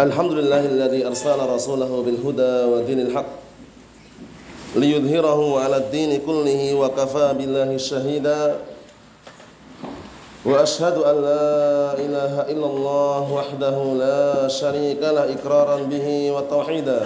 الحمد 0.00 0.32
لله 0.32 0.60
الذي 0.66 1.06
أرسل 1.06 1.38
رسوله 1.54 2.02
بالهدى 2.06 2.64
ودين 2.72 3.00
الحق 3.00 3.26
ليظهره 4.76 5.60
على 5.60 5.76
الدين 5.76 6.20
كله 6.26 6.74
وكفى 6.74 7.34
بالله 7.38 7.76
شهيدا 7.76 8.56
وأشهد 10.44 10.96
أن 10.98 11.14
لا 11.22 11.94
إله 11.98 12.34
إلا 12.52 12.66
الله 12.66 13.32
وحده 13.32 13.76
لا 13.94 14.48
شريك 14.48 14.98
له 15.02 15.34
إقرارا 15.34 15.76
به 15.82 16.30
وتوحيدا 16.30 17.00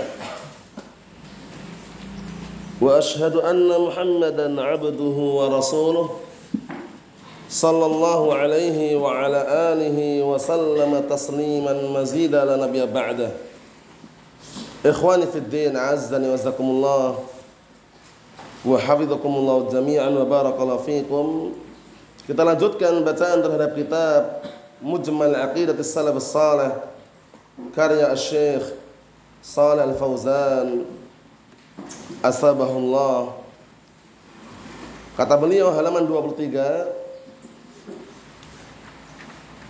وأشهد 2.80 3.36
أن 3.36 3.69
محمدا 3.80 4.62
عبده 4.62 5.16
ورسوله 5.39 6.11
صلى 7.48 7.87
الله 7.87 8.34
عليه 8.34 8.97
وعلى 8.97 9.41
آله 9.73 10.23
وسلم 10.23 10.93
تسليما 11.09 11.73
مزيدا 12.01 12.45
لا 12.45 12.56
نبي 12.66 12.87
بعده 12.87 13.30
إخواني 14.87 15.27
في 15.27 15.39
الدين 15.39 15.77
عزني 15.77 16.28
وزكم 16.28 16.64
الله 16.64 17.19
وحفظكم 18.67 19.28
الله 19.28 19.69
جميعا 19.72 20.09
وبارك 20.09 20.56
الله 20.61 20.77
فيكم 20.77 21.27
Kita 22.28 22.45
lanjutkan 22.45 23.09
bacaan 23.09 23.41
terhadap 23.41 23.72
kitab 23.72 24.44
Mujmal 24.84 25.33
Aqidat 25.33 25.81
Salaf 25.81 26.20
Salih 26.20 26.77
karya 27.72 28.12
Syekh 28.12 28.77
Salih 29.41 29.89
Al-Fauzan 29.89 30.84
Asabahullah 32.20 33.33
Kata 35.17 35.41
beliau 35.41 35.72
halaman 35.72 36.05
23 36.05 37.08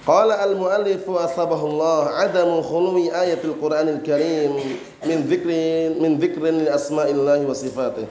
Qala 0.09 0.41
al-muallif 0.41 1.05
asbahullah 1.05 2.25
adamu 2.25 2.65
khuluwi 2.65 3.13
ayatil 3.13 3.61
Qur'anil 3.61 4.01
Karim 4.01 4.57
min 5.05 5.29
dzikrin 5.29 6.01
min 6.01 6.17
dzikrin 6.17 6.65
li 6.65 6.69
asma'illah 6.73 7.45
wa 7.45 7.53
sifatih. 7.53 8.09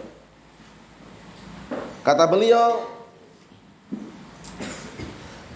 Kata 2.06 2.30
beliau 2.30 2.86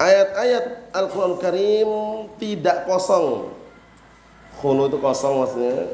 ayat-ayat 0.02 0.89
Al-Qur'an 0.97 1.38
Karim 1.38 1.89
tidak 2.42 2.89
kosong. 2.89 3.53
Khulu 4.66 4.89
itu 4.89 4.97
kosong 4.97 5.45
maksudnya. 5.45 5.94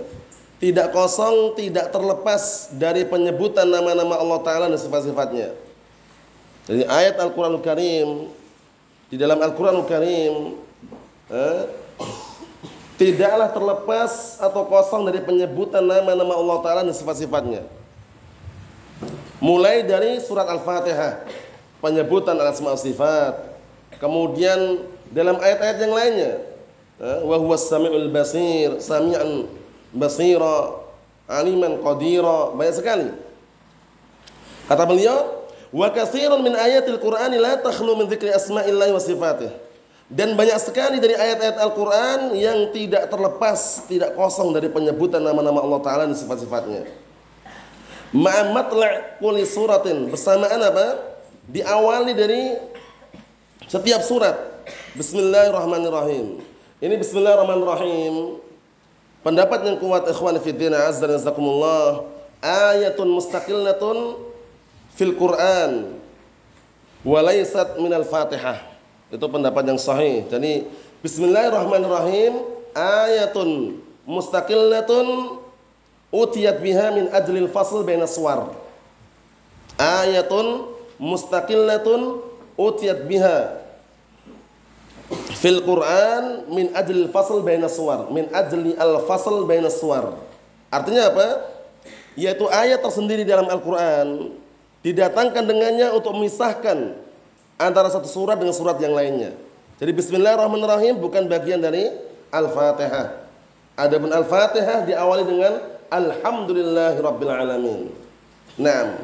Tidak 0.63 0.95
kosong, 0.95 1.59
tidak 1.59 1.91
terlepas 1.91 2.71
dari 2.71 3.03
penyebutan 3.03 3.67
nama-nama 3.67 4.15
Allah 4.15 4.39
Ta'ala 4.47 4.65
dan 4.71 4.79
sifat-sifatnya. 4.79 5.51
Jadi 6.71 6.87
ayat 6.87 7.19
Al-Quran 7.19 7.59
Karim 7.59 8.31
di 9.07 9.15
dalam 9.15 9.39
Al-Quranul 9.39 9.87
Karim 9.87 10.59
eh, 11.31 11.61
tidaklah 12.99 13.53
terlepas 13.53 14.41
atau 14.41 14.67
kosong 14.67 15.07
dari 15.07 15.23
penyebutan 15.23 15.85
nama-nama 15.85 16.35
Allah 16.35 16.57
Ta'ala 16.65 16.81
dan 16.83 16.95
sifat-sifatnya. 16.95 17.63
Mulai 19.37 19.85
dari 19.85 20.17
surat 20.19 20.49
Al-Fatihah 20.49 21.23
penyebutan 21.79 22.35
asma 22.41 22.73
sifat. 22.73 23.37
Kemudian 24.01 24.85
dalam 25.13 25.39
ayat-ayat 25.39 25.77
yang 25.81 25.93
lainnya 25.93 26.33
eh, 26.99 27.19
wa 27.23 27.37
huwas 27.39 27.69
samiul 27.69 28.09
basir 28.11 28.77
sami'an 28.81 29.47
basira 29.95 30.83
aliman 31.29 31.79
qadira 31.79 32.51
banyak 32.53 32.75
sekali. 32.75 33.09
Kata 34.67 34.83
beliau 34.83 35.46
Wa 35.77 35.93
katsirun 35.93 36.41
min 36.41 36.57
ayatil 36.57 36.97
Qur'ani 36.97 37.37
la 37.37 37.61
takhlu 37.61 37.93
min 37.93 38.09
dzikri 38.09 38.33
asma'illahi 38.33 38.89
wa 38.89 38.97
sifatih. 38.97 39.53
Dan 40.09 40.33
banyak 40.33 40.57
sekali 40.57 40.97
dari 40.97 41.13
ayat-ayat 41.13 41.61
Al-Qur'an 41.61 42.33
yang 42.33 42.73
tidak 42.73 43.13
terlepas, 43.13 43.85
tidak 43.85 44.17
kosong 44.17 44.57
dari 44.57 44.73
penyebutan 44.73 45.21
nama-nama 45.21 45.61
Allah 45.61 45.79
taala 45.85 46.03
dan 46.09 46.17
sifat-sifatnya. 46.17 46.89
Ma'a 48.09 48.55
matla' 48.57 49.21
kulli 49.21 49.45
suratin 49.45 50.09
bersamaan 50.09 50.63
apa? 50.65 50.97
Diawali 51.45 52.15
dari 52.17 52.57
setiap 53.69 54.01
surat. 54.01 54.65
Bismillahirrahmanirrahim. 54.97 56.41
Ini 56.81 56.95
bismillahirrahmanirrahim. 56.97 58.41
Pendapat 59.21 59.59
yang 59.61 59.77
kuat 59.77 60.09
ikhwan 60.09 60.41
fi 60.41 60.55
din 60.55 60.73
azza 60.73 61.05
wa 61.05 62.07
ayatun 62.41 63.11
mustaqillatun 63.11 64.27
fil 64.97 65.13
Quran 65.13 65.93
walaysat 67.05 67.77
minal 67.77 68.03
Fatihah. 68.03 68.65
Itu 69.13 69.23
pendapat 69.29 69.63
yang 69.63 69.79
sahih. 69.79 70.25
Jadi 70.27 70.67
bismillahirrahmanirrahim 70.99 72.43
ayatun 72.75 73.79
mustaqillatun 74.03 75.39
utiyat 76.11 76.59
biha 76.59 76.91
min 76.91 77.05
ajlil 77.13 77.47
fasl 77.53 77.85
baina 77.85 78.09
suwar. 78.09 78.51
Ayatun 79.77 80.73
mustaqillatun 80.97 82.25
utiyat 82.57 83.05
biha 83.05 83.63
fil 85.39 85.61
Quran 85.63 86.49
min 86.51 86.73
ajlil 86.75 87.07
fasl 87.13 87.39
baina 87.45 87.69
suwar, 87.71 88.09
min 88.11 88.27
ajli 88.33 88.75
al 88.75 89.05
fasl 89.07 89.45
baina 89.47 89.71
suwar. 89.71 90.19
Artinya 90.67 91.07
apa? 91.07 91.47
Yaitu 92.17 92.49
ayat 92.49 92.81
tersendiri 92.81 93.23
dalam 93.23 93.45
Al-Qur'an 93.47 94.35
didatangkan 94.87 95.43
dengannya 95.43 95.91
untuk 95.91 96.15
memisahkan 96.15 96.95
antara 97.59 97.91
satu 97.91 98.07
surat 98.07 98.39
dengan 98.39 98.55
surat 98.55 98.79
yang 98.79 98.95
lainnya. 98.95 99.35
Jadi 99.77 99.91
bismillahirrahmanirrahim 99.91 100.95
bukan 100.95 101.27
bagian 101.27 101.59
dari 101.59 101.91
Al-Fatihah. 102.31 103.27
Adapun 103.75 104.09
Al-Fatihah 104.15 104.87
diawali 104.87 105.23
dengan 105.27 105.53
alhamdulillahirabbil 105.91 107.33
alamin. 107.33 107.81
Naam. 108.55 108.95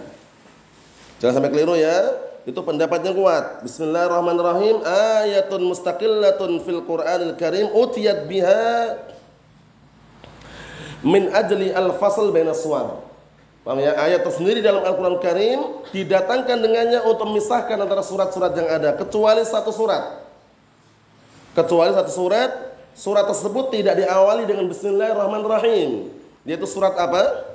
Jangan 1.20 1.44
sampai 1.44 1.52
keliru 1.52 1.76
ya. 1.76 2.16
Itu 2.44 2.60
pendapatnya 2.64 3.16
kuat. 3.16 3.64
Bismillahirrahmanirrahim. 3.68 4.84
Ayatun 4.84 5.62
mustaqillatun 5.68 6.64
fil 6.64 6.82
Qur'anil 6.84 7.36
Karim 7.40 7.72
utiyat 7.72 8.28
biha 8.28 8.98
min 11.04 11.32
ajli 11.32 11.72
al-fasl 11.72 12.32
bainas 12.34 12.64
suwar. 12.64 13.12
Paham 13.63 13.79
ya? 13.79 13.96
Ayat 13.96 14.28
tersendiri 14.28 14.59
dalam 14.59 14.84
Al-Quran 14.84 15.18
Karim 15.24 15.59
didatangkan 15.96 16.59
dengannya 16.59 17.00
untuk 17.07 17.31
memisahkan 17.31 17.79
antara 17.79 18.03
surat-surat 18.03 18.51
yang 18.59 18.68
ada 18.68 18.91
kecuali 19.00 19.44
satu 19.47 19.72
surat. 19.72 20.19
Kecuali 21.56 21.96
satu 21.96 22.12
surat, 22.12 22.52
surat 22.91 23.23
tersebut 23.23 23.72
tidak 23.72 24.03
diawali 24.03 24.44
dengan 24.44 24.68
Bismillahirrahmanirrahim. 24.68 26.12
Yaitu 26.44 26.68
surat 26.68 26.91
apa? 27.00 27.47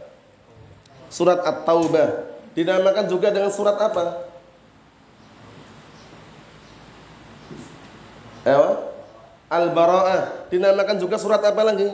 Surat 1.13 1.45
At-Taubah. 1.45 2.25
Dinamakan 2.57 3.05
juga 3.05 3.29
dengan 3.29 3.53
surat 3.53 3.77
apa? 3.77 4.29
Al-Bara'ah. 9.49 10.49
Dinamakan 10.53 10.97
juga 11.01 11.17
surat 11.17 11.41
apa 11.41 11.63
lagi? 11.65 11.89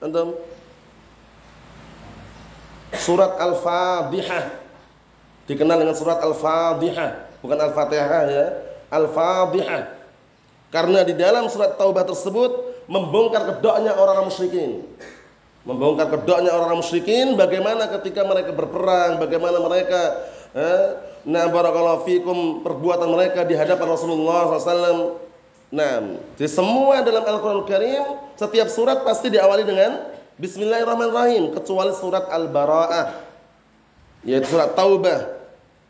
Antum? 0.00 0.36
Surat 2.98 3.38
Al-Fadhihah. 3.38 4.44
Dikenal 5.44 5.76
dengan 5.84 5.96
surat 5.96 6.24
Al-Fadhihah, 6.24 7.40
bukan 7.44 7.58
Al-Fatihah 7.60 8.22
ya. 8.30 8.46
Al-Fadhihah. 8.88 9.82
Karena 10.74 11.06
di 11.06 11.14
dalam 11.14 11.46
surat 11.46 11.78
Taubah 11.78 12.02
tersebut 12.02 12.82
membongkar 12.90 13.46
kedoknya 13.46 13.94
orang-orang 13.94 14.26
musyrikin. 14.26 14.82
Membongkar 15.62 16.10
kedoknya 16.10 16.50
orang-orang 16.50 16.82
musyrikin 16.82 17.38
bagaimana 17.38 17.86
ketika 17.94 18.26
mereka 18.26 18.50
berperang, 18.50 19.22
bagaimana 19.22 19.62
mereka 19.62 20.00
eh, 20.50 20.88
nah 21.24 21.48
barakallahu 21.48 22.04
fikum 22.04 22.60
perbuatan 22.66 23.08
mereka 23.08 23.46
di 23.46 23.54
hadapan 23.54 23.86
Rasulullah 23.86 24.50
SAW. 24.50 25.22
Nah, 25.74 26.20
jadi 26.38 26.50
semua 26.50 27.02
dalam 27.02 27.22
Al-Quran 27.22 27.64
Karim 27.66 28.04
setiap 28.34 28.68
surat 28.70 29.02
pasti 29.02 29.30
diawali 29.30 29.62
dengan 29.62 30.10
Bismillahirrahmanirrahim 30.34 31.54
kecuali 31.54 31.94
surat 31.94 32.26
Al-Bara'ah 32.26 33.22
yaitu 34.26 34.50
surat 34.50 34.74
Taubah. 34.74 35.30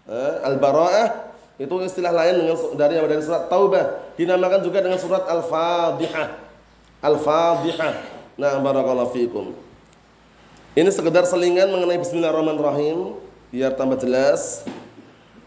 Eh, 0.04 0.34
Al-Bara'ah 0.44 1.32
itu 1.56 1.72
istilah 1.80 2.12
lain 2.12 2.44
dengan 2.44 2.56
dari 2.76 3.00
dari 3.00 3.24
surat 3.24 3.48
Taubah 3.48 4.12
dinamakan 4.20 4.60
juga 4.60 4.84
dengan 4.84 5.00
surat 5.00 5.24
Al-Fadhihah. 5.24 6.28
Al-Fadhihah. 7.00 7.94
Nah, 8.36 8.60
barakallahu 8.60 9.16
fikum. 9.16 9.56
Ini 10.76 10.92
sekedar 10.92 11.24
selingan 11.24 11.72
mengenai 11.72 11.96
bismillahirrahmanirrahim 12.04 13.16
biar 13.48 13.72
tambah 13.80 13.96
jelas. 13.96 14.68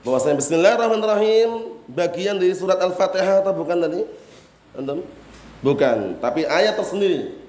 Bahwasanya 0.02 0.42
bismillahirrahmanirrahim 0.42 1.78
bagian 1.94 2.42
dari 2.42 2.58
surat 2.58 2.82
Al-Fatihah 2.82 3.46
atau 3.46 3.54
bukan 3.54 3.78
tadi? 3.78 4.02
Bukan, 5.62 6.18
tapi 6.18 6.50
ayat 6.50 6.74
tersendiri. 6.74 7.46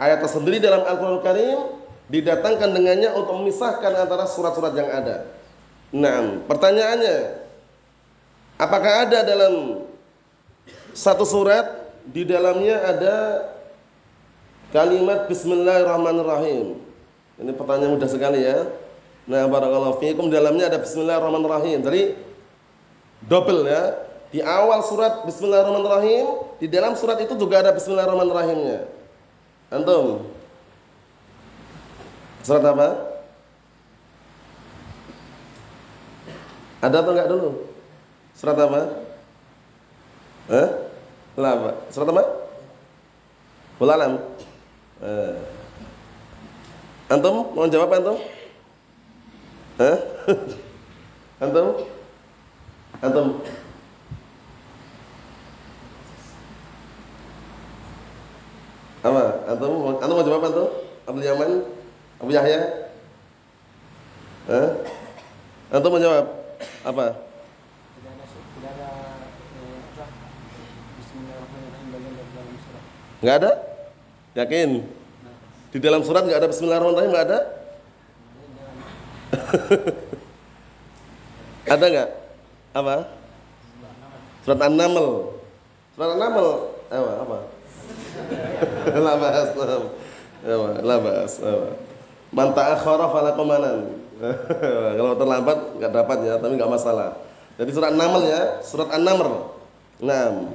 Ayat 0.00 0.24
tersendiri 0.24 0.56
dalam 0.64 0.80
Al-Qur'an 0.80 1.20
Karim 1.20 1.76
didatangkan 2.08 2.72
dengannya 2.72 3.12
untuk 3.12 3.36
memisahkan 3.36 3.92
antara 4.00 4.24
surat-surat 4.24 4.72
yang 4.72 4.88
ada. 4.88 5.28
Nah, 5.92 6.40
pertanyaannya, 6.48 7.36
apakah 8.56 9.04
ada 9.04 9.20
dalam 9.20 9.84
satu 10.96 11.28
surat 11.28 11.92
di 12.08 12.24
dalamnya 12.24 12.80
ada 12.80 13.16
kalimat 14.72 15.28
Bismillahirrahmanirrahim. 15.28 16.80
Ini 17.36 17.52
pertanyaan 17.52 18.00
mudah 18.00 18.08
sekali 18.08 18.40
ya. 18.40 18.72
Nah, 19.28 19.44
barakallahu 19.52 20.00
fiikum 20.00 20.32
dalamnya 20.32 20.72
ada 20.72 20.80
Bismillahirrahmanirrahim. 20.80 21.84
Jadi 21.84 22.02
double 23.28 23.68
ya. 23.68 24.00
Di 24.32 24.40
awal 24.40 24.80
surat 24.86 25.28
Bismillahirrahmanirrahim, 25.28 26.56
di 26.56 26.66
dalam 26.72 26.96
surat 26.96 27.18
itu 27.20 27.36
juga 27.36 27.60
ada 27.60 27.74
Bismillahirrahmanirrahimnya. 27.76 28.99
Antum? 29.70 30.26
Surat 32.42 32.66
apa? 32.66 32.88
Ada 36.82 36.96
atau 36.98 37.12
enggak 37.14 37.30
dulu? 37.30 37.50
Surat 38.34 38.58
apa? 38.58 38.80
Eh? 40.50 40.68
Lama. 41.38 41.70
Surat 41.94 42.10
apa? 42.10 42.22
Bulalam. 43.78 44.18
Eh. 45.06 45.38
Antum 47.06 47.54
mau 47.54 47.70
jawab 47.70 47.94
antum? 47.94 48.18
Eh? 49.78 49.98
antum? 51.46 51.66
Antum? 52.98 53.26
Apa? 59.00 59.48
Antum? 59.48 59.96
Antum 59.96 60.16
mau 60.20 60.26
jawab 60.26 60.44
antum? 60.44 60.68
Abdul 61.08 61.24
Yaman? 61.24 61.64
Abu 62.20 62.30
Yahya? 62.36 62.60
Eh? 64.48 64.68
Antum 65.72 65.88
mau 65.96 66.00
jawab? 66.00 66.26
Apa? 66.84 67.06
Enggak 73.20 73.36
ada? 73.44 73.52
Yakin? 74.36 74.84
Di 75.70 75.78
dalam 75.80 76.04
surat 76.04 76.24
enggak 76.24 76.40
ada 76.44 76.48
bismillahirrahmanirrahim 76.52 77.12
enggak 77.12 77.26
ada? 77.28 77.40
ada 81.76 81.84
enggak? 81.88 82.10
Apa? 82.76 82.96
Surat 84.44 84.60
An-Naml. 84.60 85.08
Surat 85.96 86.10
An-Naml 86.16 86.48
apa? 86.90 87.10
Apa? 87.22 87.38
La 89.04 89.14
bahas. 89.16 89.48
Apa? 89.54 89.88
La 90.84 90.96
bahas. 90.98 91.32
Man 92.30 92.54
ta'akhkhara 92.54 93.06
falakumanan. 93.10 93.78
Kalau 95.00 95.14
terlambat 95.16 95.58
enggak 95.80 95.92
dapat 95.96 96.18
ya, 96.28 96.34
tapi 96.36 96.52
enggak 96.54 96.72
masalah. 96.72 97.16
Jadi 97.56 97.70
surat 97.72 97.92
An-Naml 97.92 98.22
ya, 98.28 98.42
surat 98.60 98.88
An-Naml. 98.92 99.30
Nah, 100.00 100.48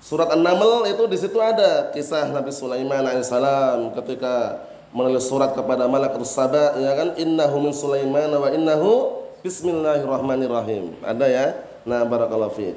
Surat 0.00 0.32
An-Naml 0.32 0.88
itu 0.88 1.04
di 1.12 1.16
situ 1.20 1.36
ada 1.36 1.92
kisah 1.92 2.32
Nabi 2.32 2.48
Sulaiman 2.48 3.04
alaihissalam 3.04 3.92
ketika 4.00 4.64
menulis 4.96 5.28
surat 5.28 5.52
kepada 5.52 5.84
malaikat 5.84 6.24
Saba 6.24 6.72
ya 6.80 6.96
kan 6.96 7.20
innahu 7.20 7.68
min 7.68 7.76
Sulaiman 7.76 8.32
wa 8.32 8.48
innahu 8.48 9.20
bismillahirrahmanirrahim. 9.44 10.96
Ada 11.04 11.26
ya? 11.28 11.46
Nah, 11.84 12.08
barakallahu 12.08 12.56
fiik. 12.56 12.76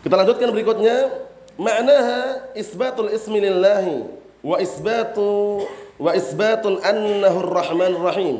Kita 0.00 0.16
lanjutkan 0.16 0.48
berikutnya 0.48 1.27
maknaha 1.58 2.48
isbatul 2.54 3.10
ismi 3.10 3.42
lillahi 3.42 4.06
wa 4.40 4.56
isbatu 4.62 5.66
wa 5.98 6.14
isbatun 6.14 6.78
annahu 6.86 7.42
ar-rahmanir 7.42 7.98
rahim 7.98 8.36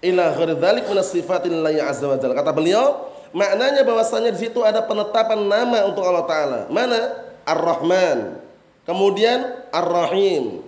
ila 0.00 0.30
ghairi 0.32 0.54
dzalik 0.54 0.84
min 0.86 0.98
sifatillahi 1.02 1.82
azza 1.82 2.06
wa 2.06 2.16
jalla. 2.16 2.38
Kata 2.38 2.54
beliau, 2.54 3.14
Maknanya 3.34 3.82
bahwasanya 3.82 4.30
di 4.30 4.46
situ 4.46 4.62
ada 4.62 4.86
penetapan 4.86 5.50
nama 5.50 5.90
untuk 5.90 6.06
Allah 6.06 6.24
Taala. 6.24 6.60
Mana? 6.70 7.18
Ar-Rahman. 7.42 8.38
Kemudian 8.86 9.42
Ar-Rahim. 9.74 10.62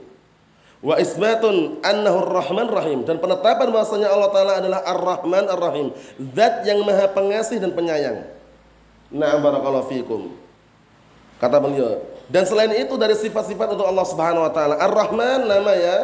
Wa 0.82 0.98
isbatun 0.98 1.78
annahu 1.86 2.26
ar-Rahman 2.26 2.68
Rahim 2.68 2.98
dan 3.06 3.22
penetapan 3.22 3.70
bahwasanya 3.70 4.10
Allah 4.10 4.30
Taala 4.34 4.52
adalah 4.60 4.80
Ar-Rahman 4.82 5.46
Ar-Rahim, 5.46 5.94
zat 6.36 6.66
yang 6.66 6.82
Maha 6.82 7.06
Pengasih 7.10 7.62
dan 7.62 7.72
Penyayang. 7.72 8.28
Na'am 9.14 9.40
barakallahu 9.40 9.86
fikum. 9.88 10.34
Kata 11.36 11.60
beliau. 11.60 12.00
Dan 12.26 12.42
selain 12.42 12.72
itu 12.74 12.98
dari 12.98 13.14
sifat-sifat 13.14 13.76
untuk 13.76 13.86
Allah 13.86 14.06
Subhanahu 14.08 14.46
wa 14.48 14.52
taala, 14.52 14.74
Ar-Rahman 14.82 15.46
nama 15.46 15.72
ya, 15.76 15.98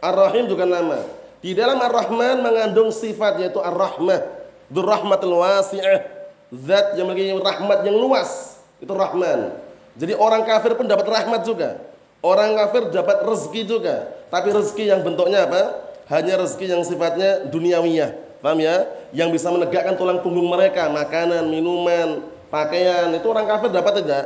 Ar-Rahim 0.00 0.48
juga 0.48 0.64
nama. 0.64 1.04
Di 1.44 1.52
dalam 1.52 1.76
Ar-Rahman 1.78 2.40
mengandung 2.40 2.88
sifat 2.88 3.42
yaitu 3.42 3.60
Ar-Rahmah 3.60 4.38
Dzurrahmatul 4.68 5.36
wasi'ah. 5.40 6.00
Zat 6.48 6.96
yang 6.96 7.12
memiliki 7.12 7.36
rahmat 7.40 7.84
yang 7.84 7.96
luas. 7.96 8.60
Itu 8.80 8.92
Rahman. 8.96 9.52
Jadi 9.98 10.16
orang 10.16 10.44
kafir 10.48 10.76
pun 10.78 10.88
dapat 10.88 11.04
rahmat 11.08 11.44
juga. 11.44 11.80
Orang 12.24 12.56
kafir 12.56 12.88
dapat 12.92 13.24
rezeki 13.24 13.62
juga. 13.68 14.08
Tapi 14.32 14.52
rezeki 14.52 14.84
yang 14.92 15.00
bentuknya 15.04 15.48
apa? 15.48 15.88
Hanya 16.08 16.40
rezeki 16.40 16.72
yang 16.72 16.82
sifatnya 16.84 17.48
duniawiyah. 17.52 18.40
Paham 18.40 18.60
ya? 18.62 18.86
Yang 19.12 19.40
bisa 19.40 19.48
menegakkan 19.50 19.98
tulang 19.98 20.22
punggung 20.22 20.46
mereka, 20.48 20.88
makanan, 20.88 21.50
minuman, 21.50 22.22
pakaian. 22.48 23.12
Itu 23.12 23.28
orang 23.28 23.44
kafir 23.48 23.68
dapat 23.74 24.04
tidak? 24.04 24.24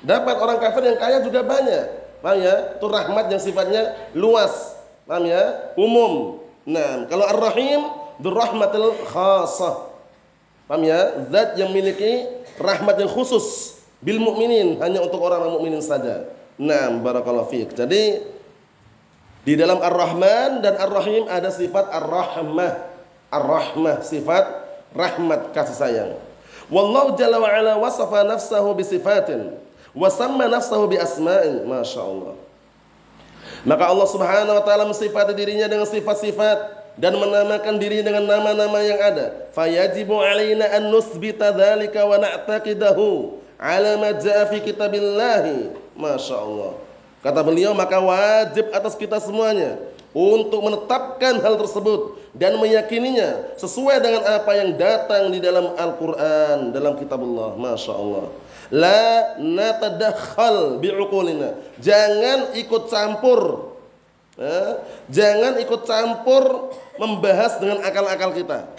Dapat 0.00 0.36
orang 0.40 0.58
kafir 0.60 0.82
yang 0.84 0.98
kaya 0.98 1.20
juga 1.20 1.44
banyak. 1.44 2.00
Paham 2.20 2.40
ya? 2.40 2.76
Itu 2.76 2.86
rahmat 2.88 3.32
yang 3.32 3.40
sifatnya 3.40 3.96
luas. 4.16 4.76
Paham 5.08 5.24
ya? 5.28 5.72
Umum. 5.76 6.40
Nah, 6.68 7.08
kalau 7.08 7.24
Ar-Rahim 7.28 7.80
Durrahmatil 8.20 9.08
khasah. 9.08 9.88
Paham 10.68 10.84
ya? 10.84 11.24
Zat 11.32 11.56
yang 11.56 11.72
memiliki 11.72 12.28
rahmat 12.60 13.00
yang 13.00 13.08
khusus 13.08 13.80
bil 14.04 14.20
mukminin 14.20 14.76
hanya 14.80 15.00
untuk 15.00 15.20
orang 15.24 15.48
mukminin 15.48 15.80
saja. 15.80 16.28
Naam 16.60 17.00
barakallahu 17.00 17.48
fiik. 17.48 17.72
Jadi 17.72 18.20
di 19.40 19.56
dalam 19.56 19.80
Ar-Rahman 19.80 20.60
dan 20.60 20.76
Ar-Rahim 20.76 21.24
ada 21.32 21.48
sifat 21.48 21.88
Ar-Rahmah. 21.88 22.72
Ar-Rahmah 23.32 24.04
sifat 24.04 24.44
rahmat 24.92 25.54
kasih 25.56 25.76
sayang. 25.76 26.10
Wallahu 26.68 27.16
jalla 27.18 27.40
wa 27.42 27.50
ala 27.50 27.72
wasafa 27.80 28.22
nafsahu 28.26 28.76
bi 28.76 28.84
sifatin 28.86 29.58
wa 29.94 30.08
samma 30.10 30.46
nafsahu 30.46 30.90
bi 30.90 30.96
asma'in. 30.98 31.66
Masyaallah. 31.66 32.34
Maka 33.64 33.84
Allah 33.88 34.08
Subhanahu 34.08 34.56
wa 34.56 34.64
taala 34.64 34.84
mensifati 34.88 35.36
dirinya 35.36 35.68
dengan 35.68 35.84
sifat-sifat 35.84 36.80
dan 36.96 37.16
menamakan 37.16 37.76
diri 37.76 38.00
dengan 38.00 38.24
nama-nama 38.24 38.80
yang 38.80 39.00
ada. 39.00 39.48
Fayajibu 39.52 40.16
alaina 40.20 40.68
an 40.68 40.88
nusbita 40.88 41.52
dzalika 41.52 42.04
wa 42.04 42.16
na'taqidahu 42.20 43.36
ala 43.60 43.90
ma 44.00 44.10
jaa 44.16 44.48
fi 44.48 44.64
kitabillah. 44.64 45.72
Masya 45.96 46.36
Allah. 46.40 46.72
Kata 47.20 47.40
beliau 47.44 47.76
maka 47.76 48.00
wajib 48.00 48.72
atas 48.72 48.96
kita 48.96 49.20
semuanya 49.20 49.76
untuk 50.16 50.64
menetapkan 50.64 51.36
hal 51.38 51.54
tersebut 51.60 52.16
dan 52.32 52.56
meyakininya 52.56 53.54
sesuai 53.60 54.00
dengan 54.00 54.22
apa 54.24 54.52
yang 54.56 54.74
datang 54.74 55.28
di 55.28 55.38
dalam 55.38 55.76
Al-Quran 55.76 56.72
dalam 56.72 56.96
kitabullah. 56.96 57.60
Masya 57.60 57.92
Allah. 57.92 58.26
La 58.70 59.34
natadakhal 59.38 60.78
bi'uqulina. 60.78 61.58
Jangan 61.82 62.54
ikut 62.54 62.86
campur. 62.86 63.74
Eh, 64.40 64.72
jangan 65.10 65.58
ikut 65.58 65.82
campur 65.84 66.72
membahas 66.96 67.58
dengan 67.58 67.82
akal-akal 67.82 68.30
kita. 68.32 68.70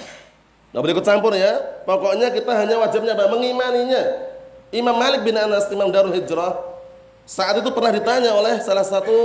Nggak 0.72 0.82
boleh 0.82 0.94
ikut 0.96 1.08
campur 1.08 1.32
ya. 1.36 1.60
Pokoknya 1.84 2.32
kita 2.32 2.52
hanya 2.56 2.80
wajibnya 2.80 3.14
apa? 3.14 3.28
Mengimaninya. 3.28 4.32
Imam 4.72 4.96
Malik 4.96 5.28
bin 5.28 5.36
Anas, 5.36 5.68
Imam 5.68 5.92
Darul 5.92 6.16
Hijrah, 6.16 6.56
saat 7.28 7.60
itu 7.60 7.68
pernah 7.76 7.92
ditanya 7.92 8.32
oleh 8.32 8.64
salah 8.64 8.88
satu 8.88 9.20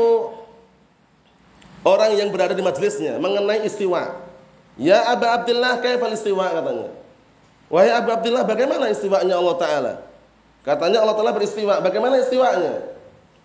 orang 1.87 2.19
yang 2.19 2.35
berada 2.35 2.51
di 2.51 2.67
majelisnya 2.67 3.23
mengenai 3.23 3.63
istiwa. 3.63 4.19
Ya 4.75 5.07
Abu 5.07 5.25
Abdullah 5.25 5.79
kaifal 5.79 6.13
istiwa 6.13 6.51
katanya. 6.51 6.91
Wahai 7.71 7.95
Abu 7.95 8.11
Abdullah 8.11 8.43
bagaimana 8.43 8.91
istiwanya 8.91 9.39
Allah 9.39 9.57
Ta'ala? 9.57 9.93
Katanya 10.67 11.07
Allah 11.07 11.15
Ta'ala 11.15 11.31
beristiwa. 11.31 11.79
Bagaimana 11.79 12.19
istiwanya? 12.19 12.83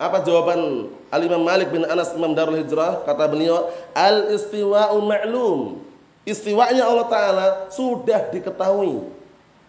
Apa 0.02 0.26
jawaban 0.26 0.90
Al-Imam 1.14 1.46
Malik 1.46 1.70
bin 1.70 1.86
Anas 1.86 2.18
Imam 2.18 2.34
Darul 2.34 2.58
Hijrah? 2.58 3.06
Kata 3.06 3.30
beliau, 3.30 3.70
al-istiwa'u 3.94 4.98
ma'lum. 5.06 5.86
Istiwanya 6.26 6.90
Allah 6.90 7.06
Ta'ala 7.06 7.48
sudah 7.70 8.34
diketahui. 8.34 9.06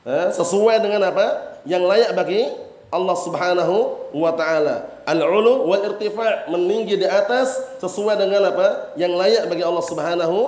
Eh, 0.09 0.29
sesuai 0.33 0.81
dengan 0.81 1.13
apa? 1.13 1.61
Yang 1.69 1.83
layak 1.85 2.11
bagi 2.17 2.43
Allah 2.93 3.17
Subhanahu 3.21 3.77
wa 4.17 4.33
taala. 4.37 4.89
Al-ulu 5.09 5.69
wal 5.69 5.93
irtifa' 5.93 6.49
meninggi 6.53 7.01
di 7.01 7.09
atas 7.09 7.57
sesuai 7.81 8.21
dengan 8.21 8.53
apa? 8.53 8.93
yang 9.01 9.17
layak 9.17 9.49
bagi 9.49 9.65
Allah 9.65 9.85
Subhanahu 9.85 10.39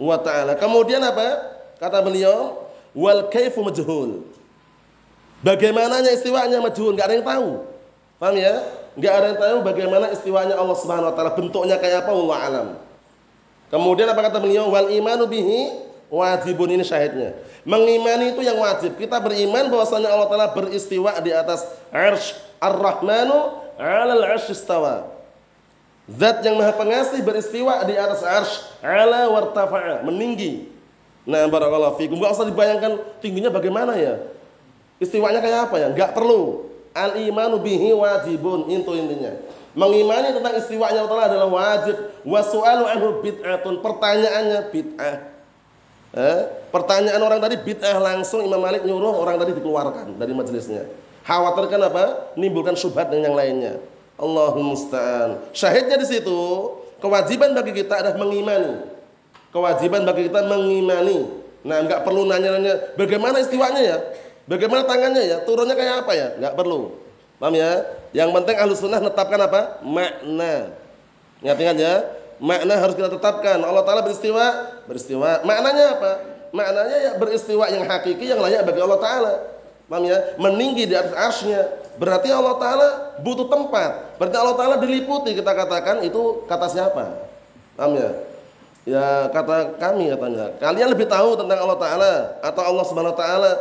wa 0.00 0.16
taala. 0.20 0.52
Kemudian 0.56 1.00
apa? 1.00 1.44
Kata 1.80 2.04
beliau, 2.04 2.64
wal 2.92 3.28
kaifu 3.32 3.64
majhul. 3.64 4.24
Bagaimananya 5.44 6.08
istiwanya 6.16 6.56
majhul, 6.64 6.96
enggak 6.96 7.12
ada 7.12 7.14
yang 7.20 7.26
tahu. 7.28 7.48
Paham 8.16 8.34
ya? 8.40 8.64
Enggak 8.96 9.12
ada 9.12 9.26
yang 9.28 9.38
tahu 9.38 9.56
bagaimana 9.60 10.06
istiwanya 10.08 10.56
Allah 10.56 10.76
Subhanahu 10.80 11.12
wa 11.12 11.14
taala, 11.14 11.36
bentuknya 11.36 11.76
kayak 11.76 12.08
apa 12.08 12.10
Allah 12.16 12.38
alam. 12.40 12.68
Kemudian 13.68 14.08
apa 14.08 14.24
kata 14.24 14.40
beliau? 14.40 14.72
Wal 14.72 14.88
imanu 14.88 15.28
bihi 15.28 15.84
wajibun 16.08 16.72
ini 16.72 16.80
syahidnya. 16.80 17.36
Mengimani 17.68 18.32
itu 18.32 18.40
yang 18.40 18.56
wajib. 18.56 18.96
Kita 18.96 19.20
beriman 19.20 19.68
bahwasanya 19.68 20.08
Allah 20.08 20.28
taala 20.32 20.48
beristiwa 20.56 21.12
di 21.20 21.32
atas 21.32 21.68
arsy 21.92 22.40
Ar-Rahmanu 22.62 23.60
'alal 23.76 24.24
'arsy 24.24 24.56
istawa. 24.56 25.12
Zat 26.04 26.44
yang 26.44 26.60
Maha 26.60 26.76
Pengasih 26.76 27.20
beristiwa 27.24 27.84
di 27.84 27.96
atas 27.96 28.24
arsy, 28.24 28.64
'ala 28.80 29.28
wartafa'a, 29.28 30.04
meninggi. 30.04 30.72
Nah, 31.24 31.48
barakallahu 31.48 31.96
fikum. 31.96 32.20
Enggak 32.20 32.36
usah 32.36 32.48
dibayangkan 32.48 33.00
tingginya 33.24 33.48
bagaimana 33.48 33.96
ya. 33.96 34.20
Istiwanya 35.02 35.42
kayak 35.42 35.70
apa 35.70 35.76
ya? 35.80 35.86
Enggak 35.90 36.14
perlu. 36.14 36.70
Al-imanu 36.94 37.58
bihi 37.58 37.90
wajibun, 37.90 38.70
itu 38.70 38.90
intinya. 38.94 39.34
Mengimani 39.74 40.30
tentang 40.30 40.54
istiwanya 40.54 41.02
Allah 41.02 41.26
adalah 41.26 41.48
wajib. 41.50 41.98
Wa 42.22 42.40
su'alu 42.46 42.84
anhu 42.86 43.08
bid'atun. 43.18 43.82
Pertanyaannya 43.82 44.70
bid'ah. 44.70 45.16
Eh, 46.14 46.40
pertanyaan 46.70 47.18
orang 47.18 47.42
tadi 47.42 47.58
bid'ah 47.58 47.98
langsung 47.98 48.46
Imam 48.46 48.62
Malik 48.62 48.86
nyuruh 48.86 49.18
orang 49.18 49.34
tadi 49.34 49.50
dikeluarkan 49.58 50.14
dari 50.14 50.30
majelisnya. 50.30 50.86
Khawatirkan 51.26 51.80
apa? 51.90 52.04
Nimbulkan 52.38 52.78
syubhat 52.78 53.10
dan 53.10 53.26
yang 53.26 53.34
lainnya. 53.34 53.82
Allahul 54.14 54.62
musta'an. 54.62 55.50
Syahidnya 55.50 55.98
di 55.98 56.06
situ, 56.06 56.38
kewajiban 57.02 57.50
bagi 57.50 57.74
kita 57.74 57.98
adalah 57.98 58.14
mengimani. 58.14 58.78
Kewajiban 59.50 60.06
bagi 60.06 60.30
kita 60.30 60.46
mengimani. 60.46 61.42
Nah, 61.66 61.82
enggak 61.82 62.06
perlu 62.06 62.28
nanya-nanya 62.28 62.94
bagaimana 62.94 63.42
istiwanya 63.42 63.82
ya? 63.82 63.98
Bagaimana 64.44 64.84
tangannya 64.84 65.22
ya? 65.24 65.36
Turunnya 65.48 65.72
kayak 65.72 66.04
apa 66.04 66.12
ya? 66.12 66.28
Enggak 66.36 66.54
perlu. 66.56 67.04
Paham 67.40 67.54
ya? 67.56 67.84
Yang 68.12 68.30
penting 68.40 68.56
ahlu 68.60 68.74
sunnah 68.76 69.00
menetapkan 69.00 69.40
apa? 69.40 69.60
Makna. 69.82 70.72
Ingat-ingat 71.40 71.76
ya. 71.80 71.94
Makna 72.38 72.74
harus 72.76 72.94
kita 72.94 73.08
tetapkan. 73.08 73.58
Allah 73.64 73.82
Ta'ala 73.82 74.04
beristiwa. 74.04 74.46
Beristiwa. 74.84 75.42
Maknanya 75.42 75.84
apa? 75.98 76.12
Maknanya 76.54 76.96
ya 77.02 77.12
beristiwa 77.18 77.66
yang 77.66 77.82
hakiki 77.88 78.30
yang 78.30 78.38
layak 78.38 78.62
bagi 78.68 78.80
Allah 78.84 79.00
Ta'ala. 79.00 79.32
Paham 79.88 80.04
ya? 80.06 80.18
Meninggi 80.36 80.86
di 80.88 80.94
atas 80.94 81.14
arsnya. 81.16 81.66
Berarti 81.96 82.28
Allah 82.30 82.54
Ta'ala 82.60 82.88
butuh 83.24 83.48
tempat. 83.48 84.18
Berarti 84.20 84.36
Allah 84.38 84.56
Ta'ala 84.56 84.76
diliputi. 84.78 85.34
Kita 85.34 85.52
katakan 85.56 86.04
itu 86.04 86.44
kata 86.46 86.66
siapa? 86.68 87.04
Paham 87.74 87.96
ya? 87.96 88.10
Ya 88.84 89.06
kata 89.32 89.80
kami 89.80 90.12
katanya. 90.12 90.52
Kalian 90.60 90.88
lebih 90.92 91.08
tahu 91.08 91.40
tentang 91.40 91.58
Allah 91.58 91.78
Ta'ala. 91.80 92.12
Atau 92.44 92.62
Allah 92.62 92.84
Subhanahu 92.86 93.14
Wa 93.16 93.20
Ta'ala. 93.20 93.52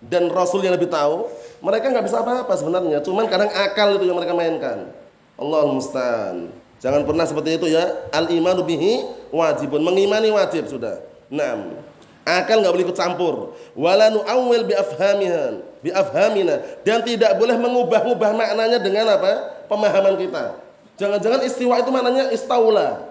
Dan 0.00 0.32
Rasul 0.32 0.64
yang 0.64 0.72
lebih 0.72 0.88
tahu 0.88 1.28
mereka 1.60 1.92
nggak 1.92 2.08
bisa 2.08 2.24
apa-apa 2.24 2.56
sebenarnya, 2.56 3.04
cuman 3.04 3.28
kadang 3.28 3.52
akal 3.52 4.00
itu 4.00 4.08
yang 4.08 4.16
mereka 4.16 4.32
mainkan. 4.32 4.88
Allah 5.36 5.62
musta'an. 5.68 6.48
Jangan 6.80 7.04
pernah 7.04 7.28
seperti 7.28 7.60
itu 7.60 7.66
ya. 7.68 8.08
Al 8.08 8.32
imanu 8.32 8.64
bihi 8.64 9.04
wajibun. 9.28 9.84
Mengimani 9.84 10.32
wajib 10.32 10.68
sudah. 10.68 11.04
Naam. 11.28 11.76
Akal 12.24 12.64
nggak 12.64 12.72
boleh 12.72 12.84
ikut 12.88 12.96
campur. 12.96 13.34
Wala 13.76 14.12
nu'awwil 14.12 14.68
bi 14.68 14.74
afhamihan, 14.76 15.64
bi 15.80 15.92
afhamina 15.92 16.60
dan 16.84 17.00
tidak 17.04 17.36
boleh 17.40 17.56
mengubah-ubah 17.56 18.30
maknanya 18.36 18.78
dengan 18.80 19.16
apa? 19.16 19.60
pemahaman 19.70 20.18
kita. 20.18 20.58
Jangan-jangan 20.98 21.40
istiwa 21.46 21.78
itu 21.80 21.90
maknanya 21.94 22.34
istaula. 22.34 23.06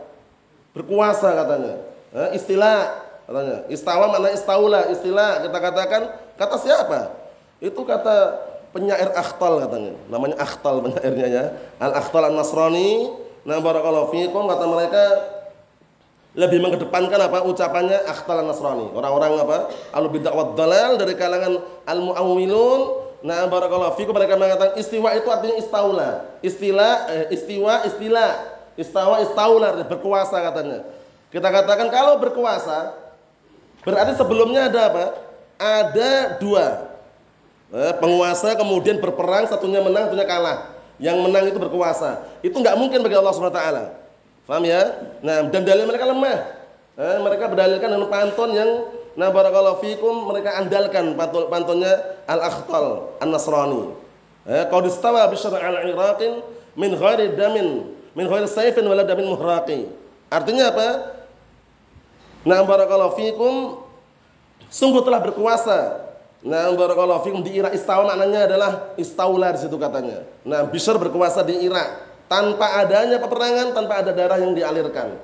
Berkuasa 0.75 1.34
katanya. 1.34 1.74
Istilah 2.36 3.08
katanya. 3.29 3.57
Istawa 3.69 4.09
makna 4.09 4.33
istaula, 4.33 4.89
istilah 4.89 5.45
kita 5.45 5.57
katakan 5.62 6.01
kata 6.36 6.55
siapa? 6.57 7.00
Itu 7.62 7.86
kata 7.86 8.41
penyair 8.74 9.09
Akhtal 9.13 9.62
katanya. 9.65 9.93
Namanya 10.09 10.36
Akhtal 10.41 10.81
penyairnya 10.81 11.27
ya. 11.29 11.43
Al-Akhtal 11.77 12.33
An-Nasrani. 12.33 13.13
Nah 13.45 13.57
barakallahu 13.62 14.12
fiikum 14.13 14.50
kata 14.50 14.65
mereka 14.67 15.03
lebih 16.38 16.62
mengedepankan 16.62 17.19
apa 17.19 17.45
ucapannya 17.45 18.00
Akhtal 18.09 18.45
An-Nasrani. 18.45 18.93
Orang-orang 18.93 19.31
apa? 19.41 19.57
Al-bid'ah 19.93 20.33
wad 20.33 20.57
dalal 20.57 20.98
dari 20.98 21.13
kalangan 21.17 21.62
al-muawwilun. 21.86 22.81
Nah 23.25 23.43
barakallahu 23.51 24.00
fiikum 24.00 24.15
mereka 24.15 24.39
mengatakan 24.39 24.79
istiwa 24.79 25.12
itu 25.17 25.27
artinya 25.27 25.55
istaula. 25.59 26.09
Istilah 26.39 26.93
eh, 27.12 27.25
istiwa 27.36 27.83
istilah. 27.86 28.31
Istawa 28.79 29.19
istaula 29.19 29.75
berkuasa 29.83 30.39
katanya. 30.39 30.88
Kita 31.29 31.51
katakan 31.51 31.91
kalau 31.91 32.15
berkuasa 32.15 32.95
berarti 33.83 34.13
sebelumnya 34.15 34.67
ada 34.67 34.81
apa? 34.91 35.05
Ada 35.59 36.39
dua 36.39 36.89
Eh, 37.69 37.93
penguasa 38.01 38.57
kemudian 38.57 38.98
berperang, 38.98 39.45
satunya 39.45 39.77
menang, 39.77 40.09
satunya 40.09 40.25
kalah. 40.25 40.74
Yang 40.98 41.17
menang 41.21 41.45
itu 41.53 41.62
berkuasa. 41.62 42.25
Itu 42.41 42.57
nggak 42.57 42.74
mungkin 42.74 43.05
bagi 43.05 43.13
Allah 43.13 43.29
Subhanahu 43.29 43.53
wa 43.53 43.62
taala. 43.62 43.83
Paham 44.50 44.65
ya? 44.65 44.81
Nah, 45.21 45.45
dan 45.53 45.62
dalil 45.62 45.86
mereka 45.86 46.09
lemah. 46.09 46.39
Eh, 46.98 47.17
mereka 47.21 47.45
berdalilkan 47.45 47.89
dengan 47.93 48.09
pantun 48.09 48.50
yang 48.57 48.69
nah 49.13 49.29
barakallahu 49.29 49.86
fikum 49.86 50.31
mereka 50.33 50.57
andalkan 50.57 51.13
pantunnya 51.48 52.17
Al-Akhtal 52.25 53.15
An-Nasrani. 53.21 53.93
Eh, 54.50 54.65
qad 54.65 54.83
istawa 54.89 55.29
bisyar 55.29 55.53
al-Iraqin 55.53 56.41
min 56.74 56.98
ghairi 56.98 57.38
damin 57.38 57.86
min 58.17 58.25
ghairi 58.25 58.50
sayfin 58.50 58.81
wala 58.89 59.05
damin 59.05 59.29
muhraqi. 59.29 59.86
Artinya 60.33 60.74
apa? 60.74 60.88
Nah 62.48 62.63
barakallahu 62.63 63.15
fikum 63.19 63.84
sungguh 64.72 65.03
telah 65.03 65.19
berkuasa 65.19 66.10
Nah, 66.39 66.72
barakallahu 66.72 67.27
fikum 67.27 67.43
di 67.43 67.60
Irak 67.60 67.75
istawa 67.75 68.15
maknanya 68.15 68.48
adalah 68.48 68.72
istaula 68.96 69.51
di 69.51 69.60
situ 69.60 69.75
katanya. 69.75 70.24
Nah, 70.48 70.63
Bishr 70.72 70.96
berkuasa 70.96 71.43
di 71.43 71.67
Irak 71.67 72.00
tanpa 72.31 72.79
adanya 72.79 73.19
peperangan, 73.19 73.75
tanpa 73.75 74.00
ada 74.00 74.15
darah 74.15 74.39
yang 74.39 74.55
dialirkan. 74.55 75.19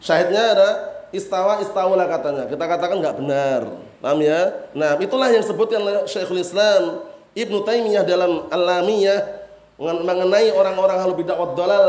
Syahidnya 0.00 0.56
ada 0.56 0.68
istawa 1.12 1.60
istaula 1.60 2.08
katanya. 2.08 2.48
Kita 2.48 2.64
katakan 2.64 2.96
nggak 2.96 3.16
benar. 3.20 3.60
Paham 4.00 4.24
ya? 4.24 4.72
Nah, 4.72 4.96
itulah 4.96 5.28
yang 5.28 5.44
disebutkan 5.44 5.84
oleh 5.84 6.08
Syekhul 6.08 6.40
Islam 6.40 7.04
Ibnu 7.36 7.68
Taimiyah 7.68 8.08
dalam 8.08 8.48
Al-Lamiyah 8.48 9.20
mengenai 9.78 10.48
orang-orang 10.56 10.96
ahlu 10.96 11.12
bid'ah 11.12 11.36
wad 11.36 11.52
dalal 11.60 11.84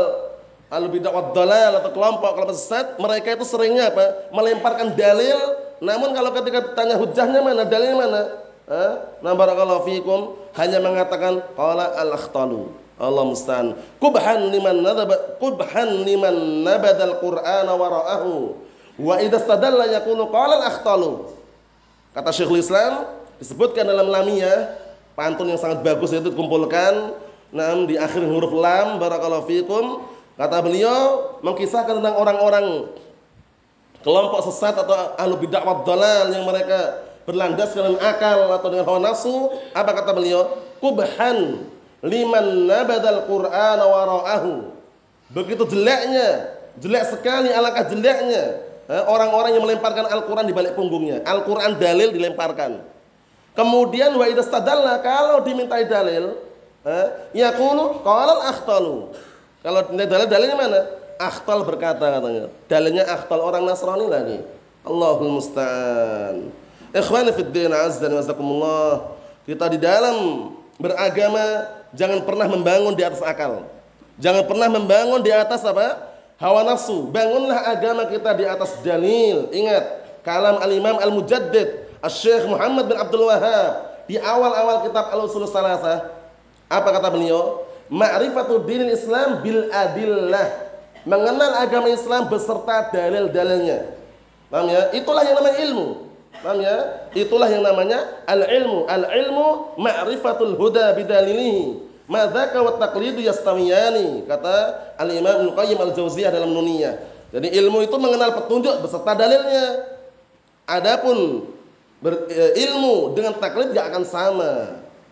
ahlu 0.70 0.86
bid'ah 0.96 1.34
dalal 1.34 1.82
atau 1.82 1.90
kelompok 1.90 2.30
kelompok 2.38 2.54
sesat, 2.54 2.96
mereka 2.96 3.34
itu 3.34 3.44
seringnya 3.44 3.90
apa? 3.90 4.30
melemparkan 4.30 4.94
dalil, 4.94 5.36
namun 5.82 6.14
kalau 6.14 6.30
ketika 6.38 6.70
ditanya 6.70 6.96
hujahnya 6.96 7.40
mana, 7.42 7.62
dalilnya 7.66 7.98
mana? 7.98 8.22
Nah 9.18 9.34
barakallahu 9.34 9.82
fikum 9.82 10.38
hanya 10.54 10.78
mengatakan 10.78 11.42
qala 11.58 11.90
al-akhtalu. 11.98 12.70
Allah 13.00 13.24
musta'an. 13.26 13.74
Kubhan 13.98 14.52
liman 14.52 14.84
nadaba 14.84 15.40
kubhan 15.42 16.06
liman 16.06 16.62
nabada 16.62 17.02
al-Qur'ana 17.10 17.72
wara'ahu. 17.74 18.54
Wa 19.00 19.18
idza 19.18 19.42
stadalla 19.42 19.90
yaqulu 19.90 20.30
qala 20.30 20.62
al-akhtalu. 20.62 21.34
Kata 22.14 22.30
Syekhul 22.30 22.62
Islam 22.62 23.10
disebutkan 23.42 23.88
dalam 23.88 24.06
lamiyah 24.06 24.76
pantun 25.18 25.50
yang 25.50 25.58
sangat 25.58 25.82
bagus 25.82 26.14
itu 26.14 26.30
dikumpulkan 26.30 27.16
Nah, 27.50 27.74
di 27.82 27.98
akhir 27.98 28.22
huruf 28.22 28.54
lam 28.54 29.02
barakallahu 29.02 29.50
fikum 29.50 30.06
kata 30.40 30.56
beliau 30.64 31.36
mengkisahkan 31.44 32.00
tentang 32.00 32.16
orang-orang 32.16 32.88
kelompok 34.00 34.40
sesat 34.48 34.72
atau 34.72 34.96
ahlu 35.20 35.36
bid'ah 35.36 35.60
wad 35.60 35.84
dalal 35.84 36.32
yang 36.32 36.48
mereka 36.48 37.04
berlandas 37.28 37.76
dengan 37.76 38.00
akal 38.00 38.48
atau 38.48 38.68
dengan 38.72 38.88
hawa 38.88 39.12
nafsu, 39.12 39.52
apa 39.76 39.92
kata 39.92 40.16
beliau? 40.16 40.48
Kubhan 40.80 41.68
liman 42.00 42.64
nabadal 42.64 43.28
Qur'ana 43.28 43.84
wara'ahu. 43.84 44.72
Begitu 45.28 45.68
jeleknya, 45.68 46.56
jelek 46.80 47.12
sekali 47.12 47.52
alangkah 47.52 47.84
jeleknya 47.92 48.64
orang-orang 49.06 49.54
yang 49.54 49.62
melemparkan 49.62 50.08
Al-Qur'an 50.08 50.48
di 50.48 50.56
balik 50.56 50.74
punggungnya. 50.74 51.20
Al-Qur'an 51.22 51.76
dalil 51.76 52.10
dilemparkan. 52.10 52.80
Kemudian 53.52 54.16
wa 54.16 54.24
idastadalla 54.24 54.98
kalau 55.04 55.44
dimintai 55.44 55.84
dalil, 55.86 56.34
yaqulu 57.36 58.00
qala 58.00 58.40
al-akhtalu. 58.40 59.12
Kalau 59.60 59.80
dalil 59.92 60.28
dalilnya 60.28 60.56
mana? 60.56 60.80
Akhtal 61.20 61.68
berkata 61.68 62.00
katanya. 62.00 62.48
Dalilnya 62.64 63.04
akhtal 63.04 63.44
orang 63.44 63.68
Nasrani 63.68 64.08
lagi. 64.08 64.38
Allahul 64.80 65.36
musta'an. 65.36 66.48
Ikhwani 66.96 67.30
fid 67.36 67.52
din 67.52 67.68
azza 67.68 68.08
wa. 68.08 69.12
Kita 69.44 69.68
di 69.68 69.76
dalam 69.76 70.48
beragama 70.80 71.68
jangan 71.92 72.24
pernah 72.24 72.48
membangun 72.48 72.96
di 72.96 73.04
atas 73.04 73.20
akal. 73.20 73.68
Jangan 74.16 74.48
pernah 74.48 74.68
membangun 74.72 75.20
di 75.20 75.32
atas 75.32 75.60
apa? 75.64 76.08
Hawa 76.40 76.64
nafsu. 76.64 77.12
Bangunlah 77.12 77.68
agama 77.68 78.08
kita 78.08 78.32
di 78.32 78.48
atas 78.48 78.80
dalil. 78.80 79.52
Ingat, 79.52 79.84
kalam 80.24 80.56
al-Imam 80.60 80.96
Al-Mujaddid, 80.96 82.00
Asy-Syaikh 82.00 82.48
Muhammad 82.48 82.88
bin 82.88 82.96
Abdul 82.96 83.28
Wahab 83.28 83.92
di 84.08 84.16
awal-awal 84.16 84.88
kitab 84.88 85.12
Al-Usul 85.12 85.46
Salasah 85.46 86.10
Apa 86.66 86.96
kata 86.96 87.12
beliau? 87.12 87.69
Ma'rifatu 87.90 88.62
dinil 88.64 88.94
Islam 88.94 89.42
bil 89.42 89.66
adillah. 89.74 90.70
Mengenal 91.02 91.58
agama 91.58 91.90
Islam 91.90 92.30
beserta 92.30 92.94
dalil-dalilnya. 92.94 93.98
Paham 94.46 94.70
ya? 94.70 94.94
Itulah 94.94 95.22
yang 95.26 95.36
namanya 95.42 95.56
ilmu. 95.66 95.86
Paham 96.38 96.58
ya? 96.62 96.76
Itulah 97.12 97.48
yang 97.50 97.62
namanya 97.66 97.98
al-ilmu. 98.30 98.86
Al-ilmu 98.86 99.46
ma'rifatul 99.80 100.54
huda 100.54 100.94
bidalilihi. 100.94 101.90
Madzaka 102.10 102.58
wa 102.58 102.74
taqlidu 102.74 103.22
yastawiyani 103.22 104.26
kata 104.26 104.54
Al-Imam 104.98 105.46
Ibnu 105.46 105.50
Qayyim 105.54 105.78
Al-Jauziyah 105.78 106.34
dalam 106.34 106.50
Nuniyah. 106.50 106.98
Jadi 107.30 107.54
ilmu 107.54 107.86
itu 107.86 107.94
mengenal 107.94 108.34
petunjuk 108.34 108.82
beserta 108.82 109.14
dalilnya. 109.14 109.86
Adapun 110.66 111.46
berilmu 112.02 113.14
dengan 113.14 113.38
taklid 113.38 113.70
gak 113.70 113.94
akan 113.94 114.02
sama. 114.02 114.52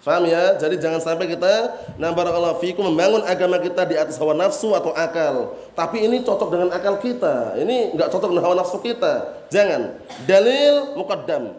Faham 0.09 0.25
ya? 0.25 0.57
Jadi 0.57 0.81
jangan 0.81 1.05
sampai 1.05 1.29
kita 1.29 1.77
nah 2.01 2.17
barakallahu 2.17 2.65
fikum 2.65 2.89
membangun 2.89 3.21
agama 3.29 3.61
kita 3.61 3.85
di 3.85 3.93
atas 3.93 4.17
hawa 4.17 4.33
nafsu 4.33 4.73
atau 4.73 4.97
akal. 4.97 5.53
Tapi 5.77 6.09
ini 6.09 6.25
cocok 6.25 6.49
dengan 6.49 6.73
akal 6.73 6.97
kita. 6.97 7.61
Ini 7.61 7.93
enggak 7.93 8.09
cocok 8.17 8.33
dengan 8.33 8.49
hawa 8.49 8.65
nafsu 8.65 8.81
kita. 8.81 9.45
Jangan. 9.53 10.01
Dalil 10.25 10.97
muqaddam. 10.97 11.53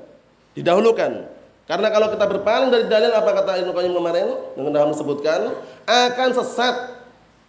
Didahulukan. 0.58 1.30
Karena 1.70 1.94
kalau 1.94 2.10
kita 2.10 2.26
berpaling 2.26 2.74
dari 2.74 2.90
dalil 2.90 3.14
apa 3.14 3.30
kata 3.38 3.62
Ibnu 3.62 3.70
Qayyim 3.70 3.94
kemarin 3.94 4.28
dengan 4.58 4.72
dalam 4.74 4.98
sebutkan 4.98 5.54
akan 5.86 6.30
sesat. 6.34 6.98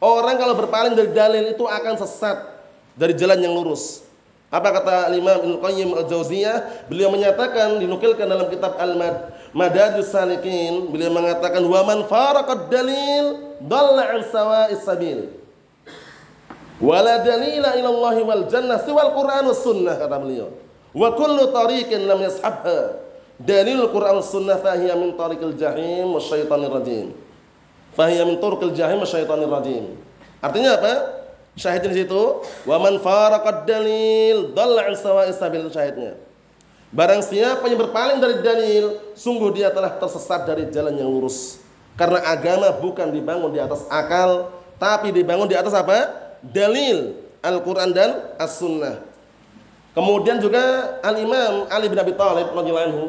Orang 0.04 0.36
kalau 0.36 0.52
berpaling 0.52 0.92
dari 0.92 1.16
dalil 1.16 1.48
itu 1.48 1.64
akan 1.64 1.96
sesat 1.96 2.44
dari 2.92 3.16
jalan 3.16 3.40
yang 3.40 3.56
lurus. 3.56 4.04
Apa 4.50 4.74
kata 4.74 5.14
Imam 5.14 5.46
Ibnu 5.46 5.56
Qayyim 5.62 5.90
Al-Jauziyah? 5.94 6.90
Beliau 6.90 7.14
menyatakan 7.14 7.78
dinukilkan 7.78 8.26
dalam 8.26 8.50
kitab 8.50 8.74
Al-Madadus 8.82 10.10
Salikin, 10.10 10.90
beliau 10.90 11.14
mengatakan 11.14 11.62
wa 11.62 11.86
man 11.86 12.02
faraqad 12.10 12.66
dalil 12.66 13.54
dalla 13.62 14.10
an 14.10 14.26
sawa'is 14.26 14.82
sabil. 14.82 15.30
Wala 16.82 17.22
dalila 17.22 17.78
ila 17.78 17.88
Allah 17.94 18.16
wal 18.26 18.44
jannah 18.50 18.82
siwal 18.82 19.14
Qur'an 19.14 19.46
was 19.46 19.62
sunnah 19.62 19.94
kata 19.94 20.18
beliau. 20.18 20.50
Wa 20.90 21.14
kullu 21.14 21.54
tariqin 21.54 22.10
lam 22.10 22.18
yashabha 22.18 22.98
dalil 23.38 23.86
Qur'an 23.94 24.18
was 24.18 24.34
sunnah 24.34 24.58
fahiya 24.58 24.98
min 24.98 25.14
tariqil 25.14 25.54
jahim 25.54 26.10
wasyaitanir 26.18 26.74
rajim. 26.74 27.14
Fahiya 27.94 28.26
min 28.26 28.42
turqil 28.42 28.74
jahim 28.74 28.98
wasyaitanir 28.98 29.46
rajim. 29.46 29.94
Artinya 30.42 30.74
apa? 30.74 31.19
Syahidnya 31.58 31.90
di 31.90 31.98
situ, 32.06 32.22
wa 32.66 32.76
man 32.78 33.02
faraqad 33.02 33.66
dalil 33.66 34.54
dhalla 34.54 34.86
sawa'is 34.94 35.36
sabil 35.36 35.66
syahidnya. 35.66 36.14
Barang 36.90 37.22
siapa 37.22 37.62
yang 37.70 37.78
berpaling 37.78 38.18
dari 38.18 38.42
dalil, 38.42 38.98
sungguh 39.14 39.54
dia 39.54 39.70
telah 39.70 39.94
tersesat 39.94 40.42
dari 40.42 40.66
jalan 40.74 40.94
yang 40.98 41.06
lurus. 41.06 41.62
Karena 41.94 42.18
agama 42.26 42.70
bukan 42.74 43.14
dibangun 43.14 43.54
di 43.54 43.62
atas 43.62 43.86
akal, 43.86 44.50
tapi 44.80 45.14
dibangun 45.14 45.46
di 45.46 45.54
atas 45.54 45.70
apa? 45.76 46.10
Dalil 46.42 47.14
Al-Qur'an 47.44 47.94
dan 47.94 48.34
As-Sunnah. 48.40 49.06
Kemudian 49.94 50.38
juga 50.38 50.96
Al-Imam 51.02 51.66
Ali 51.66 51.90
bin 51.90 51.98
Abi 51.98 52.14
Thalib 52.14 52.54
radhiyallahu 52.54 52.88
anhu 52.90 53.06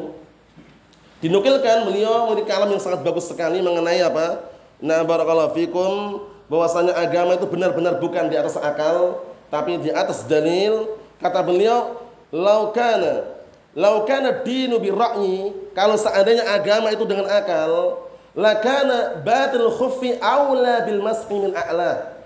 dinukilkan 1.22 1.86
beliau 1.86 2.26
memiliki 2.26 2.50
kalam 2.50 2.66
yang 2.74 2.82
sangat 2.82 3.06
bagus 3.06 3.30
sekali 3.30 3.62
mengenai 3.62 4.02
apa? 4.02 4.50
Nah, 4.82 5.06
barakallahu 5.06 5.54
fikum 5.54 6.22
bahwasanya 6.46 6.94
agama 6.96 7.38
itu 7.38 7.46
benar-benar 7.46 7.98
bukan 8.02 8.30
di 8.30 8.36
atas 8.38 8.58
akal 8.58 9.22
tapi 9.52 9.78
di 9.78 9.90
atas 9.92 10.24
dalil. 10.26 10.98
Kata 11.22 11.38
beliau 11.38 12.02
laukana 12.34 13.30
laukana 13.78 14.42
dinu 14.42 14.82
birra'yi 14.82 15.54
kalau 15.72 15.94
seandainya 15.94 16.42
agama 16.50 16.90
itu 16.90 17.06
dengan 17.06 17.30
akal 17.30 18.02
lakana 18.34 19.22
batil 19.22 19.70
khuffi 19.70 20.18
aula 20.18 20.82
bil 20.82 20.98
masfi 20.98 21.36
min 21.38 21.52
a'la. 21.54 22.18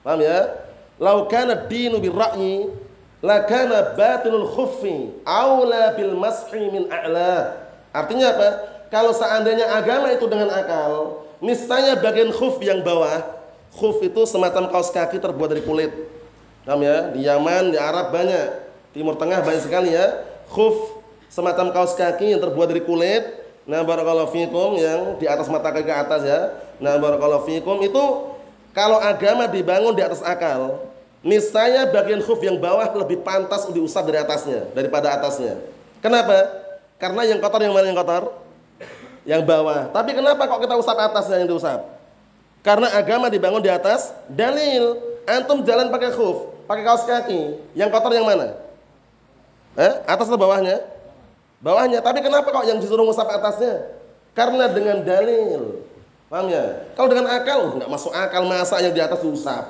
Paham 0.00 0.20
ya? 0.24 0.48
Laukana 0.96 1.68
dinu 1.68 2.00
birra'yi 2.00 2.72
lakana 3.22 3.94
batilul 3.98 4.46
khuffi 4.48 5.12
aula 5.26 5.92
bil 5.92 6.14
masfi 6.16 6.72
min 6.72 6.88
a'la. 6.88 7.68
Artinya 7.92 8.32
apa? 8.32 8.48
Kalau 8.88 9.12
seandainya 9.12 9.68
agama 9.68 10.08
itu 10.14 10.24
dengan 10.24 10.48
akal 10.48 11.20
niscaya 11.44 12.00
bagian 12.00 12.32
khuf 12.32 12.58
yang 12.64 12.80
bawah 12.80 13.37
Khuf 13.74 14.00
itu 14.00 14.24
semacam 14.24 14.70
kaos 14.72 14.88
kaki 14.88 15.20
terbuat 15.20 15.48
dari 15.52 15.62
kulit. 15.62 15.92
Paham 16.64 16.84
ya? 16.84 17.12
Di 17.12 17.20
Yaman, 17.24 17.72
di 17.72 17.78
Arab 17.80 18.12
banyak. 18.12 18.68
Timur 18.92 19.16
Tengah 19.16 19.40
banyak 19.44 19.62
sekali 19.64 19.92
ya. 19.92 20.24
Khuf 20.48 21.00
semacam 21.28 21.72
kaos 21.72 21.92
kaki 21.96 22.36
yang 22.36 22.40
terbuat 22.40 22.68
dari 22.72 22.82
kulit. 22.84 23.24
Nah, 23.68 23.84
barakallahu 23.84 24.32
fikum 24.32 24.80
yang 24.80 25.20
di 25.20 25.28
atas 25.28 25.44
mata 25.52 25.68
kaki 25.68 25.84
ke 25.84 25.92
atas 25.92 26.24
ya. 26.24 26.56
Nah, 26.80 26.96
barakallahu 26.96 27.44
fikum 27.44 27.84
itu 27.84 28.04
kalau 28.72 28.96
agama 29.02 29.44
dibangun 29.44 29.92
di 29.92 30.00
atas 30.00 30.24
akal, 30.24 30.88
niscaya 31.20 31.84
bagian 31.90 32.22
khuf 32.24 32.40
yang 32.40 32.56
bawah 32.56 32.88
lebih 32.96 33.20
pantas 33.20 33.68
diusap 33.68 34.08
dari 34.08 34.22
atasnya 34.22 34.70
daripada 34.72 35.12
atasnya. 35.18 35.58
Kenapa? 35.98 36.48
Karena 36.96 37.26
yang 37.26 37.42
kotor 37.42 37.60
yang 37.60 37.74
mana 37.74 37.90
yang 37.90 37.98
kotor? 37.98 38.38
Yang 39.28 39.42
bawah. 39.44 39.92
Tapi 39.92 40.16
kenapa 40.16 40.48
kok 40.48 40.60
kita 40.64 40.74
usap 40.78 40.96
atasnya 40.96 41.44
yang 41.44 41.50
diusap? 41.50 41.97
Karena 42.68 42.92
agama 42.92 43.32
dibangun 43.32 43.64
di 43.64 43.72
atas 43.72 44.12
dalil. 44.28 45.00
Antum 45.24 45.64
jalan 45.64 45.88
pakai 45.88 46.12
khuf, 46.12 46.52
pakai 46.68 46.84
kaos 46.84 47.08
kaki. 47.08 47.56
Yang 47.72 47.88
kotor 47.96 48.12
yang 48.12 48.28
mana? 48.28 48.60
Eh, 49.72 49.92
atas 50.04 50.28
atau 50.28 50.36
bawahnya? 50.36 50.84
Bawahnya. 51.64 52.04
Tapi 52.04 52.20
kenapa 52.20 52.44
kok 52.52 52.68
yang 52.68 52.76
disuruh 52.76 53.08
ngusap 53.08 53.24
atasnya? 53.24 53.88
Karena 54.36 54.68
dengan 54.68 55.00
dalil. 55.00 55.80
Paham 56.28 56.52
ya? 56.52 56.92
Kalau 56.92 57.08
dengan 57.08 57.32
akal, 57.32 57.80
nggak 57.80 57.88
masuk 57.88 58.12
akal 58.12 58.44
masa 58.44 58.84
yang 58.84 58.92
di 58.92 59.00
atas 59.00 59.24
diusap. 59.24 59.64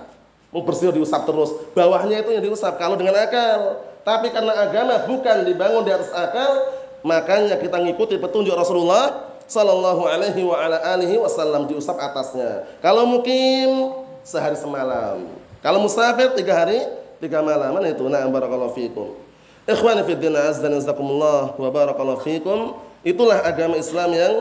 Mau 0.50 0.66
bersih 0.66 0.90
diusap 0.90 1.22
terus. 1.22 1.54
Bawahnya 1.78 2.18
itu 2.26 2.34
yang 2.34 2.42
diusap. 2.42 2.82
Kalau 2.82 2.98
dengan 2.98 3.14
akal. 3.14 3.78
Tapi 4.02 4.34
karena 4.34 4.58
agama 4.58 5.06
bukan 5.06 5.46
dibangun 5.46 5.86
di 5.86 5.94
atas 5.94 6.10
akal, 6.10 6.66
makanya 7.06 7.62
kita 7.62 7.78
ngikuti 7.78 8.18
petunjuk 8.18 8.58
Rasulullah 8.58 9.27
sallallahu 9.48 10.04
alaihi 10.04 10.44
wa 10.44 10.60
ala 10.60 10.76
alihi 10.94 11.16
wasallam 11.16 11.64
diusap 11.66 11.96
atasnya. 11.96 12.68
Kalau 12.84 13.08
mukim 13.08 13.96
sehari 14.20 14.54
semalam. 14.54 15.24
Kalau 15.64 15.80
musafir 15.80 16.36
tiga 16.36 16.52
hari 16.54 16.84
tiga 17.18 17.40
malam. 17.40 17.74
Mana 17.74 17.90
itu? 17.90 18.04
Nah, 18.06 18.28
barakallahu 18.28 18.76
fikum. 18.76 19.16
Ikhwani 19.64 20.04
fi 20.04 20.12
din 20.14 20.36
azza 20.36 20.68
wa 20.68 21.56
wa 21.56 21.68
barakallahu 21.72 22.22
fikum. 22.22 22.76
Itulah 23.02 23.40
agama 23.42 23.80
Islam 23.80 24.12
yang 24.12 24.34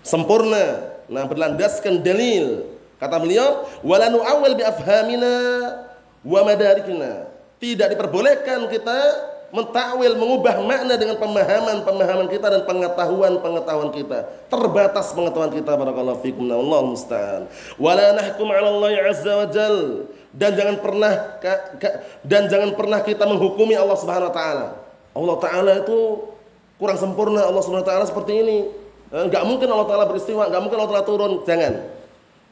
sempurna. 0.00 0.96
Nah, 1.06 1.28
berlandaskan 1.28 2.02
dalil. 2.02 2.66
Kata 2.96 3.20
beliau, 3.20 3.68
"Wala 3.84 4.08
nu'awwil 4.08 4.56
bi 4.56 4.64
afhamina 4.64 5.34
wa 6.24 6.40
madarikina." 6.42 7.28
Tidak 7.60 7.92
diperbolehkan 7.92 8.68
kita 8.72 8.98
mentakwil, 9.54 10.18
mengubah 10.18 10.58
makna 10.62 10.94
dengan 10.98 11.16
pemahaman-pemahaman 11.22 12.26
kita 12.26 12.46
dan 12.50 12.62
pengetahuan-pengetahuan 12.66 13.90
kita. 13.94 14.26
Terbatas 14.50 15.14
pengetahuan 15.14 15.52
kita 15.54 15.72
barakallahu 15.78 16.18
fikum. 16.22 16.50
Allah 16.50 16.80
musta'an. 16.82 17.42
Wala 17.78 18.16
nahkum 18.18 18.46
'ala 18.50 18.68
Allah 18.70 18.92
azza 19.06 19.32
wa. 19.38 19.46
Dan 20.36 20.50
jangan 20.52 20.76
pernah 20.84 21.12
dan 22.20 22.42
jangan 22.50 22.70
pernah 22.76 23.00
kita 23.00 23.24
menghukumi 23.24 23.72
Allah 23.72 23.96
Subhanahu 23.96 24.28
wa 24.28 24.36
taala. 24.36 24.66
Allah 25.16 25.36
taala 25.40 25.72
itu 25.80 25.98
kurang 26.76 27.00
sempurna 27.00 27.48
Allah 27.48 27.62
Subhanahu 27.64 27.86
wa 27.86 27.90
taala 27.90 28.04
seperti 28.04 28.32
ini. 28.44 28.58
Enggak 29.06 29.42
eh, 29.42 29.48
mungkin 29.48 29.68
Allah 29.70 29.86
taala 29.88 30.04
beristiwa, 30.10 30.50
enggak 30.50 30.60
mungkin 30.60 30.76
Allah 30.82 30.90
taala 30.92 31.06
turun. 31.06 31.32
Jangan. 31.46 31.72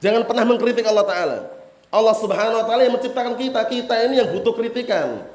Jangan 0.00 0.22
pernah 0.24 0.44
mengkritik 0.48 0.86
Allah 0.86 1.04
taala. 1.04 1.38
Allah 1.92 2.14
Subhanahu 2.16 2.58
wa 2.62 2.66
taala 2.66 2.82
yang 2.88 2.94
menciptakan 2.96 3.34
kita, 3.36 3.60
kita 3.68 3.94
ini 4.08 4.14
yang 4.22 4.28
butuh 4.32 4.54
kritikan. 4.56 5.33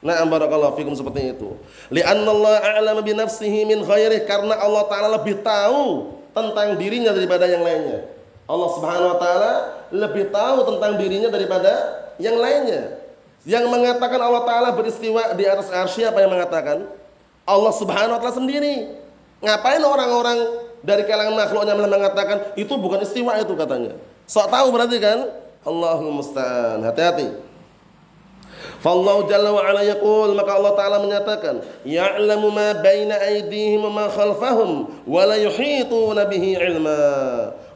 Na'am 0.00 0.32
barakallahu 0.32 0.80
fikum 0.80 0.96
seperti 0.96 1.36
itu. 1.36 1.60
Li'anna 1.92 2.30
Allah 2.32 2.56
a'lam 2.80 3.04
bi 3.04 3.12
nafsihi 3.12 3.68
min 3.68 3.84
khairih 3.84 4.24
karena 4.24 4.56
Allah 4.56 4.88
taala 4.88 5.20
lebih 5.20 5.44
tahu 5.44 6.16
tentang 6.32 6.80
dirinya 6.80 7.12
daripada 7.12 7.44
yang 7.44 7.60
lainnya. 7.60 8.08
Allah 8.48 8.68
Subhanahu 8.80 9.12
wa 9.12 9.18
taala 9.20 9.52
lebih 9.92 10.32
tahu 10.32 10.58
tentang 10.72 10.96
dirinya 10.96 11.28
daripada 11.28 11.72
yang 12.16 12.40
lainnya. 12.40 12.96
Yang 13.44 13.68
mengatakan 13.68 14.20
Allah 14.24 14.42
taala 14.48 14.68
beristiwa 14.72 15.36
di 15.36 15.44
atas 15.44 15.68
arsy 15.68 16.08
apa 16.08 16.24
yang 16.24 16.32
mengatakan? 16.32 16.88
Allah 17.44 17.72
Subhanahu 17.76 18.16
wa 18.16 18.20
taala 18.24 18.40
sendiri. 18.40 18.96
Ngapain 19.44 19.84
orang-orang 19.84 20.38
dari 20.80 21.04
kalangan 21.04 21.36
makhluknya 21.36 21.76
malah 21.76 21.92
mengatakan 21.92 22.56
itu 22.56 22.72
bukan 22.72 23.04
istiwa 23.04 23.36
itu 23.36 23.52
katanya. 23.52 24.00
Sok 24.24 24.48
tahu 24.48 24.72
berarti 24.72 24.96
kan? 24.96 25.28
Allahumma 25.60 26.24
musta'an. 26.24 26.80
Hati-hati. 26.88 27.49
Fallahu 28.80 29.28
jalla 29.28 29.52
wa 29.52 29.60
ala 29.60 29.84
yaqul 29.84 30.32
maka 30.32 30.56
Allah 30.56 30.72
taala 30.72 30.96
menyatakan 31.04 31.60
ya'lamu 31.84 32.48
ma 32.48 32.72
baina 32.80 33.12
aydihim 33.28 33.84
wa 33.84 33.92
ma 33.92 34.04
khalfahum 34.08 34.88
wa 35.04 35.20
la 35.28 35.36
yuhituna 35.36 36.24
bihi 36.24 36.56
ilma. 36.56 37.00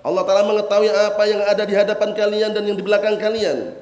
Allah 0.00 0.22
taala 0.24 0.48
mengetahui 0.48 0.88
apa 0.88 1.22
yang 1.28 1.40
ada 1.44 1.62
di 1.68 1.74
hadapan 1.76 2.10
kalian 2.16 2.50
dan 2.56 2.64
yang 2.64 2.76
di 2.76 2.84
belakang 2.84 3.20
kalian. 3.20 3.76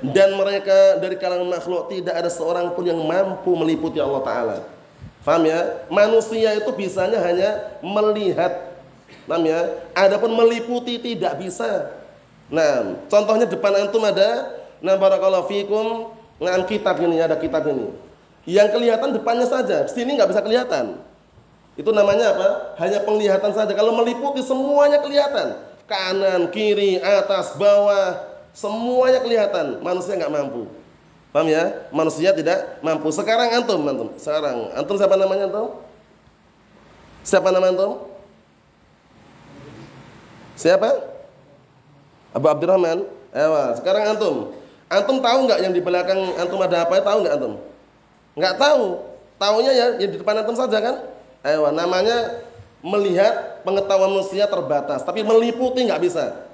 Dan 0.00 0.36
mereka 0.40 1.00
dari 1.00 1.16
kalangan 1.20 1.48
makhluk 1.48 1.92
tidak 1.92 2.16
ada 2.16 2.28
seorang 2.32 2.72
pun 2.72 2.84
yang 2.84 3.00
mampu 3.00 3.52
meliputi 3.56 3.96
Allah 3.96 4.20
taala. 4.24 4.56
Faham 5.24 5.48
ya? 5.48 5.88
Manusia 5.88 6.52
itu 6.52 6.68
bisanya 6.76 7.16
hanya 7.20 7.80
melihat 7.80 8.74
Paham 9.24 9.44
ya? 9.48 9.60
Adapun 9.96 10.36
meliputi 10.36 11.00
tidak 11.00 11.40
bisa. 11.40 11.92
Nah, 12.52 13.00
contohnya 13.08 13.48
depan 13.48 13.88
antum 13.88 14.04
ada 14.04 14.52
nah 14.80 14.94
barakallahu 14.98 15.46
fikum 15.46 16.10
nah 16.42 16.58
kitab 16.66 16.98
ini 17.02 17.20
ada 17.20 17.38
kitab 17.38 17.66
ini. 17.70 17.90
Yang 18.44 18.76
kelihatan 18.76 19.16
depannya 19.16 19.48
saja, 19.48 19.88
sini 19.88 20.20
nggak 20.20 20.28
bisa 20.28 20.44
kelihatan. 20.44 21.00
Itu 21.74 21.90
namanya 21.90 22.36
apa? 22.36 22.48
Hanya 22.78 23.02
penglihatan 23.02 23.50
saja. 23.56 23.72
Kalau 23.72 23.96
meliputi 23.96 24.44
semuanya 24.44 25.00
kelihatan. 25.00 25.58
Kanan, 25.84 26.48
kiri, 26.52 27.00
atas, 27.00 27.56
bawah, 27.56 28.20
semuanya 28.52 29.24
kelihatan. 29.24 29.80
Manusia 29.80 30.14
nggak 30.14 30.32
mampu. 30.32 30.70
Paham 31.34 31.50
ya? 31.50 31.88
Manusia 31.90 32.30
tidak 32.30 32.78
mampu. 32.78 33.10
Sekarang 33.10 33.50
antum, 33.50 33.82
antum. 33.90 34.08
Sekarang 34.14 34.70
antum 34.76 34.94
siapa 34.94 35.16
namanya 35.18 35.50
antum? 35.50 35.68
Siapa 37.24 37.48
nama 37.50 37.72
antum? 37.72 37.92
Siapa? 40.54 40.90
Abu 42.36 42.46
Abdurrahman. 42.46 43.08
Ewa, 43.34 43.74
sekarang 43.74 44.14
antum. 44.14 44.54
Antum 44.94 45.18
tahu 45.18 45.50
nggak 45.50 45.58
yang 45.58 45.72
di 45.74 45.82
belakang 45.82 46.38
antum 46.38 46.62
ada 46.62 46.86
apa? 46.86 47.02
Tahu 47.02 47.18
nggak 47.26 47.34
antum? 47.34 47.54
Nggak 48.38 48.54
tahu. 48.58 48.84
Taunya 49.34 49.72
ya 49.74 49.86
yang 49.98 50.10
di 50.14 50.18
depan 50.22 50.38
antum 50.38 50.54
saja 50.54 50.78
kan? 50.78 50.94
Ewa, 51.42 51.74
namanya 51.74 52.40
melihat 52.84 53.60
pengetahuan 53.66 54.12
manusia 54.12 54.46
terbatas, 54.46 55.02
tapi 55.02 55.26
meliputi 55.26 55.84
nggak 55.84 56.00
bisa. 56.00 56.46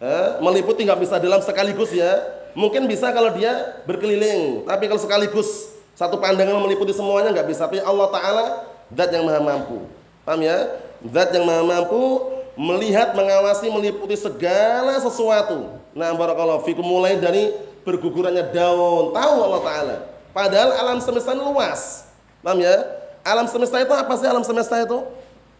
Eh, 0.00 0.28
meliputi 0.44 0.84
nggak 0.84 1.00
bisa 1.00 1.16
dalam 1.16 1.40
sekaligus 1.40 1.90
ya. 1.94 2.20
Mungkin 2.52 2.90
bisa 2.90 3.14
kalau 3.14 3.30
dia 3.32 3.78
berkeliling, 3.86 4.66
tapi 4.66 4.90
kalau 4.90 4.98
sekaligus 4.98 5.70
satu 5.94 6.18
pandangan 6.18 6.58
meliputi 6.58 6.90
semuanya 6.90 7.30
nggak 7.30 7.48
bisa. 7.48 7.64
Tapi 7.70 7.78
Allah 7.80 8.08
Taala 8.10 8.44
zat 8.90 9.10
yang 9.14 9.24
maha 9.24 9.40
mampu. 9.40 9.86
Paham 10.26 10.40
ya? 10.42 10.80
Zat 11.08 11.30
yang 11.32 11.46
maha 11.46 11.62
mampu 11.62 12.26
melihat, 12.60 13.16
mengawasi, 13.16 13.72
meliputi 13.72 14.20
segala 14.20 15.00
sesuatu. 15.00 15.80
Nah, 15.96 16.12
barakallahu 16.12 16.68
fikum 16.68 16.84
mulai 16.84 17.16
dari 17.16 17.56
bergugurannya 17.88 18.52
daun, 18.52 19.16
tahu 19.16 19.36
Allah 19.40 19.62
taala. 19.64 19.96
Padahal 20.36 20.76
alam 20.76 20.98
semesta 21.00 21.32
ini 21.32 21.40
luas. 21.40 22.04
Paham 22.44 22.60
ya? 22.60 22.76
Alam 23.24 23.48
semesta 23.48 23.80
itu 23.80 23.92
apa 23.96 24.12
sih 24.20 24.28
alam 24.28 24.44
semesta 24.44 24.76
itu? 24.76 25.00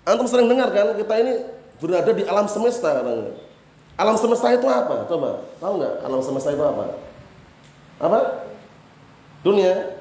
Antum 0.04 0.28
sering 0.28 0.48
dengar 0.48 0.68
kan 0.72 0.92
kita 0.96 1.14
ini 1.24 1.34
berada 1.80 2.12
di 2.12 2.24
alam 2.28 2.44
semesta 2.44 3.00
katanya. 3.00 3.32
Alam 3.96 4.16
semesta 4.20 4.48
itu 4.52 4.68
apa? 4.68 5.08
Coba, 5.08 5.44
tahu 5.56 5.72
nggak 5.80 5.94
alam 6.04 6.20
semesta 6.20 6.52
itu 6.52 6.64
apa? 6.64 6.84
Apa? 8.00 8.20
Dunia. 9.40 9.96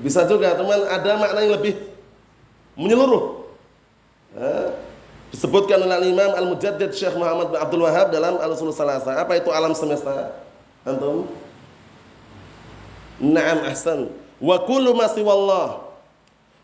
Bisa 0.00 0.26
juga, 0.26 0.58
teman 0.58 0.90
ada 0.90 1.10
makna 1.20 1.38
yang 1.44 1.54
lebih 1.60 1.76
menyeluruh. 2.74 3.46
Disebutkan 5.34 5.82
oleh 5.82 6.14
Imam 6.14 6.30
Al-Mujaddid 6.30 6.94
Syekh 6.94 7.18
Muhammad 7.18 7.50
bin 7.50 7.58
Abdul 7.58 7.82
Wahab 7.82 8.14
dalam 8.14 8.38
Al-Usul 8.38 8.70
Salasa. 8.70 9.18
Apa 9.18 9.34
itu 9.34 9.50
alam 9.50 9.74
semesta? 9.74 10.30
Antum? 10.86 11.26
Naam 13.18 13.66
ahsan. 13.66 14.14
Wa 14.38 14.62
kullu 14.62 14.94
ma 14.94 15.10
siwallah. 15.10 15.90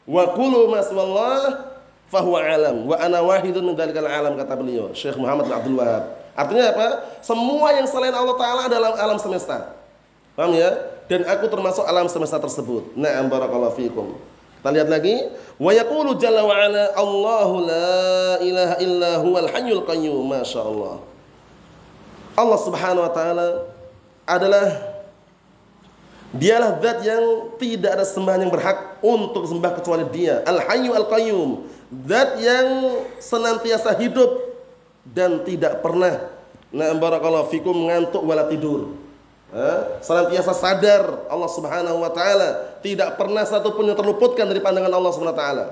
Wa 0.07 0.25
kullu 0.39 0.71
ma 0.71 0.87
siwallah 0.87 1.67
fahuwa 2.15 2.47
alam. 2.47 2.87
Wa 2.87 2.95
ana 3.03 3.19
wahidun 3.27 3.67
min 3.67 3.75
dalikal 3.75 4.07
alam 4.07 4.39
kata 4.39 4.55
beliau, 4.55 4.95
Syekh 4.95 5.19
Muhammad 5.19 5.51
bin 5.51 5.55
Abdul 5.59 5.75
Wahab. 5.75 6.05
Artinya 6.39 6.71
apa? 6.71 6.89
Semua 7.27 7.75
yang 7.75 7.91
selain 7.91 8.15
Allah 8.15 8.39
Ta'ala 8.39 8.71
adalah 8.71 8.95
alam 9.03 9.19
semesta. 9.19 9.75
Paham 10.39 10.55
ya? 10.55 10.71
Dan 11.11 11.27
aku 11.27 11.51
termasuk 11.51 11.83
alam 11.83 12.07
semesta 12.07 12.39
tersebut. 12.39 12.95
Na'am 12.95 13.27
barakallahu 13.27 13.75
fiikum. 13.75 14.15
Kita 14.61 14.69
lihat 14.77 14.93
lagi, 14.93 15.17
wa 15.57 15.73
yaqulu 15.73 16.21
jalla 16.21 16.45
wa 16.45 16.53
ala 16.53 16.93
Allahu 16.93 17.55
la 17.65 18.37
ilaha 18.45 18.75
illa 18.85 19.11
huwal 19.25 19.49
hayyul 19.49 19.89
qayyum. 19.89 20.21
Masyaallah. 20.29 21.01
Allah 22.37 22.59
Subhanahu 22.61 23.09
wa 23.09 23.13
taala 23.13 23.49
adalah 24.29 24.91
Dialah 26.31 26.79
zat 26.79 27.03
yang 27.03 27.59
tidak 27.59 27.99
ada 27.99 28.07
sembahan 28.07 28.47
yang 28.47 28.55
berhak 28.55 29.03
untuk 29.03 29.51
sembah 29.51 29.83
kecuali 29.83 30.07
Dia. 30.15 30.47
Al-Hayyu 30.47 30.95
Al-Qayyum. 30.95 31.67
Zat 32.07 32.39
yang 32.39 33.03
senantiasa 33.19 33.99
hidup 33.99 34.39
dan 35.03 35.43
tidak 35.43 35.83
pernah 35.83 36.31
na 36.71 36.95
barakallahu 36.95 37.51
fikum 37.51 37.75
ngantuk 37.91 38.23
wala 38.23 38.47
tidur. 38.47 38.95
Senantiasa 39.99 40.55
sadar 40.55 41.27
Allah 41.27 41.51
Subhanahu 41.51 41.99
wa 41.99 42.11
taala, 42.15 42.79
tidak 42.81 43.19
pernah 43.19 43.43
satu 43.43 43.75
pun 43.75 43.83
yang 43.83 43.99
terluputkan 43.99 44.47
dari 44.47 44.63
pandangan 44.63 44.95
Allah 44.95 45.11
Subhanahu 45.11 45.35
wa 45.35 45.41
taala. 45.43 45.65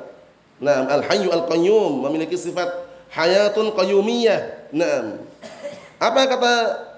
Naam, 0.58 0.84
Al-Hayyu 0.90 1.30
Al-Qayyum 1.30 2.02
memiliki 2.02 2.34
sifat 2.34 2.66
hayatun 3.14 3.70
qayyumiyah. 3.78 4.70
Naam. 4.74 5.22
Apa 6.02 6.26
kata 6.26 6.52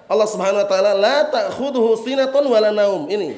Allah 0.08 0.28
Subhanahu 0.28 0.64
wa 0.64 0.68
taala? 0.68 0.96
La 0.96 1.28
ta'khudhuhu 1.28 2.00
sinatun 2.00 2.48
wala 2.48 2.72
naum. 2.72 3.06
Ini 3.12 3.36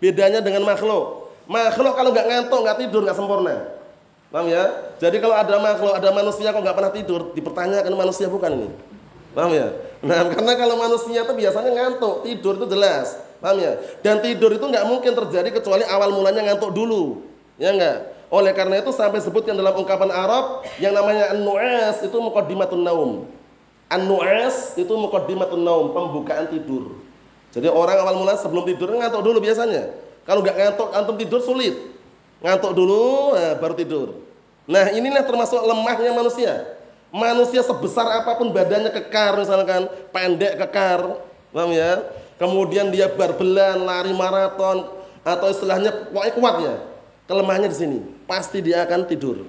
bedanya 0.00 0.40
dengan 0.40 0.64
makhluk. 0.64 1.28
Makhluk 1.44 1.92
kalau 1.92 2.10
nggak 2.16 2.26
ngantuk, 2.26 2.60
nggak 2.64 2.78
tidur, 2.80 3.00
nggak 3.04 3.18
sempurna. 3.18 3.76
Paham 4.30 4.46
ya? 4.46 4.94
Jadi 5.02 5.18
kalau 5.18 5.34
ada 5.34 5.58
makhluk, 5.58 5.92
ada 5.92 6.08
manusia 6.14 6.54
kok 6.54 6.62
nggak 6.62 6.76
pernah 6.78 6.92
tidur, 6.94 7.20
dipertanyakan 7.34 7.92
manusia 7.92 8.30
bukan 8.30 8.50
ini. 8.56 8.68
Paham 9.34 9.50
ya? 9.52 9.68
Nah, 10.00 10.26
karena 10.32 10.52
kalau 10.56 10.76
manusia 10.80 11.20
itu 11.24 11.32
biasanya 11.36 11.70
ngantuk, 11.76 12.24
tidur 12.24 12.56
itu 12.56 12.66
jelas. 12.72 13.16
Paham 13.40 13.56
ya? 13.60 13.80
Dan 14.04 14.20
tidur 14.20 14.52
itu 14.52 14.64
nggak 14.64 14.84
mungkin 14.84 15.12
terjadi 15.16 15.48
kecuali 15.48 15.84
awal 15.88 16.12
mulanya 16.12 16.44
ngantuk 16.52 16.72
dulu. 16.76 17.24
Ya 17.56 17.72
enggak? 17.72 18.20
Oleh 18.30 18.52
karena 18.54 18.78
itu 18.78 18.94
sampai 18.94 19.18
sebutkan 19.18 19.58
dalam 19.58 19.74
ungkapan 19.74 20.12
Arab 20.12 20.62
yang 20.78 20.94
namanya 20.94 21.34
an-nu'as 21.34 22.04
itu 22.04 22.14
muqaddimatun 22.14 22.80
naum. 22.84 23.26
An-nu'as 23.90 24.78
itu 24.78 24.92
muqaddimatun 24.92 25.60
naum, 25.60 25.90
pembukaan 25.90 26.46
tidur. 26.46 26.94
Jadi 27.50 27.66
orang 27.66 27.98
awal 27.98 28.14
mula 28.22 28.38
sebelum 28.38 28.62
tidur 28.62 28.94
ngantuk 28.94 29.26
dulu 29.26 29.42
biasanya. 29.42 29.90
Kalau 30.22 30.46
nggak 30.46 30.56
ngantuk 30.56 30.88
antum 30.94 31.16
tidur 31.18 31.40
sulit. 31.42 31.74
Ngantuk 32.38 32.72
dulu 32.72 33.34
nah, 33.34 33.58
baru 33.58 33.74
tidur. 33.74 34.08
Nah, 34.70 34.94
inilah 34.94 35.26
termasuk 35.26 35.58
lemahnya 35.66 36.14
manusia. 36.14 36.79
Manusia 37.10 37.66
sebesar 37.66 38.22
apa 38.22 38.38
pun 38.38 38.54
badannya 38.54 38.94
kekar 38.94 39.34
misalkan, 39.34 39.90
pendek 40.14 40.54
kekar, 40.62 41.18
paham 41.50 41.74
ya? 41.74 42.06
Kemudian 42.38 42.94
dia 42.94 43.10
barbelan, 43.10 43.82
lari 43.82 44.14
maraton 44.14 44.86
atau 45.26 45.46
istilahnya 45.50 46.14
pokoknya 46.14 46.34
kuat 46.38 46.56
ya. 46.62 46.74
Kelemahannya 47.26 47.66
di 47.66 47.78
sini, 47.78 47.98
pasti 48.30 48.62
dia 48.62 48.86
akan 48.86 49.10
tidur. 49.10 49.42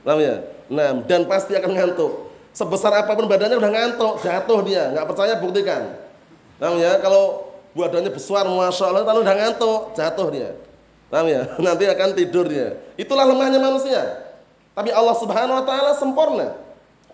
Paham 0.00 0.20
ya? 0.20 0.48
Nah, 0.72 1.04
dan 1.04 1.28
pasti 1.28 1.52
akan 1.52 1.76
ngantuk. 1.76 2.32
Sebesar 2.56 3.04
apa 3.04 3.12
pun 3.12 3.28
badannya 3.28 3.60
udah 3.60 3.72
ngantuk, 3.72 4.24
jatuh 4.24 4.60
dia, 4.64 4.88
nggak 4.96 5.04
percaya 5.04 5.36
buktikan. 5.36 5.82
Paham 6.56 6.80
ya? 6.80 7.04
Kalau 7.04 7.52
badannya 7.76 8.08
besar, 8.08 8.48
masya 8.48 8.84
Allah, 8.88 9.04
kalau 9.04 9.20
udah 9.20 9.36
ngantuk, 9.36 9.80
jatuh 9.92 10.28
dia. 10.32 10.56
Paham 11.12 11.28
ya? 11.28 11.52
Nanti 11.68 11.84
akan 11.84 12.16
tidur 12.16 12.48
dia. 12.48 12.80
Itulah 12.96 13.28
lemahnya 13.28 13.60
manusia. 13.60 14.24
Tapi 14.72 14.88
Allah 14.88 15.14
Subhanahu 15.20 15.60
wa 15.60 15.64
taala 15.68 15.92
sempurna. 16.00 16.63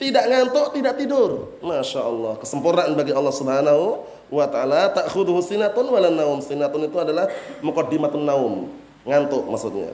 Tidak 0.00 0.24
ngantuk, 0.32 0.72
tidak 0.72 0.96
tidur. 0.96 1.60
Masya 1.60 2.00
Allah. 2.00 2.40
Kesempurnaan 2.40 2.96
bagi 2.96 3.12
Allah 3.12 3.36
subhanahu 3.36 4.00
wa 4.32 4.48
ta'ala. 4.48 4.96
Ta'khuduhu 4.96 5.44
sinatun 5.44 5.92
wala 5.92 6.08
naum. 6.08 6.40
Sinatun 6.40 6.88
itu 6.88 6.96
adalah 6.96 7.28
muqaddimatun 7.60 8.24
naum. 8.24 8.72
Ngantuk 9.04 9.44
maksudnya. 9.52 9.92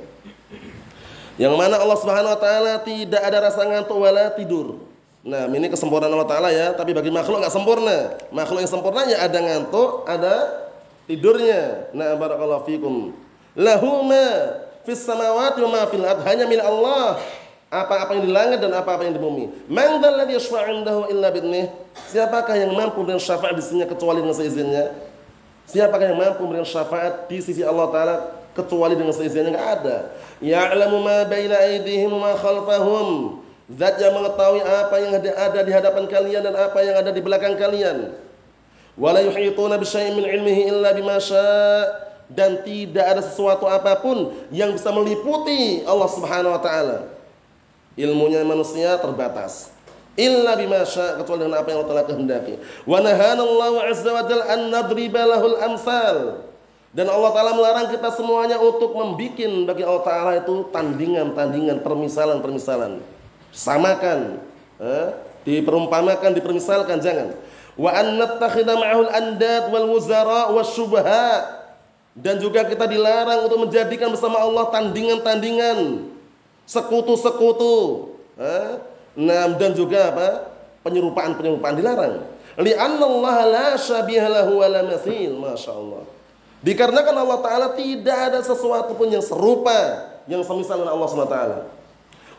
Yang 1.34 1.54
mana 1.58 1.82
Allah 1.82 1.98
subhanahu 1.98 2.32
wa 2.32 2.40
ta'ala 2.40 2.86
tidak 2.86 3.18
ada 3.18 3.50
rasa 3.50 3.66
ngantuk 3.66 3.98
wala 3.98 4.30
tidur. 4.38 4.78
Nah 5.26 5.50
ini 5.50 5.66
kesempurnaan 5.66 6.14
Allah 6.14 6.30
ta'ala 6.30 6.48
ya. 6.54 6.70
Tapi 6.78 6.94
bagi 6.94 7.10
makhluk 7.10 7.42
nggak 7.42 7.50
sempurna. 7.50 8.14
Makhluk 8.30 8.62
yang 8.62 8.70
sempurna 8.70 9.10
ya 9.10 9.26
ada 9.26 9.42
ngantuk, 9.42 10.06
ada 10.06 10.34
tidurnya. 11.10 11.90
Nah 11.90 12.14
barakallahu 12.14 12.62
fikum. 12.62 13.10
Lahu 13.58 14.06
ma 14.06 14.54
fis 14.86 15.02
samawati 15.02 15.58
wa 15.66 15.70
ma 15.74 15.82
fil. 15.90 16.06
Hanya 16.06 16.46
milik 16.46 16.62
Allah 16.62 17.18
apa-apa 17.66 18.14
yang 18.14 18.22
di 18.22 18.32
langit 18.32 18.58
dan 18.62 18.70
apa-apa 18.70 19.02
yang 19.02 19.14
di 19.18 19.22
bumi. 19.22 19.50
Man 19.66 19.98
dzalladzi 19.98 20.38
yashfa'u 20.38 20.66
'indahu 20.70 21.00
illa 21.10 21.28
bi'idnih? 21.34 21.66
Siapakah 22.14 22.54
yang 22.54 22.70
mampu 22.70 23.02
memberikan 23.02 23.18
syafaat 23.18 23.58
di 23.58 23.62
sisinya 23.62 23.86
kecuali 23.90 24.22
dengan 24.22 24.36
seizinnya? 24.38 24.84
Siapakah 25.66 26.06
yang 26.14 26.18
mampu 26.18 26.46
memberikan 26.46 26.68
syafaat 26.68 27.26
di 27.26 27.42
sisi 27.42 27.66
Allah 27.66 27.86
taala 27.90 28.14
kecuali 28.54 28.94
dengan 28.94 29.10
seizinnya? 29.10 29.50
Enggak 29.50 29.70
ada. 29.82 29.96
Ya'lamu 30.38 31.02
ma 31.02 31.26
baina 31.26 31.56
aydihim 31.58 32.14
wa 32.14 32.30
ma 32.30 32.32
khalfahum. 32.38 33.42
Zat 33.66 33.98
yang 33.98 34.14
mengetahui 34.14 34.62
apa 34.62 34.96
yang 35.02 35.12
ada 35.18 35.60
di 35.66 35.72
hadapan 35.74 36.04
kalian 36.06 36.40
dan 36.46 36.54
apa 36.54 36.78
yang 36.86 37.02
ada 37.02 37.10
di 37.10 37.18
belakang 37.18 37.58
kalian. 37.58 38.14
Wala 38.94 39.26
yuhituna 39.26 39.74
bisyai'in 39.74 40.14
min 40.14 40.22
'ilmihi 40.22 40.70
illa 40.70 40.94
bima 40.94 41.18
dan 42.30 42.62
tidak 42.62 43.06
ada 43.06 43.22
sesuatu 43.26 43.66
apa 43.66 43.98
pun 43.98 44.34
yang 44.54 44.70
bisa 44.74 44.90
meliputi 44.90 45.82
Allah 45.86 46.10
Subhanahu 46.10 46.54
wa 46.54 46.62
taala 46.62 47.15
ilmunya 47.96 48.44
manusia 48.44 49.00
terbatas 49.00 49.72
illa 50.16 50.56
bima 50.56 50.84
kecuali 50.84 51.44
dengan 51.44 51.60
apa 51.60 51.68
yang 51.72 51.78
Allah 51.82 51.90
telah 51.92 52.04
kehendaki 52.08 52.54
wa 52.88 52.98
nahanallahu 53.00 53.76
azza 53.84 54.10
wa 54.12 54.22
jalla 54.24 54.44
an 54.48 54.60
nadriba 54.72 55.22
lahul 55.24 55.56
amsal 55.60 56.46
dan 56.96 57.12
Allah 57.12 57.28
Ta'ala 57.28 57.52
melarang 57.52 57.92
kita 57.92 58.08
semuanya 58.08 58.56
untuk 58.56 58.96
membuat 58.96 59.36
bagi 59.68 59.84
Allah 59.84 60.00
Ta'ala 60.00 60.32
itu 60.40 60.64
tandingan-tandingan, 60.72 61.84
permisalan-permisalan. 61.84 63.04
Samakan. 63.52 64.40
Eh, 64.80 65.08
diperumpamakan, 65.44 66.32
dipermisalkan, 66.32 66.96
jangan. 67.04 67.36
Wa 67.76 68.00
an 68.00 68.16
nattakhidha 68.16 68.80
ma'ahul 68.80 69.12
andad 69.12 69.68
wal 69.68 69.92
muzara 69.92 70.48
wasyubhat. 70.56 71.68
Dan 72.16 72.40
juga 72.40 72.64
kita 72.64 72.88
dilarang 72.88 73.44
untuk 73.44 73.68
menjadikan 73.68 74.08
bersama 74.08 74.40
Allah 74.40 74.72
tandingan-tandingan, 74.72 76.08
sekutu-sekutu. 76.66 78.10
Eh, 78.36 78.70
nah, 79.16 79.48
dan 79.56 79.72
juga 79.72 80.12
apa? 80.12 80.28
Penyerupaan-penyerupaan 80.84 81.74
dilarang. 81.78 82.14
Allah 82.56 83.36
la 83.46 83.68
syabiha 83.78 84.28
lahu 84.28 84.60
wa 84.60 84.68
la 84.68 84.82
mathil. 84.84 85.38
Masya 85.38 85.72
Allah. 85.72 86.02
Dikarenakan 86.66 87.14
Allah 87.14 87.38
Ta'ala 87.44 87.66
tidak 87.78 88.18
ada 88.32 88.38
sesuatu 88.42 88.96
pun 88.98 89.06
yang 89.06 89.22
serupa, 89.22 90.10
yang 90.26 90.42
semisal 90.42 90.82
dengan 90.82 90.98
Allah 90.98 91.08
SWT. 91.08 91.38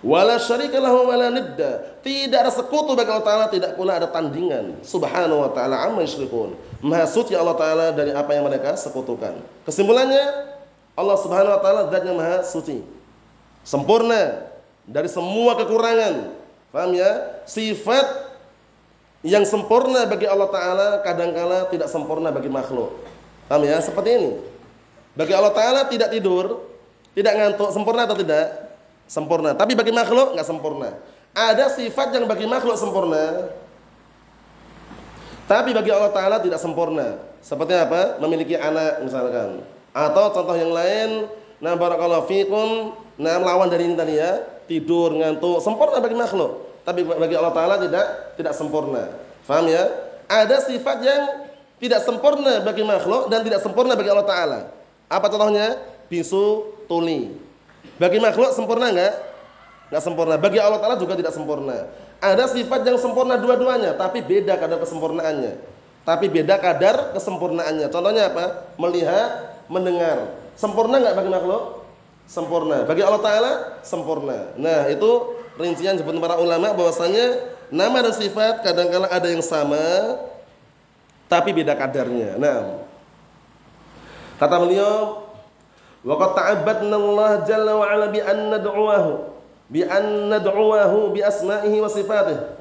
Wala 0.06 0.38
syarika 0.38 0.78
wala 0.78 1.34
nidda. 1.34 2.02
Tidak 2.06 2.38
ada 2.38 2.54
sekutu 2.54 2.94
bagi 2.94 3.10
Allah 3.10 3.26
Ta'ala, 3.26 3.46
tidak 3.50 3.74
pula 3.80 3.98
ada 3.98 4.10
tandingan. 4.10 4.84
Subhanahu 4.86 5.42
wa 5.42 5.50
ta'ala 5.54 5.90
amma 5.90 6.06
yushrikun. 6.06 6.54
Maha 6.86 7.10
suci 7.10 7.34
Allah 7.34 7.58
Ta'ala 7.58 7.86
dari 7.94 8.14
apa 8.14 8.30
yang 8.34 8.46
mereka 8.46 8.78
sekutukan. 8.78 9.42
Kesimpulannya, 9.66 10.54
Allah 10.94 11.18
Subhanahu 11.18 11.54
wa 11.58 11.62
ta'ala 11.62 11.82
zatnya 11.90 12.14
maha 12.14 12.38
suci. 12.46 12.97
Sempurna 13.68 14.48
dari 14.88 15.12
semua 15.12 15.60
kekurangan. 15.60 16.32
Paham 16.72 16.96
ya? 16.96 17.44
Sifat 17.44 18.32
yang 19.28 19.44
sempurna 19.44 20.08
bagi 20.08 20.24
Allah 20.24 20.48
Ta'ala 20.48 20.88
kadangkala 21.04 21.68
tidak 21.68 21.92
sempurna 21.92 22.32
bagi 22.32 22.48
makhluk. 22.48 22.96
Paham 23.52 23.68
ya? 23.68 23.84
Seperti 23.84 24.10
ini. 24.16 24.32
Bagi 25.20 25.36
Allah 25.36 25.52
Ta'ala 25.52 25.84
tidak 25.92 26.16
tidur, 26.16 26.64
tidak 27.12 27.34
ngantuk, 27.36 27.76
sempurna 27.76 28.08
atau 28.08 28.16
tidak? 28.16 28.68
sempurna. 29.08 29.56
Tapi 29.56 29.74
bagi 29.74 29.96
makhluk 29.96 30.36
nggak 30.36 30.48
sempurna. 30.48 30.94
Ada 31.34 31.74
sifat 31.74 32.14
yang 32.14 32.28
bagi 32.28 32.46
makhluk 32.46 32.76
sempurna, 32.76 33.50
tapi 35.48 35.72
bagi 35.72 35.90
Allah 35.90 36.12
Taala 36.12 36.38
tidak 36.44 36.60
sempurna. 36.60 37.18
Seperti 37.40 37.74
apa? 37.74 38.20
Memiliki 38.20 38.54
anak 38.60 39.02
misalkan. 39.02 39.64
Atau 39.96 40.36
contoh 40.36 40.58
yang 40.60 40.76
lain, 40.76 41.32
nah 41.64 41.74
barakallahu 41.74 42.28
fikum, 42.28 42.94
nah 43.18 43.42
lawan 43.42 43.68
dari 43.68 43.90
ini 43.90 43.98
tadi 43.98 44.18
ya, 44.18 44.46
tidur, 44.70 45.16
ngantuk, 45.18 45.64
sempurna 45.64 45.98
bagi 45.98 46.14
makhluk. 46.14 46.68
Tapi 46.88 47.04
bagi 47.04 47.36
Allah 47.36 47.52
Taala 47.52 47.76
tidak 47.84 48.38
tidak 48.40 48.54
sempurna. 48.56 49.12
Faham 49.44 49.68
ya? 49.68 49.84
Ada 50.28 50.64
sifat 50.64 50.98
yang 51.04 51.22
tidak 51.80 52.04
sempurna 52.04 52.64
bagi 52.64 52.84
makhluk 52.84 53.28
dan 53.32 53.44
tidak 53.44 53.60
sempurna 53.64 53.96
bagi 53.96 54.12
Allah 54.12 54.28
Taala. 54.28 54.60
Apa 55.08 55.28
contohnya? 55.32 55.80
Bisu, 56.08 56.76
tuli. 56.88 57.36
Bagi 58.00 58.20
makhluk 58.20 58.56
sempurna 58.56 58.92
enggak? 58.92 59.14
Enggak 59.92 60.04
sempurna. 60.04 60.36
Bagi 60.36 60.60
Allah 60.60 60.80
Taala 60.80 60.96
juga 61.00 61.16
tidak 61.16 61.32
sempurna. 61.36 61.88
Ada 62.20 62.50
sifat 62.52 62.84
yang 62.84 62.98
sempurna 63.00 63.40
dua-duanya, 63.40 63.96
tapi 63.96 64.24
beda 64.24 64.60
kadar 64.60 64.80
kesempurnaannya. 64.84 65.54
Tapi 66.08 66.26
beda 66.32 66.56
kadar 66.60 67.12
kesempurnaannya. 67.16 67.88
Contohnya 67.92 68.32
apa? 68.32 68.76
Melihat, 68.80 69.60
mendengar. 69.68 70.40
Sempurna 70.56 71.00
enggak 71.04 71.16
bagi 71.20 71.32
makhluk? 71.32 71.87
Sempurna. 72.28 72.84
Bagi 72.84 73.02
Allah 73.02 73.22
Taala 73.24 73.54
sempurna. 73.88 74.52
Nah, 74.60 74.92
itu 74.92 75.40
rincian 75.56 75.96
sebut 75.96 76.20
para 76.20 76.36
ulama 76.36 76.76
bahwasanya 76.76 77.56
nama 77.72 78.04
dan 78.04 78.14
sifat 78.14 78.62
kadang-kala 78.62 79.08
ada 79.08 79.32
yang 79.32 79.42
sama 79.42 79.80
tapi 81.32 81.56
beda 81.56 81.72
kadarnya. 81.74 82.36
Nah, 82.36 82.84
kata 84.38 84.56
beliau 84.60 85.28
Wa 86.08 86.16
qad 86.16 86.32
ta'abbadna 86.40 86.96
Allah 86.96 87.32
jalla 87.44 87.74
wa 87.76 87.84
ala 87.84 88.08
bi 88.08 88.24
an 88.24 88.54
nad'uahu 88.54 89.12
bi 89.68 89.84
an 89.84 90.32
nad'uahu 90.32 91.12
bi 91.12 91.20
asma'ihi 91.20 91.84
wa. 91.84 91.92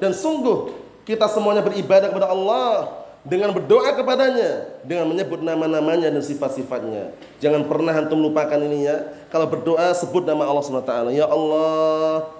Dan 0.03 0.11
sungguh 0.11 0.75
kita 1.07 1.31
semuanya 1.31 1.63
beribadah 1.63 2.11
kepada 2.11 2.27
Allah 2.27 3.06
dengan 3.27 3.51
berdoa 3.51 3.91
kepadanya 3.91 4.79
dengan 4.87 5.11
menyebut 5.11 5.43
nama-namanya 5.43 6.07
dan 6.07 6.23
sifat-sifatnya. 6.23 7.11
Jangan 7.43 7.67
pernah 7.67 7.91
antum 7.91 8.23
lupakan 8.23 8.55
ini 8.55 8.87
ya. 8.87 9.03
Kalau 9.27 9.51
berdoa 9.51 9.91
sebut 9.91 10.23
nama 10.23 10.47
Allah 10.47 10.63
taala. 10.87 11.09
Ya 11.11 11.27
Allah, 11.27 12.31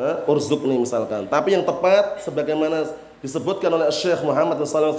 eh, 0.00 0.16
urzukni 0.24 0.80
misalkan. 0.80 1.28
Tapi 1.28 1.52
yang 1.52 1.68
tepat 1.68 2.24
sebagaimana 2.24 2.88
disebutkan 3.20 3.68
oleh 3.68 3.92
Syekh 3.92 4.24
Muhammad 4.24 4.56
Al 4.56 4.96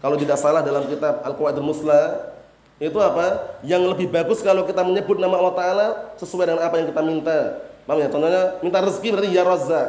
kalau 0.00 0.16
tidak 0.16 0.38
salah 0.40 0.60
dalam 0.64 0.88
kitab 0.88 1.24
Al-Qawaidul 1.24 1.66
Musla 1.66 2.32
itu 2.76 2.96
apa? 3.00 3.56
Yang 3.64 3.96
lebih 3.96 4.08
bagus 4.12 4.44
kalau 4.44 4.68
kita 4.68 4.84
menyebut 4.84 5.16
nama 5.16 5.40
Allah 5.40 5.56
Ta'ala 5.56 5.86
sesuai 6.20 6.44
dengan 6.52 6.62
apa 6.64 6.76
yang 6.76 6.86
kita 6.92 7.00
minta. 7.00 7.38
Paham 7.88 8.04
ya? 8.04 8.08
Contohnya 8.12 8.42
minta 8.60 8.78
rezeki 8.84 9.08
berarti 9.16 9.28
ya 9.32 9.42
Razzaq. 9.44 9.88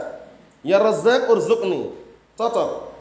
Ya 0.63 0.77
Razzaq 0.79 1.27
urzukni. 1.27 1.91
Cocok. 2.39 2.96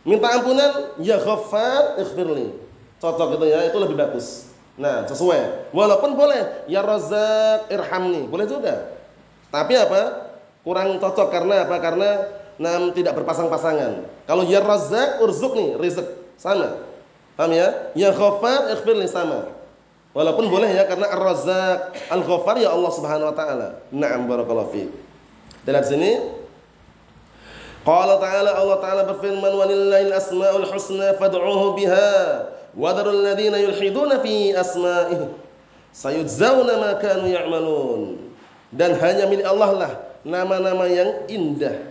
Minta 0.00 0.32
ampunan 0.32 0.96
ya 0.96 1.20
Ghaffar 1.20 2.00
ighfirli. 2.00 2.56
Cocok 3.00 3.36
gitu 3.36 3.44
ya, 3.48 3.64
itu 3.68 3.76
lebih 3.80 3.96
bagus. 3.96 4.50
Nah, 4.80 5.04
sesuai. 5.04 5.72
Walaupun 5.76 6.16
boleh 6.16 6.64
ya 6.64 6.80
Razzaq 6.80 7.68
irhamni, 7.68 8.24
boleh 8.28 8.48
juga. 8.48 8.96
Tapi 9.52 9.76
apa? 9.76 10.32
Kurang 10.64 10.96
cocok 10.96 11.28
karena 11.28 11.68
apa? 11.68 11.76
Karena 11.80 12.10
nam 12.56 12.92
tidak 12.96 13.16
berpasang-pasangan. 13.20 14.08
Kalau 14.24 14.44
ya 14.48 14.64
Razzaq 14.64 15.20
urzukni, 15.20 15.76
rizq 15.76 16.04
sama. 16.40 16.80
Paham 17.36 17.52
ya? 17.52 17.92
Ya 17.92 18.12
Ghaffar 18.12 18.72
ighfir 18.72 18.96
li 18.96 19.08
sama. 19.08 19.52
Walaupun 20.16 20.48
boleh 20.50 20.72
ya 20.74 20.88
karena 20.88 21.06
Ar-Razzaq, 21.12 22.10
Al-Ghaffar 22.10 22.58
ya 22.58 22.72
Allah 22.72 22.92
Subhanahu 22.92 23.30
wa 23.30 23.36
taala. 23.36 23.68
Na'am 23.94 24.26
barakallahu 24.26 24.72
fiik. 24.74 24.90
Dalam 25.62 25.84
sini 25.84 26.39
Qala 27.80 28.20
ta'ala 28.20 28.60
Allah 28.60 28.76
ta'ala 28.80 29.02
berfirman 29.08 29.52
walillahil 29.56 30.12
asmaul 30.12 30.68
husna 30.68 31.16
fad'uhu 31.16 31.80
biha 31.80 32.12
wa 32.76 32.92
dharul 32.92 33.24
ladzina 33.24 33.56
yulhiduna 33.56 34.20
fi 34.20 34.52
asma'ihi 34.52 35.32
sayujzauna 35.96 36.76
ma 36.76 36.90
kanu 37.00 37.26
ya'malun. 37.32 38.02
Dan 38.70 38.94
hanya 39.00 39.26
milik 39.26 39.48
Allah 39.48 39.70
lah 39.74 39.92
nama-nama 40.22 40.86
yang 40.86 41.26
indah. 41.26 41.90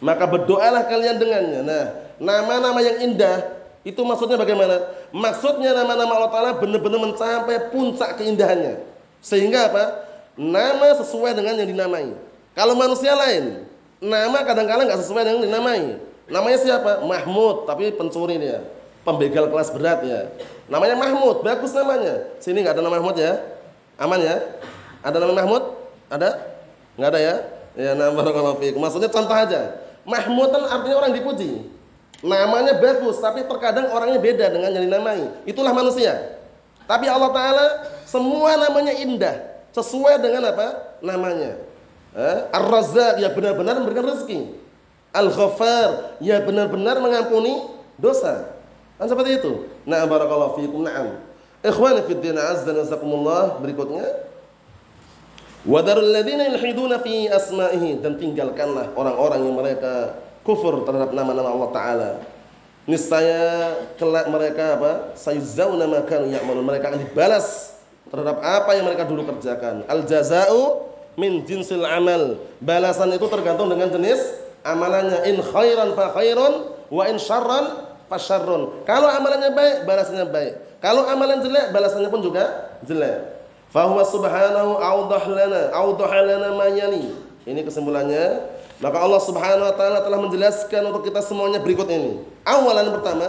Maka 0.00 0.24
berdoalah 0.24 0.88
kalian 0.88 1.20
dengannya. 1.20 1.60
Nah, 1.62 1.84
nama-nama 2.16 2.80
yang 2.80 3.04
indah 3.04 3.60
itu 3.84 4.00
maksudnya 4.04 4.36
bagaimana? 4.36 4.80
Maksudnya 5.12 5.72
nama-nama 5.72 6.12
Allah 6.20 6.32
Ta'ala 6.32 6.50
benar-benar 6.60 7.00
mencapai 7.00 7.72
puncak 7.72 8.20
keindahannya. 8.20 8.80
Sehingga 9.24 9.72
apa? 9.72 9.84
Nama 10.36 10.96
sesuai 11.00 11.36
dengan 11.36 11.56
yang 11.60 11.68
dinamai. 11.68 12.12
Kalau 12.52 12.76
manusia 12.76 13.12
lain, 13.16 13.64
nama 14.00 14.38
kadang-kadang 14.42 14.88
nggak 14.88 15.00
sesuai 15.04 15.22
dengan 15.22 15.40
dinamai. 15.44 16.00
Namanya 16.30 16.58
siapa? 16.58 17.04
Mahmud, 17.04 17.68
tapi 17.68 17.92
pencuri 17.92 18.40
dia. 18.40 18.64
Pembegal 19.04 19.48
kelas 19.48 19.72
berat 19.72 20.00
ya. 20.04 20.32
Namanya 20.68 20.96
Mahmud, 20.96 21.44
bagus 21.44 21.72
namanya. 21.72 22.28
Sini 22.40 22.64
nggak 22.64 22.76
ada 22.78 22.82
nama 22.84 22.96
Mahmud 23.00 23.16
ya? 23.16 23.40
Aman 24.00 24.20
ya? 24.20 24.40
Ada 25.04 25.16
nama 25.20 25.34
Mahmud? 25.36 25.62
Ada? 26.08 26.30
Nggak 26.96 27.10
ada 27.16 27.20
ya? 27.20 27.34
Ya, 27.78 27.92
nama 27.94 28.12
barakallahu 28.12 28.60
Maksudnya 28.60 29.10
contoh 29.12 29.36
aja. 29.36 29.78
Mahmud 30.04 30.48
kan 30.50 30.62
artinya 30.68 30.96
orang 31.00 31.12
dipuji. 31.14 31.68
Namanya 32.20 32.76
bagus, 32.76 33.16
tapi 33.16 33.48
terkadang 33.48 33.88
orangnya 33.96 34.20
beda 34.20 34.46
dengan 34.52 34.70
yang 34.76 34.84
dinamai. 34.84 35.24
Itulah 35.48 35.72
manusia. 35.72 36.36
Tapi 36.84 37.08
Allah 37.08 37.30
Ta'ala 37.32 37.66
semua 38.04 38.60
namanya 38.60 38.92
indah. 38.92 39.40
Sesuai 39.72 40.20
dengan 40.20 40.50
apa? 40.50 40.98
Namanya. 41.00 41.69
Eh? 42.10 42.38
Ar-Razzaq, 42.50 43.22
ya 43.22 43.30
benar-benar 43.30 43.78
memberikan 43.78 44.10
rezeki. 44.10 44.58
Al-Ghaffar, 45.14 46.18
ya 46.22 46.42
benar-benar 46.42 46.98
mengampuni 46.98 47.70
dosa. 47.98 48.50
Kan 48.98 49.06
seperti 49.08 49.40
itu. 49.42 49.70
Nah, 49.86 50.04
barakallahu 50.06 50.60
fiikum. 50.60 50.84
Na'am. 50.84 51.18
Ikhwani 51.60 52.04
fid 52.08 52.20
din 52.24 52.36
azza 52.40 52.72
wa 52.72 53.60
berikutnya. 53.60 54.06
Wadarul 55.68 56.08
ladzina 56.08 56.48
yulhiduna 56.48 57.04
fi 57.04 57.28
asma'ihi 57.28 58.00
dan 58.00 58.16
tinggalkanlah 58.16 58.96
orang-orang 58.96 59.44
yang 59.44 59.56
mereka 59.60 60.16
kufur 60.40 60.88
terhadap 60.88 61.12
nama-nama 61.12 61.52
Allah 61.52 61.70
Taala. 61.72 62.10
Niscaya 62.88 63.76
kelak 64.00 64.32
mereka 64.32 64.80
apa? 64.80 64.92
Sayuzauna 65.20 65.84
ma 65.84 66.00
kanu 66.08 66.32
ya'malun. 66.32 66.64
Mereka 66.64 66.90
akan 66.90 67.00
dibalas 67.04 67.76
terhadap 68.08 68.40
apa 68.40 68.70
yang 68.72 68.88
mereka 68.88 69.04
dulu 69.04 69.28
kerjakan. 69.28 69.84
Al 69.84 70.08
jazau 70.08 70.89
min 71.16 71.46
jinsil 71.46 71.82
amal. 71.86 72.38
Balasan 72.60 73.10
itu 73.14 73.26
tergantung 73.30 73.70
dengan 73.70 73.88
jenis 73.90 74.20
amalannya. 74.66 75.26
In 75.30 75.40
khairan 75.40 75.94
fa 75.94 76.14
khairun 76.14 76.74
wa 76.90 77.02
in 77.08 77.16
syarran 77.16 77.88
fa 78.06 78.16
syarrun. 78.18 78.84
Kalau 78.84 79.08
amalannya 79.08 79.54
baik, 79.54 79.76
balasannya 79.88 80.26
baik. 80.28 80.54
Kalau 80.80 81.04
amalan 81.06 81.44
jelek, 81.44 81.72
balasannya 81.74 82.08
pun 82.08 82.20
juga 82.24 82.74
jelek. 82.86 83.40
Fahuwa 83.70 84.02
subhanahu 84.02 84.82
awdah 84.82 85.24
lana, 85.30 85.62
awdah 85.70 86.12
lana 86.26 86.48
ma 86.58 86.66
Ini 87.46 87.60
kesimpulannya 87.62 88.58
maka 88.80 88.96
Allah 88.96 89.20
Subhanahu 89.20 89.68
wa 89.68 89.76
taala 89.76 90.00
telah 90.00 90.18
menjelaskan 90.24 90.82
untuk 90.88 91.04
kita 91.04 91.20
semuanya 91.20 91.60
berikut 91.60 91.84
ini. 91.92 92.24
Awalan 92.48 92.96
pertama, 92.96 93.28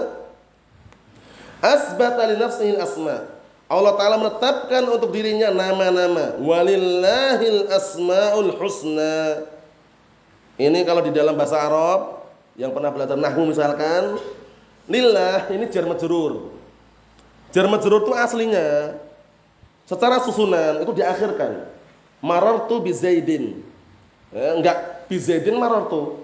asbata 1.60 2.24
li 2.32 2.40
nafsihi 2.40 2.80
asma. 2.80 3.28
Allah 3.72 3.96
taala 3.96 4.20
menetapkan 4.20 4.84
untuk 4.92 5.16
dirinya 5.16 5.48
nama-nama. 5.48 6.36
Walillahil 6.44 7.72
asmaul 7.72 8.52
husna. 8.60 9.48
Ini 10.60 10.84
kalau 10.84 11.00
di 11.00 11.16
dalam 11.16 11.40
bahasa 11.40 11.56
Arab 11.56 12.28
yang 12.60 12.76
pernah 12.76 12.92
belajar 12.92 13.16
nahwu 13.16 13.48
misalkan, 13.48 14.20
lillah 14.92 15.48
ini 15.56 15.72
jar 15.72 15.88
majrur. 15.88 16.52
Jar 17.56 17.72
majrur 17.72 18.04
itu 18.04 18.12
aslinya 18.12 19.00
secara 19.88 20.20
susunan 20.20 20.84
itu 20.84 20.92
diakhirkan. 20.92 21.72
Marartu 22.20 22.84
bi. 22.84 22.92
Eh, 22.92 24.52
enggak 24.60 25.08
bi 25.08 25.16
Zaidin 25.16 25.56
marartu. 25.56 26.20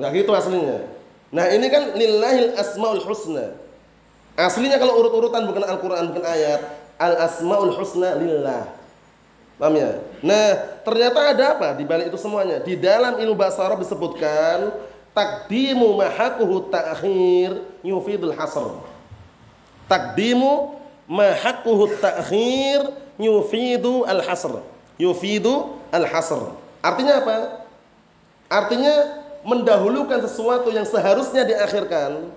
Enggak 0.00 0.24
gitu 0.24 0.32
aslinya. 0.32 0.80
Nah, 1.28 1.44
ini 1.52 1.68
kan 1.68 1.92
lillahil 1.92 2.56
asmaul 2.56 3.04
husna. 3.04 3.52
Aslinya 4.36 4.80
kalau 4.80 4.96
urut-urutan 5.04 5.44
bukan 5.44 5.64
Al-Qur'an 5.64 6.12
bukan 6.12 6.24
ayat, 6.24 6.85
al 6.96 7.14
asmaul 7.24 7.72
husna 7.76 8.16
lillah. 8.16 8.72
Paham 9.56 9.72
ya? 9.72 10.04
Nah, 10.20 10.48
ternyata 10.84 11.18
ada 11.32 11.44
apa 11.56 11.68
di 11.72 11.88
balik 11.88 12.12
itu 12.12 12.18
semuanya? 12.20 12.60
Di 12.60 12.76
dalam 12.76 13.16
ilmu 13.16 13.32
bahasa 13.32 13.64
Arab 13.64 13.80
disebutkan 13.80 14.68
takdimu 15.16 15.96
mahakuhu 15.96 16.68
ta'khir 16.68 17.64
yufidul 17.80 18.36
hasr. 18.36 18.84
Takdimu 19.88 20.76
mahakuhu 21.08 21.88
ta'khir 21.96 22.92
yufidu 23.16 24.04
al-hasr. 24.04 24.60
Yufidu 25.00 25.80
al-hasr. 25.88 26.52
Artinya 26.84 27.24
apa? 27.24 27.64
Artinya 28.46 29.24
mendahulukan 29.46 30.20
sesuatu 30.26 30.68
yang 30.68 30.84
seharusnya 30.84 31.46
diakhirkan 31.46 32.30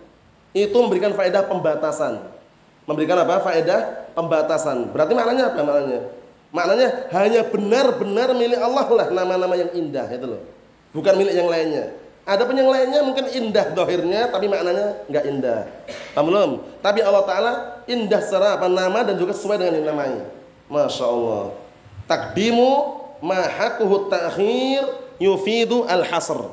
itu 0.53 0.73
memberikan 0.77 1.13
faedah 1.13 1.45
pembatasan. 1.45 2.21
Memberikan 2.89 3.21
apa? 3.21 3.38
Faedah 3.45 4.10
pembatasan. 4.17 4.89
Berarti 4.89 5.13
maknanya 5.13 5.54
apa 5.54 5.62
maknanya? 5.62 6.02
Maknanya 6.49 6.88
hanya 7.13 7.41
benar-benar 7.45 8.34
milik 8.34 8.58
Allah 8.58 8.89
lah 8.89 9.08
nama-nama 9.13 9.54
yang 9.54 9.69
indah 9.78 10.10
itu 10.10 10.25
loh. 10.25 10.41
Bukan 10.89 11.13
milik 11.13 11.38
yang 11.38 11.45
lainnya. 11.45 11.93
Ada 12.25 12.49
pun 12.49 12.58
yang 12.58 12.69
lainnya 12.69 13.06
mungkin 13.06 13.30
indah 13.30 13.78
dohirnya 13.78 14.34
tapi 14.34 14.49
maknanya 14.49 15.06
nggak 15.06 15.23
indah. 15.30 15.69
Paham 16.17 16.34
belum? 16.34 16.52
Tapi 16.82 16.99
Allah 17.06 17.23
Ta'ala 17.30 17.52
indah 17.86 18.21
secara 18.25 18.58
apa 18.58 18.65
nama 18.65 19.06
dan 19.06 19.21
juga 19.21 19.38
sesuai 19.38 19.62
dengan 19.62 19.73
yang 19.82 19.88
namanya. 19.93 20.25
Masya 20.65 21.06
Allah. 21.06 21.54
Takdimu 22.10 22.69
mahakuhu 23.21 24.10
ta'khir 24.10 24.82
yufidu 25.21 25.86
al-hasr. 25.86 26.49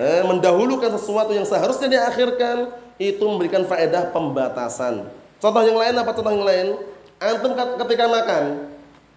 Eh, 0.00 0.22
mendahulukan 0.24 0.96
sesuatu 0.96 1.36
yang 1.36 1.44
seharusnya 1.44 1.88
diakhirkan 1.92 2.72
itu 2.96 3.20
memberikan 3.20 3.68
faedah 3.68 4.08
pembatasan. 4.12 5.21
Contoh 5.42 5.62
yang 5.66 5.74
lain 5.74 5.94
apa 5.98 6.10
contoh 6.14 6.30
yang 6.30 6.46
lain? 6.46 6.66
Antum 7.18 7.54
ketika 7.58 8.06
makan 8.06 8.72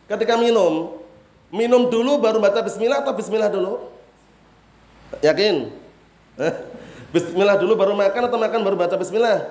Ketika 0.06 0.38
minum, 0.38 1.02
minum 1.50 1.90
dulu 1.90 2.22
baru 2.22 2.38
baca 2.38 2.62
bismillah 2.62 3.02
atau 3.02 3.14
bismillah 3.14 3.50
dulu? 3.50 3.90
Yakin? 5.22 5.70
Bismillah 7.16 7.56
dulu 7.56 7.80
baru 7.80 7.96
makan 7.96 8.28
atau 8.28 8.36
makan 8.36 8.60
baru 8.60 8.76
baca 8.76 9.00
bismillah? 9.00 9.48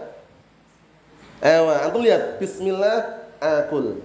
Ewa, 1.41 1.89
antum 1.89 2.05
lihat 2.05 2.37
bismillah 2.37 3.25
akul. 3.41 4.05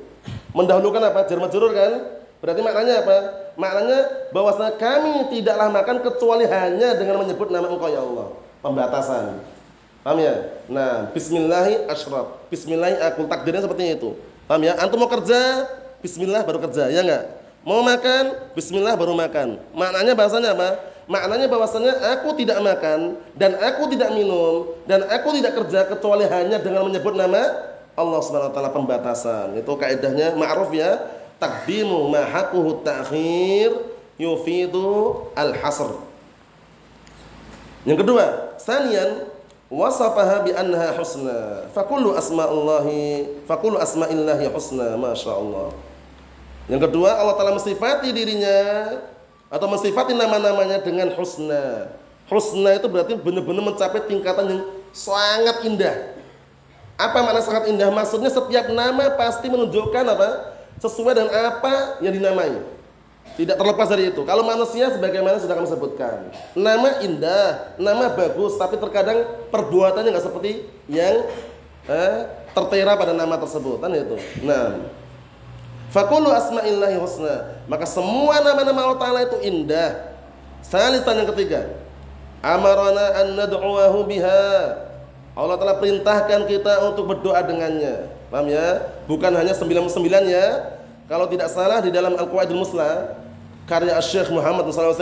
Mendahulukan 0.56 1.04
apa? 1.04 1.28
Jar 1.28 1.44
majrur 1.44 1.76
kan? 1.76 2.24
Berarti 2.40 2.62
maknanya 2.64 3.04
apa? 3.04 3.18
Maknanya 3.60 4.00
bahwasanya 4.32 4.80
kami 4.80 5.28
tidaklah 5.28 5.68
makan 5.76 5.98
kecuali 6.00 6.48
hanya 6.48 6.96
dengan 6.96 7.20
menyebut 7.20 7.52
nama 7.52 7.68
Engkau 7.68 7.92
ya 7.92 8.00
Allah. 8.00 8.28
Pembatasan. 8.64 9.44
Paham 10.10 10.26
ya? 10.26 10.42
Nah, 10.66 11.14
bismillahi 11.14 11.86
asyraf. 11.86 12.42
Bismillahi 12.50 12.98
akul. 12.98 13.30
Takdirnya 13.30 13.62
seperti 13.62 13.94
itu. 13.94 14.18
Paham 14.50 14.66
ya? 14.66 14.74
Antum 14.82 14.98
mau 14.98 15.06
kerja, 15.06 15.70
bismillah 16.02 16.42
baru 16.50 16.66
kerja, 16.66 16.90
ya 16.90 17.06
enggak? 17.06 17.30
Mau 17.62 17.86
makan, 17.86 18.34
bismillah 18.58 18.98
baru 18.98 19.14
makan. 19.14 19.62
Maknanya 19.70 20.18
bahasanya 20.18 20.58
apa? 20.58 20.82
Maknanya 21.06 21.46
bahwasanya 21.46 21.94
aku 22.18 22.42
tidak 22.42 22.58
makan 22.58 23.22
dan 23.38 23.54
aku 23.62 23.86
tidak 23.94 24.10
minum 24.18 24.74
dan 24.90 25.06
aku 25.14 25.30
tidak 25.38 25.54
kerja 25.62 25.86
kecuali 25.86 26.26
hanya 26.26 26.58
dengan 26.58 26.90
menyebut 26.90 27.14
nama 27.14 27.70
Allah 27.94 28.20
Subhanahu 28.26 28.50
wa 28.50 28.56
taala 28.58 28.74
pembatasan. 28.74 29.62
Itu 29.62 29.78
kaidahnya 29.78 30.34
ma'ruf 30.34 30.74
ya. 30.74 31.06
Takdimu 31.38 32.10
ma 32.10 32.26
haquhu 32.26 32.82
ta'khir 32.82 33.78
yufidu 34.18 35.30
al-hasr. 35.38 36.02
Yang 37.86 38.02
kedua, 38.02 38.26
sanian 38.58 39.38
wasafaha 39.70 40.44
bi 40.46 40.52
annaha 40.54 40.98
husna. 40.98 41.70
Fakullu 41.72 42.18
asma'ullahi, 42.18 43.30
fakullu 43.46 43.78
asma'illahi 43.78 44.50
husna, 44.50 44.98
masyaallah. 44.98 45.72
Yang 46.70 46.90
kedua, 46.90 47.18
Allah 47.18 47.34
Ta'ala 47.38 47.58
mensifati 47.58 48.14
dirinya 48.14 48.60
atau 49.50 49.66
mensifati 49.66 50.14
nama-namanya 50.14 50.82
dengan 50.86 51.10
husna. 51.18 51.90
Husna 52.30 52.78
itu 52.78 52.86
berarti 52.86 53.18
benar-benar 53.18 53.74
mencapai 53.74 54.06
tingkatan 54.06 54.46
yang 54.54 54.62
sangat 54.94 55.66
indah. 55.66 56.14
Apa 57.00 57.26
makna 57.26 57.42
sangat 57.42 57.74
indah? 57.74 57.90
Maksudnya 57.90 58.30
setiap 58.30 58.70
nama 58.70 59.18
pasti 59.18 59.50
menunjukkan 59.50 60.06
apa? 60.06 60.30
Sesuai 60.78 61.18
dengan 61.18 61.34
apa 61.34 61.98
yang 62.06 62.14
dinamai. 62.14 62.79
Tidak 63.40 63.56
terlepas 63.56 63.88
dari 63.88 64.12
itu. 64.12 64.28
Kalau 64.28 64.44
manusia 64.44 64.92
sebagaimana 64.92 65.40
sudah 65.40 65.56
kami 65.56 65.72
sebutkan, 65.72 66.28
nama 66.52 67.00
indah, 67.00 67.72
nama 67.80 68.12
bagus, 68.12 68.60
tapi 68.60 68.76
terkadang 68.76 69.48
perbuatannya 69.48 70.12
nggak 70.12 70.28
seperti 70.28 70.68
yang 70.92 71.24
eh, 71.88 72.28
tertera 72.52 73.00
pada 73.00 73.16
nama 73.16 73.40
tersebut, 73.40 73.80
kan 73.80 73.96
itu. 73.96 74.20
Nah, 74.44 74.92
Fakulu 75.90 76.30
asma'illahi 76.30 77.00
husna. 77.02 77.64
Maka 77.66 77.88
semua 77.88 78.44
nama-nama 78.46 78.92
Allah 78.92 79.00
Ta'ala 79.02 79.20
itu 79.26 79.42
indah. 79.42 80.20
Salisan 80.62 81.24
yang 81.24 81.30
ketiga. 81.34 81.80
Amarana 82.46 83.24
an 83.24 83.40
biha. 84.06 84.44
Allah 85.34 85.56
Ta'ala 85.58 85.82
perintahkan 85.82 86.46
kita 86.46 86.92
untuk 86.92 87.10
berdoa 87.10 87.42
dengannya. 87.42 88.06
Paham 88.30 88.52
ya? 88.54 88.94
Bukan 89.10 89.34
hanya 89.34 89.56
99 89.58 90.30
ya. 90.30 90.78
Kalau 91.10 91.26
tidak 91.26 91.50
salah 91.50 91.82
di 91.82 91.90
dalam 91.90 92.14
Al-Qawaidul 92.14 92.62
Musla 92.62 93.18
karya 93.70 93.94
Syekh 94.02 94.34
Muhammad 94.34 94.66
SAW 94.74 94.98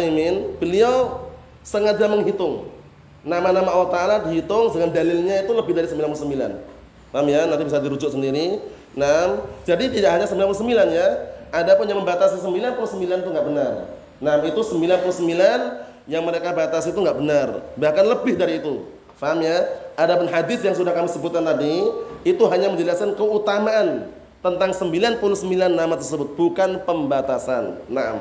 beliau 0.60 1.25
sengaja 1.63 2.12
menghitung 2.12 2.67
nama-nama 3.23 3.71
Allah 3.71 3.89
Ta'ala 3.89 4.15
dihitung 4.27 4.75
dengan 4.75 4.91
dalilnya 4.91 5.47
itu 5.47 5.51
lebih 5.56 5.71
dari 5.71 5.88
99 5.88 7.15
paham 7.15 7.27
ya? 7.32 7.47
nanti 7.47 7.63
bisa 7.63 7.80
dirujuk 7.80 8.12
sendiri 8.12 8.60
Nah, 8.97 9.45
jadi 9.62 9.93
tidak 9.93 10.10
hanya 10.17 10.25
99 10.25 10.89
ya. 10.89 11.08
Ada 11.53 11.77
pun 11.77 11.86
yang 11.86 12.01
membatasi 12.01 12.41
99 12.41 12.97
itu 12.97 13.30
nggak 13.30 13.45
benar. 13.45 13.71
Nah, 14.17 14.41
itu 14.41 14.58
99 14.65 16.10
yang 16.10 16.25
mereka 16.25 16.49
batasi 16.51 16.89
itu 16.89 16.99
nggak 16.99 17.17
benar. 17.21 17.47
Bahkan 17.77 18.06
lebih 18.10 18.34
dari 18.41 18.58
itu. 18.58 18.89
Faham 19.21 19.45
ya? 19.45 19.69
Ada 19.93 20.17
pun 20.17 20.27
hadis 20.30 20.65
yang 20.65 20.73
sudah 20.73 20.97
kami 20.97 21.10
sebutkan 21.10 21.45
tadi, 21.45 21.86
itu 22.25 22.43
hanya 22.49 22.73
menjelaskan 22.73 23.13
keutamaan 23.13 24.10
tentang 24.41 24.73
99 24.73 25.21
nama 25.69 25.93
tersebut, 25.93 26.34
bukan 26.34 26.82
pembatasan. 26.82 27.82
Nah, 27.89 28.17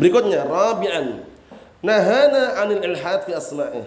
Berikutnya, 0.00 0.42
rabi'an. 0.46 1.22
Nahana 1.84 2.64
'anil 2.64 2.82
ilhad 2.82 3.28
fi 3.28 3.36
asma'ih. 3.36 3.84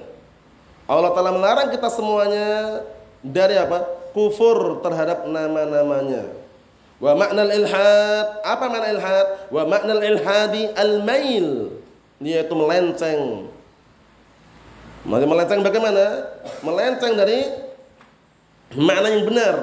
Allah 0.88 1.12
Taala 1.12 1.36
melarang 1.36 1.68
kita 1.74 1.92
semuanya 1.92 2.80
dari 3.26 3.60
apa? 3.60 3.98
kufur 4.18 4.82
terhadap 4.82 5.30
nama-namanya. 5.30 6.26
Wa 6.98 7.14
makna 7.14 7.46
ilhad, 7.54 8.42
apa 8.42 8.66
makna 8.66 8.88
ilhad? 8.98 9.28
Wa 9.54 9.62
makna 9.70 9.94
ilhadi 10.02 10.74
al-mail, 10.74 11.78
yaitu 12.18 12.54
melenceng. 12.58 13.46
Melenceng 15.06 15.62
bagaimana? 15.62 16.34
Melenceng 16.66 17.14
dari 17.14 17.46
makna 18.74 19.08
yang 19.14 19.24
benar. 19.30 19.56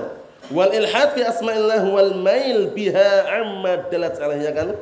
Wal 0.55 0.71
ilhad 0.71 1.19
fi 1.19 1.27
asma'illah 1.27 1.83
wal 1.91 2.15
mail 2.15 2.71
biha 2.71 3.27
amma 3.43 3.91
dalat 3.91 4.15
alaihi 4.23 4.55
kan? 4.55 4.79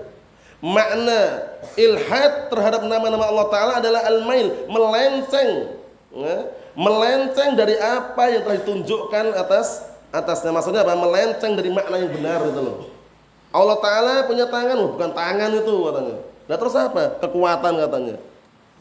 Makna 0.62 1.50
ilhad 1.74 2.48
terhadap 2.48 2.86
nama-nama 2.86 3.26
Allah 3.26 3.46
taala 3.50 3.72
adalah 3.82 4.06
al-mail, 4.06 4.70
melenceng. 4.70 5.50
Ya 6.14 6.62
melenceng 6.72 7.52
dari 7.56 7.76
apa 7.76 8.32
yang 8.32 8.42
telah 8.44 8.56
ditunjukkan 8.64 9.36
atas 9.36 9.84
atasnya. 10.12 10.50
Maksudnya 10.52 10.80
apa? 10.84 10.96
Melenceng 10.96 11.52
dari 11.56 11.70
makna 11.72 11.96
yang 12.00 12.12
benar 12.12 12.40
gitu 12.48 12.60
loh. 12.60 12.76
Allah 13.52 13.76
Taala 13.84 14.14
punya 14.24 14.48
tangan 14.48 14.76
oh, 14.80 14.96
bukan 14.96 15.12
tangan 15.12 15.50
itu 15.52 15.74
katanya. 15.92 16.16
Nah 16.48 16.56
terus 16.56 16.74
apa? 16.76 17.20
Kekuatan 17.20 17.72
katanya. 17.84 18.16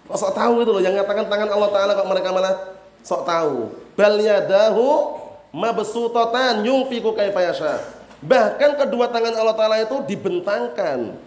Kok 0.07 0.17
sok 0.17 0.33
tahu 0.35 0.53
itu 0.63 0.71
loh? 0.71 0.81
Yang 0.83 0.93
mengatakan 1.03 1.25
tangan 1.27 1.49
Allah 1.51 1.69
Taala 1.75 1.91
kok 1.99 2.07
mereka 2.07 2.29
malah 2.31 2.53
sok 3.03 3.27
tahu. 3.27 3.55
Bal 3.99 4.15
yadahu 4.15 5.19
mabsutatan 5.51 6.63
yunfiqu 6.63 7.11
kaifa 7.11 7.51
yasha. 7.51 7.83
Bahkan 8.23 8.79
kedua 8.79 9.11
tangan 9.11 9.35
Allah 9.35 9.55
Taala 9.59 9.83
itu 9.83 9.99
dibentangkan 10.07 11.19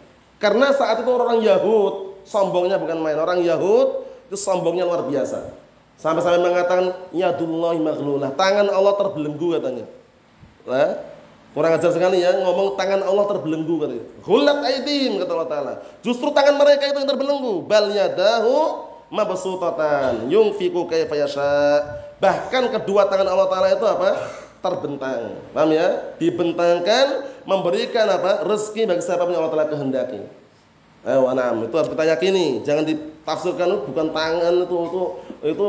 karena 0.44 0.76
saat 0.76 1.00
itu 1.00 1.08
orang 1.08 1.40
Yahud 1.40 2.20
sombongnya 2.28 2.76
bukan 2.76 3.00
main 3.00 3.16
orang 3.16 3.40
Yahud 3.40 4.04
itu 4.28 4.36
sombongnya 4.36 4.84
luar 4.84 5.08
biasa 5.08 5.64
Sampai-sampai 5.94 6.42
mengatakan 6.42 6.90
yadullahi 7.14 7.78
maghlulah, 7.78 8.34
tangan 8.34 8.66
Allah 8.66 8.98
terbelenggu 8.98 9.54
katanya. 9.56 9.86
Nah, 10.66 10.90
Kurang 11.54 11.78
ajar 11.78 11.94
sekali 11.94 12.18
ya 12.18 12.34
ngomong 12.42 12.74
tangan 12.74 13.06
Allah 13.06 13.30
terbelenggu 13.30 13.78
kata. 13.78 13.94
Hulat 14.26 14.58
aidim 14.66 15.22
kata 15.22 15.30
Allah 15.38 15.46
Taala. 15.48 15.74
Justru 16.02 16.34
tangan 16.34 16.58
mereka 16.58 16.90
itu 16.90 16.98
yang 16.98 17.06
terbelenggu. 17.06 17.62
Bal 17.62 17.94
yadahu 17.94 18.82
mabsutatan 19.14 20.26
yunfiqu 20.26 20.82
kaifa. 20.90 21.14
Bahkan 22.18 22.74
kedua 22.74 23.06
tangan 23.06 23.30
Allah 23.30 23.46
Taala 23.46 23.70
itu 23.70 23.86
apa? 23.86 24.10
Terbentang. 24.64 25.36
Paham 25.52 25.70
ya? 25.76 26.16
Dibentangkan 26.16 27.28
memberikan 27.44 28.08
apa? 28.08 28.48
rezeki 28.48 28.88
bagi 28.88 29.04
siapa 29.04 29.28
yang 29.28 29.44
Allah 29.44 29.52
Taala 29.52 29.68
kehendaki. 29.68 30.24
Eh, 31.04 31.20
wanam 31.20 31.68
itu 31.68 31.74
harus 31.76 31.92
kita 31.92 32.04
yakini. 32.08 32.64
Jangan 32.64 32.88
ditafsirkan 32.88 33.68
itu 33.68 33.78
bukan 33.92 34.08
tangan 34.16 34.54
itu 34.64 34.76
itu 34.88 35.02
itu 35.52 35.68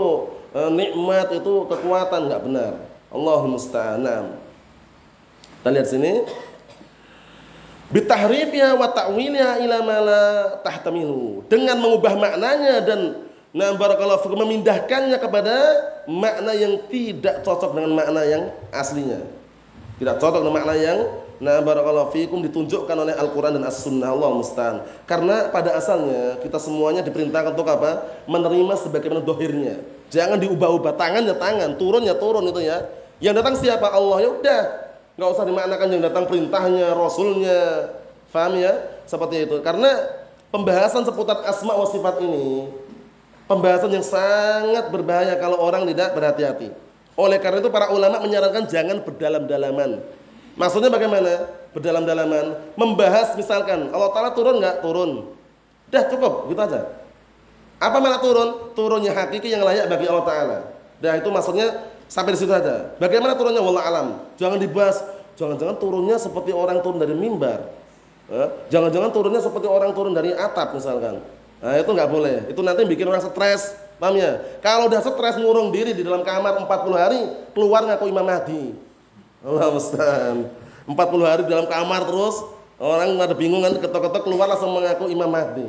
eh, 0.56 0.70
nikmat 0.72 1.28
itu 1.36 1.54
kekuatan 1.68 2.32
nggak 2.32 2.44
benar. 2.48 2.74
Allahumma 3.12 3.60
musta'an. 3.60 4.08
Kita 5.60 5.70
lihat 5.76 5.88
sini. 5.92 6.24
Bitahrifnya 7.86 8.74
wa 8.74 8.90
ta'wilnya 8.90 9.62
ila 9.62 9.78
ma 9.84 9.98
la 10.02 10.26
tahtamilu. 10.64 11.44
Dengan 11.52 11.84
mengubah 11.84 12.16
maknanya 12.18 12.82
dan 12.82 13.30
nah 13.56 13.72
barakallahu 13.72 14.20
fikum 14.28 14.44
memindahkannya 14.44 15.16
kepada 15.16 15.56
makna 16.12 16.52
yang 16.52 16.84
tidak 16.92 17.42
cocok 17.48 17.72
dengan 17.72 17.96
makna 17.96 18.22
yang 18.28 18.44
aslinya. 18.76 19.24
Tidak 19.96 20.20
cocok 20.20 20.44
dengan 20.44 20.56
makna 20.60 20.76
yang 20.76 21.00
nah 21.36 21.60
barakallahu 21.60 22.16
fikum 22.16 22.40
ditunjukkan 22.48 22.96
oleh 22.96 23.12
Al-Qur'an 23.16 23.56
dan 23.56 23.64
As-Sunnah 23.68 24.12
Allah 24.12 24.30
musta'an. 24.36 24.76
Karena 25.04 25.52
pada 25.52 25.76
asalnya 25.76 26.40
kita 26.40 26.60
semuanya 26.60 27.04
diperintahkan 27.04 27.56
untuk 27.56 27.68
apa? 27.68 28.24
Menerima 28.28 28.76
sebagaimana 28.80 29.20
dohirnya. 29.24 29.84
Jangan 30.12 30.40
diubah-ubah 30.40 30.96
tangannya 30.96 31.36
tangan, 31.36 31.76
turunnya 31.76 32.16
turun 32.16 32.48
itu 32.48 32.64
ya. 32.64 32.88
Yang 33.20 33.44
datang 33.44 33.56
siapa? 33.60 33.88
Allah. 33.92 34.18
Ya 34.24 34.30
udah, 34.32 34.62
nggak 35.16 35.30
usah 35.32 35.44
dimaknakan 35.48 35.88
yang 35.92 36.04
datang 36.04 36.24
perintahnya, 36.28 36.96
rasulnya. 36.96 37.60
Faham 38.32 38.56
ya? 38.60 38.80
Seperti 39.08 39.48
itu. 39.48 39.60
Karena 39.60 39.92
pembahasan 40.56 41.04
seputar 41.04 41.44
asma 41.48 41.76
wa 41.76 41.88
sifat 41.88 42.20
ini 42.24 42.68
pembahasan 43.46 43.92
yang 43.94 44.06
sangat 44.06 44.90
berbahaya 44.90 45.38
kalau 45.38 45.62
orang 45.62 45.86
tidak 45.90 46.14
berhati-hati. 46.14 46.70
Oleh 47.16 47.40
karena 47.40 47.64
itu 47.64 47.72
para 47.72 47.90
ulama 47.96 48.20
menyarankan 48.20 48.68
jangan 48.68 49.00
berdalam-dalaman. 49.02 50.04
Maksudnya 50.56 50.92
bagaimana? 50.92 51.52
Berdalam-dalaman, 51.76 52.72
membahas 52.80 53.36
misalkan 53.36 53.92
Allah 53.92 54.08
Taala 54.16 54.32
turun 54.32 54.64
nggak? 54.64 54.80
Turun. 54.80 55.28
Dah 55.92 56.08
cukup, 56.08 56.48
gitu 56.48 56.60
aja. 56.64 56.88
Apa 57.84 58.00
malah 58.00 58.24
turun? 58.24 58.72
Turunnya 58.72 59.12
hakiki 59.12 59.52
yang 59.52 59.64
layak 59.64 59.92
bagi 59.92 60.08
Allah 60.08 60.24
Taala. 60.24 60.58
Dah 61.04 61.20
itu 61.20 61.28
maksudnya 61.28 61.92
sampai 62.08 62.32
di 62.32 62.40
situ 62.40 62.52
aja. 62.56 62.96
Bagaimana 62.96 63.36
turunnya? 63.36 63.60
Wallah 63.60 63.84
alam. 63.84 64.08
Jangan 64.40 64.56
dibahas. 64.56 65.04
Jangan-jangan 65.36 65.76
turunnya 65.76 66.16
seperti 66.16 66.56
orang 66.56 66.80
turun 66.80 66.96
dari 66.96 67.12
mimbar. 67.12 67.68
Eh, 68.32 68.48
jangan-jangan 68.72 69.12
turunnya 69.12 69.44
seperti 69.44 69.68
orang 69.68 69.92
turun 69.92 70.16
dari 70.16 70.32
atap 70.32 70.72
misalkan. 70.80 71.20
Nah, 71.64 71.76
itu 71.80 71.90
nggak 71.92 72.10
boleh. 72.12 72.38
Itu 72.52 72.62
nanti 72.64 72.84
bikin 72.84 73.08
orang 73.08 73.24
stres. 73.24 73.76
Paham 73.96 74.20
ya? 74.20 74.44
Kalau 74.60 74.92
udah 74.92 75.00
stres 75.00 75.36
ngurung 75.40 75.72
diri 75.72 75.96
di 75.96 76.04
dalam 76.04 76.24
kamar 76.24 76.60
40 76.68 76.96
hari, 77.00 77.22
keluar 77.56 77.88
ngaku 77.88 78.12
Imam 78.12 78.28
Mahdi. 78.28 78.76
Allah 79.46 79.72
Ustaz. 79.72 80.36
40 80.86 81.26
hari 81.26 81.42
di 81.48 81.52
dalam 81.56 81.66
kamar 81.66 82.06
terus, 82.06 82.44
orang 82.78 83.18
ada 83.18 83.34
bingung 83.34 83.64
kan 83.66 83.74
ketok-ketok 83.80 84.28
keluar 84.28 84.52
langsung 84.52 84.76
mengaku 84.76 85.10
Imam 85.10 85.32
Mahdi. 85.32 85.66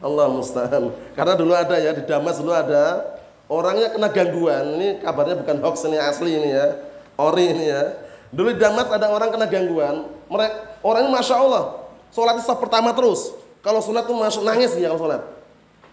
Allah 0.00 0.28
musta'an. 0.28 0.92
Karena 1.16 1.34
dulu 1.38 1.56
ada 1.56 1.76
ya 1.80 1.96
di 1.96 2.04
Damas 2.04 2.36
dulu 2.36 2.52
ada 2.52 3.16
orangnya 3.48 3.88
kena 3.92 4.08
gangguan. 4.12 4.76
Ini 4.76 4.88
kabarnya 5.00 5.40
bukan 5.40 5.56
hoax 5.64 5.88
ini 5.88 5.96
asli 5.96 6.36
ini 6.36 6.52
ya. 6.52 6.66
Ori 7.16 7.48
ini 7.48 7.64
ya. 7.72 7.96
Dulu 8.28 8.52
di 8.52 8.60
Damas 8.60 8.92
ada 8.92 9.08
orang 9.08 9.32
kena 9.32 9.48
gangguan. 9.48 10.04
Mereka 10.28 10.84
orangnya 10.84 11.10
masya 11.16 11.40
Allah. 11.40 11.64
Sholat 12.12 12.36
sah 12.44 12.58
pertama 12.60 12.92
terus. 12.92 13.32
Kalau 13.66 13.82
sholat 13.82 14.06
tuh 14.06 14.14
masuk 14.14 14.46
nangis 14.46 14.78
dia 14.78 14.86
kalau 14.94 15.02
sholat. 15.02 15.22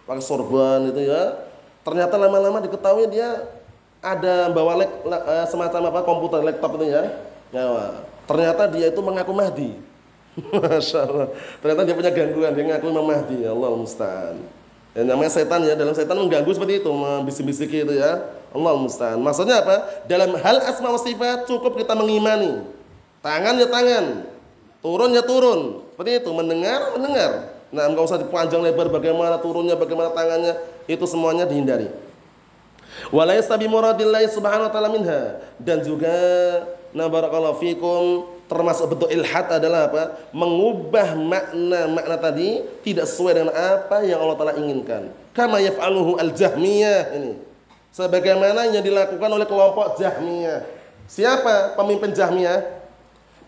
Pakai 0.06 0.22
sorban 0.22 0.94
itu 0.94 1.10
ya. 1.10 1.42
Ternyata 1.82 2.14
lama-lama 2.14 2.62
diketahui 2.62 3.10
dia 3.10 3.50
ada 3.98 4.46
bawa 4.54 4.78
lek, 4.78 4.90
eh, 5.10 5.46
semacam 5.50 5.90
apa 5.90 6.00
komputer 6.06 6.38
laptop 6.46 6.78
itu 6.78 6.94
ya. 6.94 7.02
ya 7.50 7.98
ternyata 8.30 8.70
dia 8.70 8.94
itu 8.94 9.00
mengaku 9.02 9.34
Mahdi. 9.34 9.74
Masya 10.54 10.98
Allah. 11.02 11.26
Ternyata 11.58 11.82
dia 11.82 11.94
punya 11.98 12.12
gangguan, 12.14 12.54
dia 12.54 12.64
ngaku 12.70 12.86
Imam 12.94 13.06
Mahdi. 13.10 13.42
Allah 13.42 13.70
musta'an. 13.74 14.36
Ya, 14.94 15.02
namanya 15.02 15.34
setan 15.34 15.66
ya, 15.66 15.74
dalam 15.74 15.98
setan 15.98 16.14
mengganggu 16.14 16.54
seperti 16.54 16.78
itu, 16.78 16.90
membisik-bisiki 16.94 17.82
itu 17.82 17.94
ya. 17.98 18.22
Allah 18.54 18.78
musta'an. 18.78 19.18
Maksudnya 19.18 19.66
apa? 19.66 20.06
Dalam 20.06 20.38
hal 20.38 20.62
asma 20.62 20.94
wa 20.94 21.00
sifat 21.02 21.50
cukup 21.50 21.74
kita 21.74 21.98
mengimani. 21.98 22.62
Tangan 23.18 23.58
ya 23.58 23.66
tangan, 23.66 24.30
turun 24.78 25.10
ya 25.10 25.26
turun. 25.26 25.82
Seperti 25.90 26.22
itu, 26.22 26.30
mendengar, 26.30 26.94
mendengar. 26.94 27.53
Nah, 27.74 27.90
enggak 27.90 28.06
usah 28.06 28.22
dipanjang 28.22 28.62
lebar 28.62 28.86
bagaimana 28.86 29.42
turunnya, 29.42 29.74
bagaimana 29.74 30.14
tangannya, 30.14 30.54
itu 30.86 31.02
semuanya 31.10 31.42
dihindari. 31.42 31.90
Walaysa 33.10 33.58
bi 33.58 33.66
muradillahi 33.66 34.30
subhanahu 34.30 34.70
wa 34.70 34.72
ta'ala 34.72 34.88
minha 34.94 35.42
dan 35.58 35.82
juga 35.82 36.14
na 36.94 37.10
barakallahu 37.10 37.58
fikum 37.58 38.30
termasuk 38.46 38.94
bentuk 38.94 39.10
ilhad 39.10 39.50
adalah 39.50 39.90
apa? 39.90 40.02
Mengubah 40.30 41.18
makna 41.18 41.90
makna 41.90 42.16
tadi 42.22 42.62
tidak 42.86 43.10
sesuai 43.10 43.42
dengan 43.42 43.50
apa 43.50 44.06
yang 44.06 44.22
Allah 44.22 44.36
Taala 44.38 44.54
inginkan. 44.54 45.10
Kama 45.34 45.58
yaf'aluhu 45.58 46.22
al-Jahmiyah 46.22 47.18
ini. 47.18 47.32
Sebagaimana 47.90 48.70
yang 48.70 48.82
dilakukan 48.82 49.30
oleh 49.30 49.46
kelompok 49.46 49.98
Jahmiyah. 49.98 50.62
Siapa 51.10 51.74
pemimpin 51.74 52.14
Jahmiyah? 52.14 52.62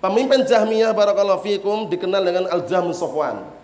Pemimpin 0.03 0.45
Jahmiyah 0.45 0.93
barakallahu 0.93 1.43
fikum 1.43 1.89
dikenal 1.89 2.23
dengan 2.23 2.45
Al-Jahm 2.51 2.91
Sofwan. 2.93 3.56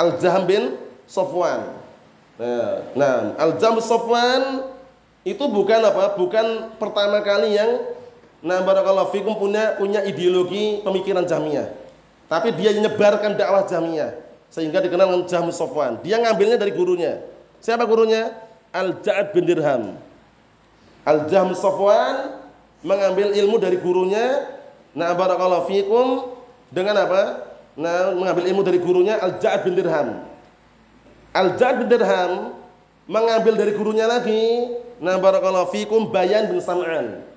Al-Jahm 0.00 0.48
bin 0.48 0.80
Sofwan. 1.04 1.76
Nah, 2.96 3.36
Al-Jahm 3.36 3.76
Sofwan 3.84 4.64
itu 5.28 5.44
bukan 5.44 5.84
apa? 5.84 6.16
Bukan 6.16 6.72
pertama 6.80 7.20
kali 7.20 7.60
yang 7.60 8.00
Nah, 8.40 8.64
barakallahu 8.64 9.12
fikum 9.12 9.36
punya 9.36 9.76
punya 9.76 10.00
ideologi 10.00 10.80
pemikiran 10.80 11.28
Jahmiyah. 11.28 11.76
Tapi 12.24 12.56
dia 12.56 12.72
menyebarkan 12.72 13.36
dakwah 13.36 13.68
Jahmiyah 13.68 14.16
sehingga 14.48 14.80
dikenal 14.80 15.12
dengan 15.12 15.24
Jahmi 15.28 15.52
Sofwan. 15.52 16.00
Dia 16.00 16.16
ngambilnya 16.18 16.56
dari 16.56 16.72
gurunya. 16.72 17.20
Siapa 17.60 17.84
gurunya? 17.84 18.32
Al-Ja'ad 18.72 19.36
bin 19.36 19.44
Dirham. 19.44 19.98
Al-Jahmi 21.04 21.52
Sofwan 21.52 22.40
mengambil 22.80 23.36
ilmu 23.36 23.60
dari 23.60 23.76
gurunya. 23.76 24.56
Nah, 24.96 25.12
barakallahu 25.12 25.68
fikum 25.68 26.32
dengan 26.72 26.96
apa? 26.96 27.49
Nah, 27.78 28.14
mengambil 28.14 28.44
ilmu 28.50 28.62
dari 28.66 28.78
gurunya 28.82 29.18
Al-Ja'ad 29.18 29.60
bin 29.62 29.74
Dirham. 29.78 30.26
Al-Ja'ad 31.30 31.76
bin 31.84 31.88
Dirham 31.90 32.54
mengambil 33.06 33.54
dari 33.58 33.72
gurunya 33.74 34.10
lagi. 34.10 34.74
Nah, 35.00 35.16
barakallahu 35.16 35.72
fikum 35.72 36.10
Bayan 36.12 36.50
bin 36.50 36.60
Sam'an 36.60 37.30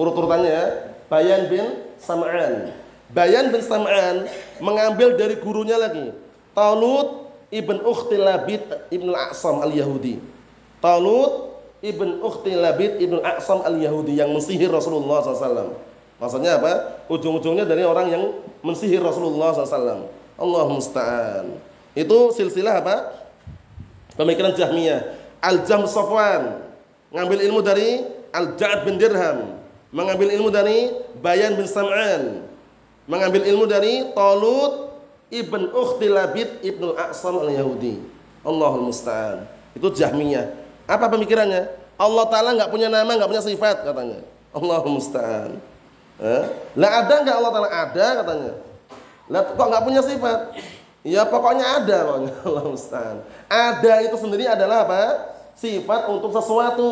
urut-urutannya 0.00 0.50
ya. 0.50 0.66
Bayan 1.12 1.52
bin 1.52 1.64
Sam'an. 2.00 2.72
Bayan 3.12 3.52
bin 3.52 3.60
Sam'an 3.60 4.30
mengambil 4.62 5.18
dari 5.18 5.36
gurunya 5.36 5.76
lagi. 5.76 6.14
Talut 6.56 7.28
ibn 7.52 7.82
Ukhti 7.82 8.16
Labid 8.16 8.62
ibn 8.88 9.10
Al-Aqsam 9.12 9.60
al-Yahudi. 9.60 10.22
Talut 10.80 11.60
ibn 11.82 12.22
Ukhti 12.24 12.54
Labid 12.56 13.02
ibn 13.02 13.20
Al-Aqsam 13.20 13.66
al-Yahudi 13.66 14.16
yang 14.16 14.30
mensihir 14.32 14.70
Rasulullah 14.70 15.20
SAW. 15.20 15.76
Maksudnya 16.20 16.60
apa? 16.60 17.02
Ujung-ujungnya 17.08 17.64
dari 17.64 17.82
orang 17.82 18.12
yang 18.12 18.22
mensihir 18.60 19.00
Rasulullah 19.00 19.56
SAW. 19.56 20.06
Allah 20.36 20.64
musta'an. 20.68 21.56
Itu 21.96 22.30
silsilah 22.36 22.84
apa? 22.84 22.96
Pemikiran 24.14 24.52
Jahmiyah. 24.52 25.16
Al-Jahm 25.40 25.88
Safwan. 25.88 26.60
Ngambil 27.10 27.48
ilmu 27.48 27.60
dari 27.64 28.04
Al-Ja'ad 28.30 28.84
bin 28.84 29.00
Dirham 29.00 29.60
mengambil 29.90 30.30
ilmu 30.30 30.50
dari 30.50 30.94
Bayan 31.18 31.58
bin 31.58 31.66
Sam'an, 31.66 32.46
mengambil 33.10 33.42
ilmu 33.46 33.66
dari 33.66 34.06
Talut 34.14 34.94
ibn 35.30 35.70
Ukhti 35.70 36.06
Labid 36.10 36.62
ibn 36.62 36.94
Aqsam 36.94 37.42
al-Yahudi. 37.42 37.98
Allahul 38.40 38.88
Musta'an. 38.88 39.44
Itu 39.76 39.92
Jahmiyah. 39.92 40.56
Apa 40.88 41.12
pemikirannya? 41.12 41.68
Allah 42.00 42.24
Ta'ala 42.32 42.56
nggak 42.56 42.72
punya 42.72 42.88
nama, 42.88 43.12
nggak 43.12 43.28
punya 43.28 43.44
sifat 43.44 43.84
katanya. 43.84 44.24
Allahul 44.56 44.96
Musta'an. 44.96 45.60
Eh? 46.20 46.44
Lah 46.76 46.90
ada 47.00 47.14
nggak 47.24 47.36
Allah 47.40 47.52
Ta'ala? 47.52 47.70
Ada 47.72 48.06
katanya. 48.20 48.52
Lah 49.32 49.40
kok 49.56 49.66
nggak 49.72 49.84
punya 49.88 50.02
sifat? 50.04 50.38
Ya 51.00 51.24
pokoknya 51.24 51.80
ada 51.80 51.96
pokoknya. 52.04 52.32
Allah 52.48 52.64
Musta'an. 52.68 53.16
Ada 53.48 53.92
itu 54.04 54.16
sendiri 54.20 54.44
adalah 54.44 54.84
apa? 54.84 55.02
Sifat 55.56 56.12
untuk 56.12 56.28
sesuatu. 56.36 56.90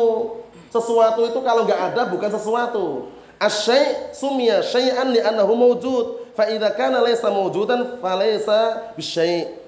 Sesuatu 0.73 1.21
itu 1.29 1.39
kalau 1.45 1.65
nggak 1.69 1.93
ada 1.93 2.01
bukan 2.09 2.29
sesuatu. 2.33 3.13
Asyai 3.37 4.13
sumia 4.17 4.65
syai'an 4.65 5.13
li'annahu 5.13 5.53
mawjud. 5.53 6.33
Fa 6.33 6.49
idza 6.49 6.73
kana 6.73 7.03
laysa 7.05 7.29
mawjudan 7.29 8.01
fa 8.01 8.17
bisyai'. 8.97 9.59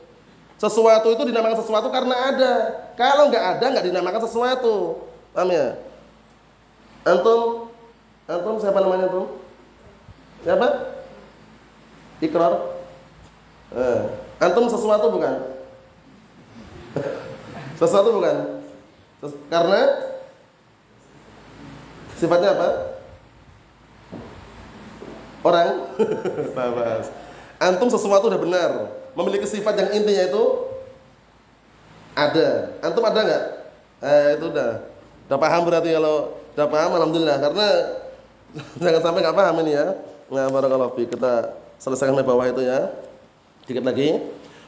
Sesuatu 0.57 1.09
itu 1.09 1.22
dinamakan 1.26 1.57
sesuatu 1.62 1.89
karena 1.93 2.16
ada. 2.34 2.53
Kalau 2.97 3.30
nggak 3.30 3.45
ada 3.57 3.66
nggak 3.78 3.86
dinamakan 3.93 4.22
sesuatu. 4.26 5.05
Paham 5.34 5.49
ya? 5.53 5.78
Antum 7.01 7.70
antum 8.30 8.55
siapa 8.62 8.78
namanya 8.78 9.09
antum? 9.09 9.41
Siapa? 10.42 10.68
Ikrar. 12.22 12.54
Eh. 13.72 14.02
Antum 14.42 14.66
sesuatu 14.66 15.14
bukan? 15.14 15.36
sesuatu 17.80 18.10
bukan? 18.18 18.36
Karena 19.54 19.82
sifatnya 22.18 22.58
apa? 22.58 22.70
Orang. 25.46 25.70
Babas. 26.58 27.14
Antum 27.62 27.89
sesuatu 27.94 28.26
udah 28.30 28.42
benar, 28.42 28.72
memiliki 29.14 29.46
sifat 29.46 29.78
yang 29.78 29.89
intinya 30.02 30.26
itu 30.26 30.44
ada. 32.18 32.74
Antum 32.82 33.06
ada 33.06 33.20
nggak? 33.22 33.44
Eh 34.02 34.28
itu 34.42 34.46
udah. 34.50 34.72
Udah 35.30 35.38
paham 35.38 35.62
berarti 35.70 35.89
kalau 35.94 36.34
udah 36.58 36.68
paham 36.68 36.92
alhamdulillah 36.98 37.38
karena 37.38 37.68
jangan 38.82 39.02
sampai 39.06 39.22
nggak 39.22 39.38
paham 39.38 39.56
ini 39.62 39.74
ya. 39.78 39.86
Nah, 40.32 40.47
barakallahu 40.47 40.95
fi 40.95 41.03
kita 41.11 41.59
selesaikan 41.75 42.15
di 42.15 42.23
bawah 42.23 42.47
itu 42.47 42.63
ya. 42.63 42.88
Dikit 43.67 43.84
lagi. 43.84 44.15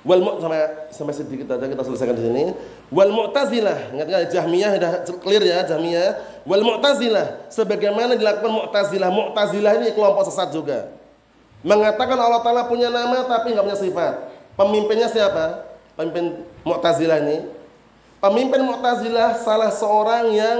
Wal 0.03 0.19
sampai 0.19 0.91
sampai 0.91 1.15
sedikit 1.15 1.55
aja 1.55 1.63
kita 1.63 1.83
selesaikan 1.87 2.19
di 2.19 2.23
sini. 2.27 2.43
Wal 2.91 3.15
Mu'tazilah, 3.15 3.95
ingat 3.95 4.05
enggak 4.11 4.23
Jahmiyah 4.35 4.75
sudah 4.75 4.91
clear 5.23 5.39
ya 5.39 5.63
Jahmiyah. 5.63 6.43
Wal 6.43 6.59
Mu'tazilah, 6.59 7.47
sebagaimana 7.47 8.19
dilakukan 8.19 8.51
Mu'tazilah. 8.51 9.07
Mu'tazilah 9.07 9.79
ini 9.79 9.95
kelompok 9.95 10.27
sesat 10.27 10.51
juga. 10.51 10.91
Mengatakan 11.63 12.19
Allah 12.19 12.43
Taala 12.43 12.67
punya 12.67 12.91
nama 12.91 13.23
tapi 13.23 13.55
nggak 13.55 13.63
punya 13.63 13.79
sifat. 13.79 14.13
Pemimpinnya 14.59 15.07
siapa? 15.07 15.63
Pemimpin 15.95 16.43
Mu'tazilah 16.67 17.23
ini. 17.23 17.47
Pemimpin 18.19 18.67
Mu'tazilah 18.67 19.39
salah 19.39 19.71
seorang 19.71 20.27
yang 20.35 20.59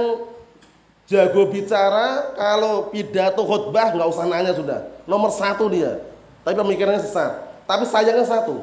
jago 1.04 1.52
bicara, 1.52 2.32
kalau 2.36 2.88
pidato 2.88 3.44
khutbah 3.44 3.92
nggak 3.92 4.08
usah 4.08 4.24
nanya 4.28 4.52
sudah. 4.56 4.80
Nomor 5.04 5.30
satu 5.32 5.68
dia. 5.68 6.00
Tapi 6.44 6.56
pemikirannya 6.56 7.00
sesat. 7.00 7.44
Tapi 7.64 7.88
sayangnya 7.88 8.28
satu, 8.28 8.60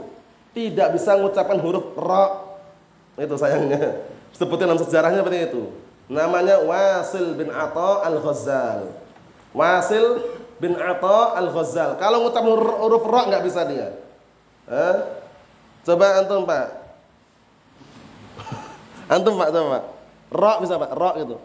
tidak 0.54 0.94
bisa 0.94 1.18
mengucapkan 1.18 1.58
huruf 1.58 1.94
ro. 1.98 2.58
Itu 3.18 3.38
sayangnya. 3.38 4.06
Seperti 4.34 4.62
dalam 4.66 4.78
sejarahnya 4.78 5.26
seperti 5.26 5.40
itu. 5.54 5.64
Namanya 6.10 6.62
Wasil 6.66 7.34
bin 7.38 7.50
Atta 7.50 8.06
al-Ghazal. 8.06 8.94
Wasil 9.54 10.06
bin 10.62 10.78
Atta 10.78 11.38
al-Ghazal. 11.38 11.98
Kalau 11.98 12.26
ngucap 12.26 12.46
huruf 12.46 13.04
ro 13.06 13.22
nggak 13.30 13.44
bisa 13.46 13.66
dia. 13.66 13.98
Eh? 14.70 14.98
Coba 15.82 16.22
antum 16.22 16.46
Pak. 16.46 16.68
antum 19.18 19.34
Pak 19.38 19.50
coba. 19.50 19.80
Ro 20.32 20.52
bisa 20.64 20.78
Pak, 20.78 20.92
ro 20.94 21.12
gitu. 21.18 21.38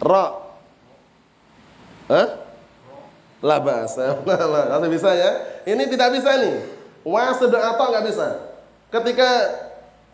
Ro. 0.00 0.26
Eh? 2.10 2.26
Labas. 3.40 3.96
Kalau 3.96 4.88
bisa 4.88 5.10
ya. 5.12 5.30
Ini 5.68 5.86
tidak 5.88 6.16
bisa 6.16 6.40
nih. 6.40 6.56
Wasil 7.04 7.48
atau 7.48 7.86
nggak 7.92 8.04
bisa. 8.08 8.28
Ketika 8.90 9.28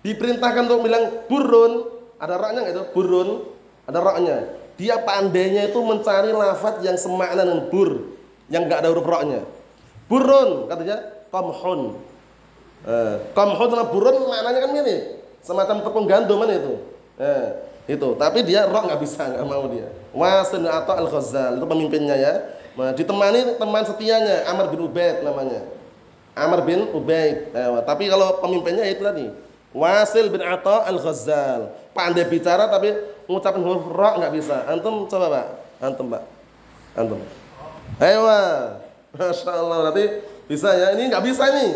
diperintahkan 0.07 0.69
untuk 0.71 0.87
bilang 0.87 1.27
burun, 1.27 1.91
ada 2.21 2.39
roknya 2.39 2.61
nggak 2.63 2.75
itu? 2.77 2.85
Burun, 2.95 3.29
ada 3.89 3.99
roknya. 3.99 4.37
Dia 4.77 5.01
pandainya 5.01 5.73
itu 5.73 5.81
mencari 5.81 6.31
lafaz 6.37 6.85
yang 6.85 7.01
semakna 7.01 7.43
dengan 7.43 7.73
bur, 7.73 8.15
yang 8.53 8.69
nggak 8.69 8.85
ada 8.85 8.93
huruf 8.93 9.09
roknya. 9.09 9.41
Burun, 10.07 10.69
katanya 10.69 10.99
komhun. 11.33 11.97
Eh, 12.87 13.15
komhun 13.33 13.69
sama 13.73 13.89
burun 13.91 14.15
maknanya 14.31 14.61
kan 14.63 14.71
mirip, 14.71 15.03
semacam 15.43 15.77
tepung 15.83 16.07
gandum 16.07 16.45
itu. 16.45 16.75
Eh, 17.19 17.47
itu, 17.87 18.09
tapi 18.19 18.43
dia 18.43 18.67
rok 18.67 18.91
nggak 18.91 19.01
bisa, 19.03 19.31
nggak 19.31 19.47
mau 19.47 19.67
dia. 19.71 19.87
Wasil 20.11 20.67
atau 20.67 20.95
al 20.95 21.07
Ghazal 21.07 21.59
itu 21.59 21.67
pemimpinnya 21.67 22.17
ya. 22.19 22.35
Nah, 22.77 22.93
ditemani 22.93 23.57
teman 23.57 23.83
setianya 23.89 24.45
Amr 24.53 24.69
bin 24.69 24.85
Ubaid 24.85 25.25
namanya. 25.25 25.65
Amr 26.37 26.61
bin 26.69 26.93
Ubaid. 26.93 27.57
Eh, 27.57 27.69
tapi 27.89 28.13
kalau 28.13 28.37
pemimpinnya 28.45 28.85
itu 28.85 29.01
tadi. 29.01 29.33
Wasil 29.77 30.29
bin 30.33 30.45
Atta 30.45 30.89
al-Ghazal. 30.89 31.73
Pandai 31.97 32.29
bicara 32.29 32.69
tapi 32.69 32.93
mengucapkan 33.29 33.61
huruf 33.61 33.89
ra 33.93 34.21
nggak 34.21 34.33
bisa. 34.37 34.65
Antum 34.69 35.09
coba 35.09 35.27
Pak. 35.33 35.47
Antum 35.81 36.07
Pak. 36.13 36.23
Antum. 36.97 37.21
Ayo. 38.01 38.21
Masya 39.17 39.53
Allah. 39.53 39.77
Berarti 39.89 40.05
bisa 40.49 40.73
ya. 40.77 40.97
Ini 40.97 41.13
nggak 41.13 41.25
bisa 41.25 41.45
nih. 41.53 41.73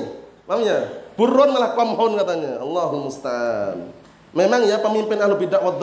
Pahamnya? 0.48 0.76
Burun 1.16 1.52
malah 1.52 1.72
komhon 1.76 2.16
katanya. 2.16 2.60
Allahul 2.60 3.08
musta'an. 3.08 3.99
Memang 4.30 4.62
ya 4.62 4.78
pemimpin 4.78 5.18
ahlu 5.18 5.34
bidah 5.42 5.58
wa 5.58 5.74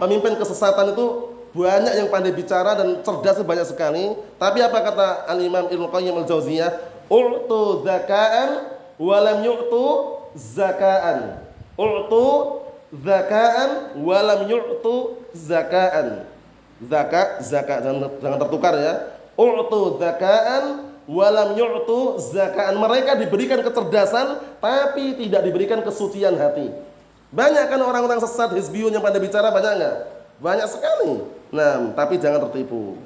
pemimpin 0.00 0.34
kesesatan 0.34 0.90
itu 0.90 1.30
banyak 1.54 1.98
yang 1.98 2.08
pandai 2.10 2.34
bicara 2.34 2.78
dan 2.78 3.02
cerdas 3.02 3.42
banyak 3.42 3.66
sekali. 3.66 4.14
Tapi 4.38 4.58
apa 4.62 4.78
kata 4.80 5.26
Al-Imam 5.30 5.66
Ibnu 5.70 5.86
Qayyim 5.90 6.14
Al-Jauziyah? 6.22 6.70
U'tu 7.10 7.82
zakaan 7.82 8.74
walam 8.98 9.42
yu'tu 9.42 9.86
zakaan. 10.38 11.42
U'tu 11.74 12.26
zakaan 12.94 13.98
walam 14.02 14.46
yu'tu 14.46 15.18
zakaan. 15.34 16.26
Zakat, 16.80 17.44
zakat 17.44 17.84
jangan, 17.84 18.08
jangan 18.22 18.38
tertukar 18.46 18.74
ya. 18.78 18.94
U'tu 19.34 19.98
zakaan 19.98 20.90
walam 21.10 21.58
yu'tu 21.58 22.18
zakaan. 22.30 22.78
Mereka 22.78 23.18
diberikan 23.18 23.62
kecerdasan 23.66 24.38
tapi 24.62 25.18
tidak 25.18 25.42
diberikan 25.46 25.82
kesucian 25.82 26.38
hati. 26.38 26.89
Banyak 27.30 27.70
kan 27.70 27.78
orang-orang 27.78 28.18
sesat 28.18 28.50
hizbiyun 28.58 28.90
yang 28.90 29.02
pada 29.02 29.22
bicara 29.22 29.54
banyak 29.54 29.72
enggak? 29.78 29.96
Banyak 30.42 30.66
sekali. 30.66 31.22
Nah, 31.54 31.94
tapi 31.94 32.18
jangan 32.18 32.42
tertipu. 32.50 32.98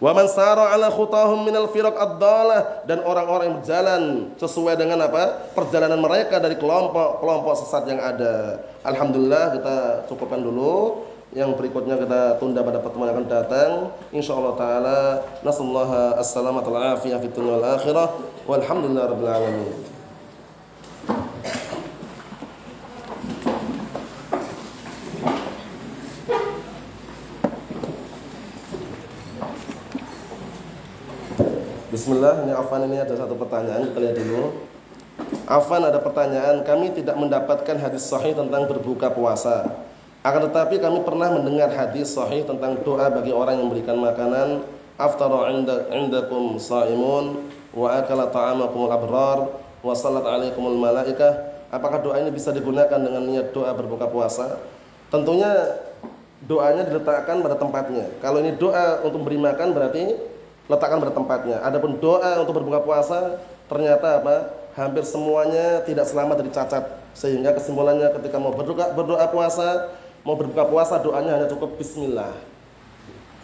Wa 0.00 0.16
man 0.16 0.32
sara 0.32 0.72
ala 0.72 0.88
khutahum 0.88 1.44
minal 1.44 1.68
firaq 1.68 1.92
ad-dalah 1.92 2.88
dan 2.88 3.04
orang-orang 3.04 3.52
yang 3.52 3.56
berjalan 3.60 4.02
sesuai 4.40 4.80
dengan 4.80 5.04
apa? 5.04 5.52
perjalanan 5.52 6.00
mereka 6.00 6.40
dari 6.40 6.56
kelompok-kelompok 6.56 7.52
sesat 7.60 7.84
yang 7.84 8.00
ada. 8.00 8.64
Alhamdulillah 8.80 9.60
kita 9.60 9.76
cukupkan 10.08 10.40
dulu. 10.40 11.04
Yang 11.30 11.62
berikutnya 11.62 11.94
kita 11.94 12.42
tunda 12.42 12.64
pada 12.64 12.82
pertemuan 12.82 13.12
yang 13.12 13.22
akan 13.22 13.28
datang. 13.28 13.70
Insyaallah 14.10 14.54
taala 14.56 14.98
nasallaha 15.44 16.18
as-salamata 16.18 16.66
wal 16.72 16.96
afiyah 16.96 17.20
fid 17.20 17.36
dunya 17.36 17.60
wal 17.60 17.68
akhirah. 17.76 18.08
Walhamdulillahirabbil 18.48 19.30
alamin. 19.30 19.70
Bismillah, 31.90 32.46
ini 32.46 32.54
Afan 32.54 32.86
ini 32.86 33.02
ada 33.02 33.18
satu 33.18 33.34
pertanyaan, 33.34 33.90
kita 33.90 33.98
lihat 33.98 34.14
dulu. 34.22 34.62
Afan 35.50 35.82
ada 35.82 35.98
pertanyaan, 35.98 36.62
kami 36.62 36.94
tidak 36.94 37.18
mendapatkan 37.18 37.74
hadis 37.82 38.06
sahih 38.06 38.30
tentang 38.30 38.70
berbuka 38.70 39.10
puasa. 39.10 39.66
Akan 40.22 40.46
tetapi 40.46 40.78
kami 40.78 41.02
pernah 41.02 41.34
mendengar 41.34 41.66
hadis 41.74 42.14
sahih 42.14 42.46
tentang 42.46 42.78
doa 42.86 43.10
bagi 43.10 43.34
orang 43.34 43.58
yang 43.58 43.66
memberikan 43.66 43.98
makanan 43.98 44.62
aftara 45.02 45.50
inda 45.50 45.90
indakum 45.90 46.62
saimun 46.62 47.50
wa 47.74 47.98
akala 47.98 48.30
ta'amakum 48.30 48.86
abrar 48.86 49.50
wa 49.82 49.90
salat 49.90 50.22
alaikumul 50.22 50.78
malaikah. 50.78 51.58
Apakah 51.74 52.06
doa 52.06 52.22
ini 52.22 52.30
bisa 52.30 52.54
digunakan 52.54 53.02
dengan 53.02 53.26
niat 53.26 53.50
doa 53.50 53.74
berbuka 53.74 54.06
puasa? 54.06 54.62
Tentunya 55.10 55.74
doanya 56.46 56.86
diletakkan 56.86 57.42
pada 57.42 57.58
tempatnya. 57.58 58.06
Kalau 58.22 58.38
ini 58.38 58.54
doa 58.54 59.02
untuk 59.02 59.26
memberi 59.26 59.42
makan 59.42 59.74
berarti 59.74 60.29
letakkan 60.66 60.98
pada 61.00 61.14
tempatnya. 61.14 61.56
Adapun 61.62 61.96
doa 62.02 62.42
untuk 62.42 62.60
berbuka 62.60 62.82
puasa 62.82 63.38
ternyata 63.70 64.20
apa? 64.20 64.36
Hampir 64.74 65.02
semuanya 65.06 65.82
tidak 65.86 66.06
selamat 66.10 66.44
dari 66.44 66.50
cacat. 66.50 66.84
Sehingga 67.14 67.54
kesimpulannya 67.54 68.10
ketika 68.20 68.38
mau 68.38 68.54
berdoa 68.54 68.94
berdoa 68.94 69.26
puasa, 69.30 69.90
mau 70.22 70.34
berbuka 70.38 70.66
puasa 70.66 70.98
doanya 71.00 71.38
hanya 71.38 71.48
cukup 71.50 71.78
bismillah. 71.78 72.34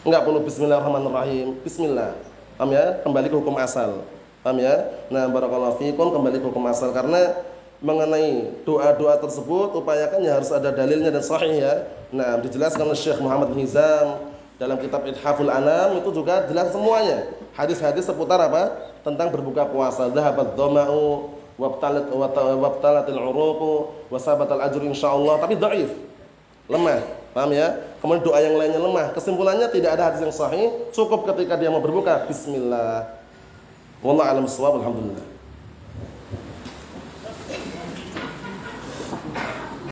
Enggak 0.07 0.23
perlu 0.23 0.39
bismillahirrahmanirrahim. 0.47 1.59
Bismillah. 1.67 2.15
Paham 2.57 2.71
ya? 2.73 3.03
Kembali 3.03 3.27
ke 3.27 3.37
hukum 3.37 3.59
asal. 3.59 4.07
Paham 4.47 4.63
ya? 4.63 4.87
Nah, 5.11 5.27
barakallahu 5.27 5.83
fikum 5.83 6.15
kembali 6.15 6.39
ke 6.39 6.47
hukum 6.47 6.63
asal 6.71 6.95
karena 6.95 7.35
mengenai 7.83 8.57
doa-doa 8.65 9.21
tersebut 9.21 9.77
upayakan 9.77 10.25
ya 10.25 10.41
harus 10.41 10.49
ada 10.49 10.73
dalilnya 10.73 11.11
dan 11.11 11.21
sahih 11.21 11.59
ya. 11.61 11.75
Nah, 12.15 12.39
dijelaskan 12.41 12.87
oleh 12.87 12.97
Syekh 12.97 13.19
Muhammad 13.21 13.53
bin 13.53 13.67
Hizam 13.67 14.26
dalam 14.57 14.81
kitab 14.81 15.05
Ithaful 15.05 15.53
Anam 15.53 16.01
itu 16.01 16.11
juga 16.17 16.49
jelas 16.49 16.73
semuanya. 16.73 17.29
Hadis-hadis 17.53 18.09
seputar 18.09 18.41
apa? 18.41 18.73
Tentang 19.05 19.29
berbuka 19.29 19.69
puasa. 19.69 20.09
Dhahabat 20.09 20.57
dhama'u 20.57 21.29
wabtalat 21.61 22.09
wabtalatil 22.57 23.21
uruqu 23.21 23.73
wa 24.09 24.19
sabatal 24.21 24.61
ajr 24.65 24.81
insyaallah 24.81 25.41
tapi 25.45 25.61
dhaif. 25.61 25.93
Lemah. 26.73 27.05
Paham 27.37 27.53
ya? 27.53 27.85
Kemudian 28.01 28.25
doa 28.25 28.41
yang 28.41 28.57
lainnya 28.57 28.81
lemah. 28.81 29.13
Kesimpulannya 29.13 29.69
tidak 29.69 30.01
ada 30.01 30.09
hadis 30.09 30.25
yang 30.25 30.33
sahih, 30.33 30.73
cukup 30.97 31.29
ketika 31.29 31.61
dia 31.61 31.69
mau 31.69 31.85
berbuka 31.85 32.25
bismillah. 32.25 33.13
Wallahu 34.01 34.25
a'lam. 34.25 34.49
Alhamdulillah. 34.49 35.36